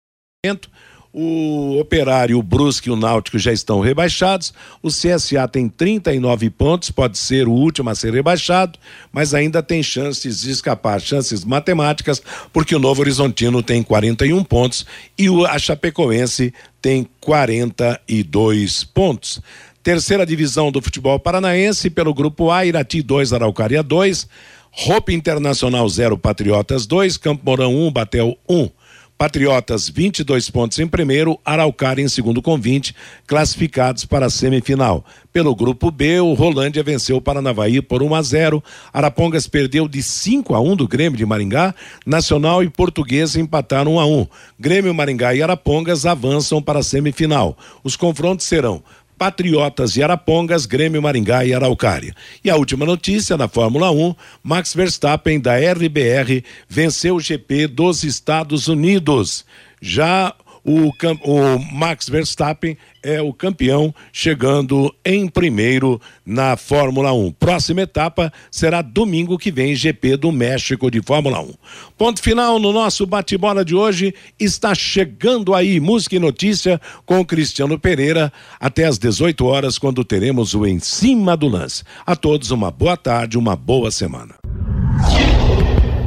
o 1.19 1.81
Operário, 1.81 2.39
o 2.39 2.43
Brusque 2.43 2.91
e 2.91 2.93
o 2.93 2.97
Náutico 2.97 3.39
já 3.39 3.51
estão 3.51 3.81
rebaixados. 3.81 4.53
O 4.83 4.89
CSA 4.89 5.49
tem 5.51 5.67
39 5.67 6.51
pontos, 6.51 6.91
pode 6.91 7.17
ser 7.17 7.49
o 7.49 7.53
último 7.53 7.89
a 7.89 7.95
ser 7.95 8.13
rebaixado, 8.13 8.79
mas 9.11 9.33
ainda 9.33 9.63
tem 9.63 9.83
chances 9.83 10.43
de 10.43 10.51
escapar, 10.51 11.01
chances 11.01 11.43
matemáticas, 11.43 12.23
porque 12.53 12.77
o 12.77 12.79
Novo 12.79 13.01
Horizontino 13.01 13.63
tem 13.63 13.83
41 13.83 14.45
pontos 14.45 14.85
e 15.17 15.31
o 15.31 15.47
Chapecoense 15.59 16.53
tem 16.83 17.09
42 17.19 18.85
pontos. 18.85 19.41
Terceira 19.87 20.27
divisão 20.27 20.73
do 20.73 20.83
futebol 20.83 21.17
paranaense, 21.17 21.89
pelo 21.89 22.13
grupo 22.13 22.51
A, 22.51 22.67
Irati 22.67 23.01
2, 23.01 23.33
Araucária 23.33 23.85
2, 23.85 24.27
Roupa 24.73 25.13
Internacional 25.13 25.89
0, 25.89 26.19
Patriotas 26.19 26.87
2, 26.87 27.17
Campo 27.17 27.45
Mourão 27.47 27.73
1, 27.73 27.87
um, 27.87 27.93
Batel 27.93 28.37
1. 28.49 28.63
Um. 28.63 28.71
Patriotas 29.17 29.89
22 29.89 30.51
pontos 30.51 30.81
em 30.81 30.89
primeiro, 30.89 31.39
Araucária 31.45 32.03
em 32.03 32.09
segundo 32.09 32.43
com 32.43 32.59
20, 32.59 32.95
classificados 33.29 34.05
para 34.05 34.27
a 34.27 34.31
semifinal. 34.31 35.05
Pelo 35.33 35.55
grupo 35.55 35.91
B, 35.93 36.19
o 36.19 36.35
Rolândia 36.35 36.83
venceu 36.83 37.19
o 37.19 37.23
Paranavaí 37.23 37.81
por 37.81 38.03
1 38.03 38.15
a 38.15 38.23
0. 38.23 38.65
Arapongas 38.93 39.47
perdeu 39.47 39.87
de 39.87 40.03
5 40.03 40.53
a 40.53 40.61
1 40.61 40.77
do 40.77 40.89
Grêmio 40.89 41.17
de 41.17 41.25
Maringá. 41.25 41.73
Nacional 42.05 42.63
e 42.63 42.69
Portuguesa 42.69 43.41
empataram 43.41 43.95
1 43.95 44.01
a 44.01 44.07
1. 44.07 44.27
Grêmio, 44.59 44.93
Maringá 44.93 45.33
e 45.33 45.43
Arapongas 45.43 46.05
avançam 46.05 46.61
para 46.61 46.81
a 46.81 46.83
semifinal. 46.83 47.57
Os 47.85 47.97
confrontos 47.97 48.47
serão 48.47 48.83
Patriotas 49.19 49.97
e 49.97 50.03
Arapongas, 50.03 50.67
Grêmio 50.67 51.01
Maringá 51.03 51.45
e 51.45 51.55
Araucária. 51.55 52.15
E 52.45 52.51
a 52.51 52.57
última 52.57 52.85
notícia 52.85 53.37
na 53.37 53.49
Fórmula 53.49 53.91
1, 53.91 54.15
Max 54.43 54.75
Verstappen 54.75 55.41
da 55.41 55.57
RBR 55.57 56.45
venceu 56.69 57.17
o 57.17 57.21
GP 57.21 57.67
dos 57.67 58.05
Estados 58.05 58.69
Unidos. 58.69 59.45
Já 59.81 60.35
o, 60.67 60.91
o, 61.23 61.59
Max 61.73 62.09
Verstappen 62.09 62.77
é 63.01 63.23
o 63.23 63.33
campeão, 63.33 63.95
chegando 64.13 64.93
em 65.05 65.29
primeiro 65.29 66.01
na 66.25 66.57
Fórmula 66.57 67.13
1. 67.13 67.31
Próxima 67.33 67.83
etapa 67.83 68.33
será 68.51 68.83
domingo 68.83 69.39
que 69.39 69.53
vem, 69.53 69.77
GP 69.77 70.17
do 70.17 70.33
México 70.33 70.91
de 70.91 71.01
Fórmula 71.01 71.41
1. 71.41 71.55
Ponto 71.97 72.21
final 72.21 72.59
no 72.59 72.73
nosso 72.73 73.07
bate-bola 73.07 73.65
de 73.65 73.77
hoje. 73.77 74.13
Está 74.41 74.75
chegando 74.75 75.55
aí 75.55 75.79
música 75.79 76.17
e 76.17 76.19
notícia 76.19 76.81
com 77.05 77.25
Cristiano 77.25 77.79
Pereira 77.79 78.33
até 78.59 78.87
às 78.87 78.99
18 78.99 79.47
horas, 79.47 79.79
quando 79.79 80.05
teremos 80.05 80.53
o 80.53 80.67
Em 80.67 80.81
Cima 80.81 81.37
do 81.37 81.47
Lance. 81.47 81.85
A 82.05 82.17
todos 82.17 82.51
uma 82.51 82.73
boa 82.73 82.97
tarde, 82.97 83.39
uma 83.39 83.55
boa 83.55 83.93
semana. 83.93 84.35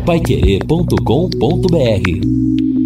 Paiquerê.com.br 0.06 2.79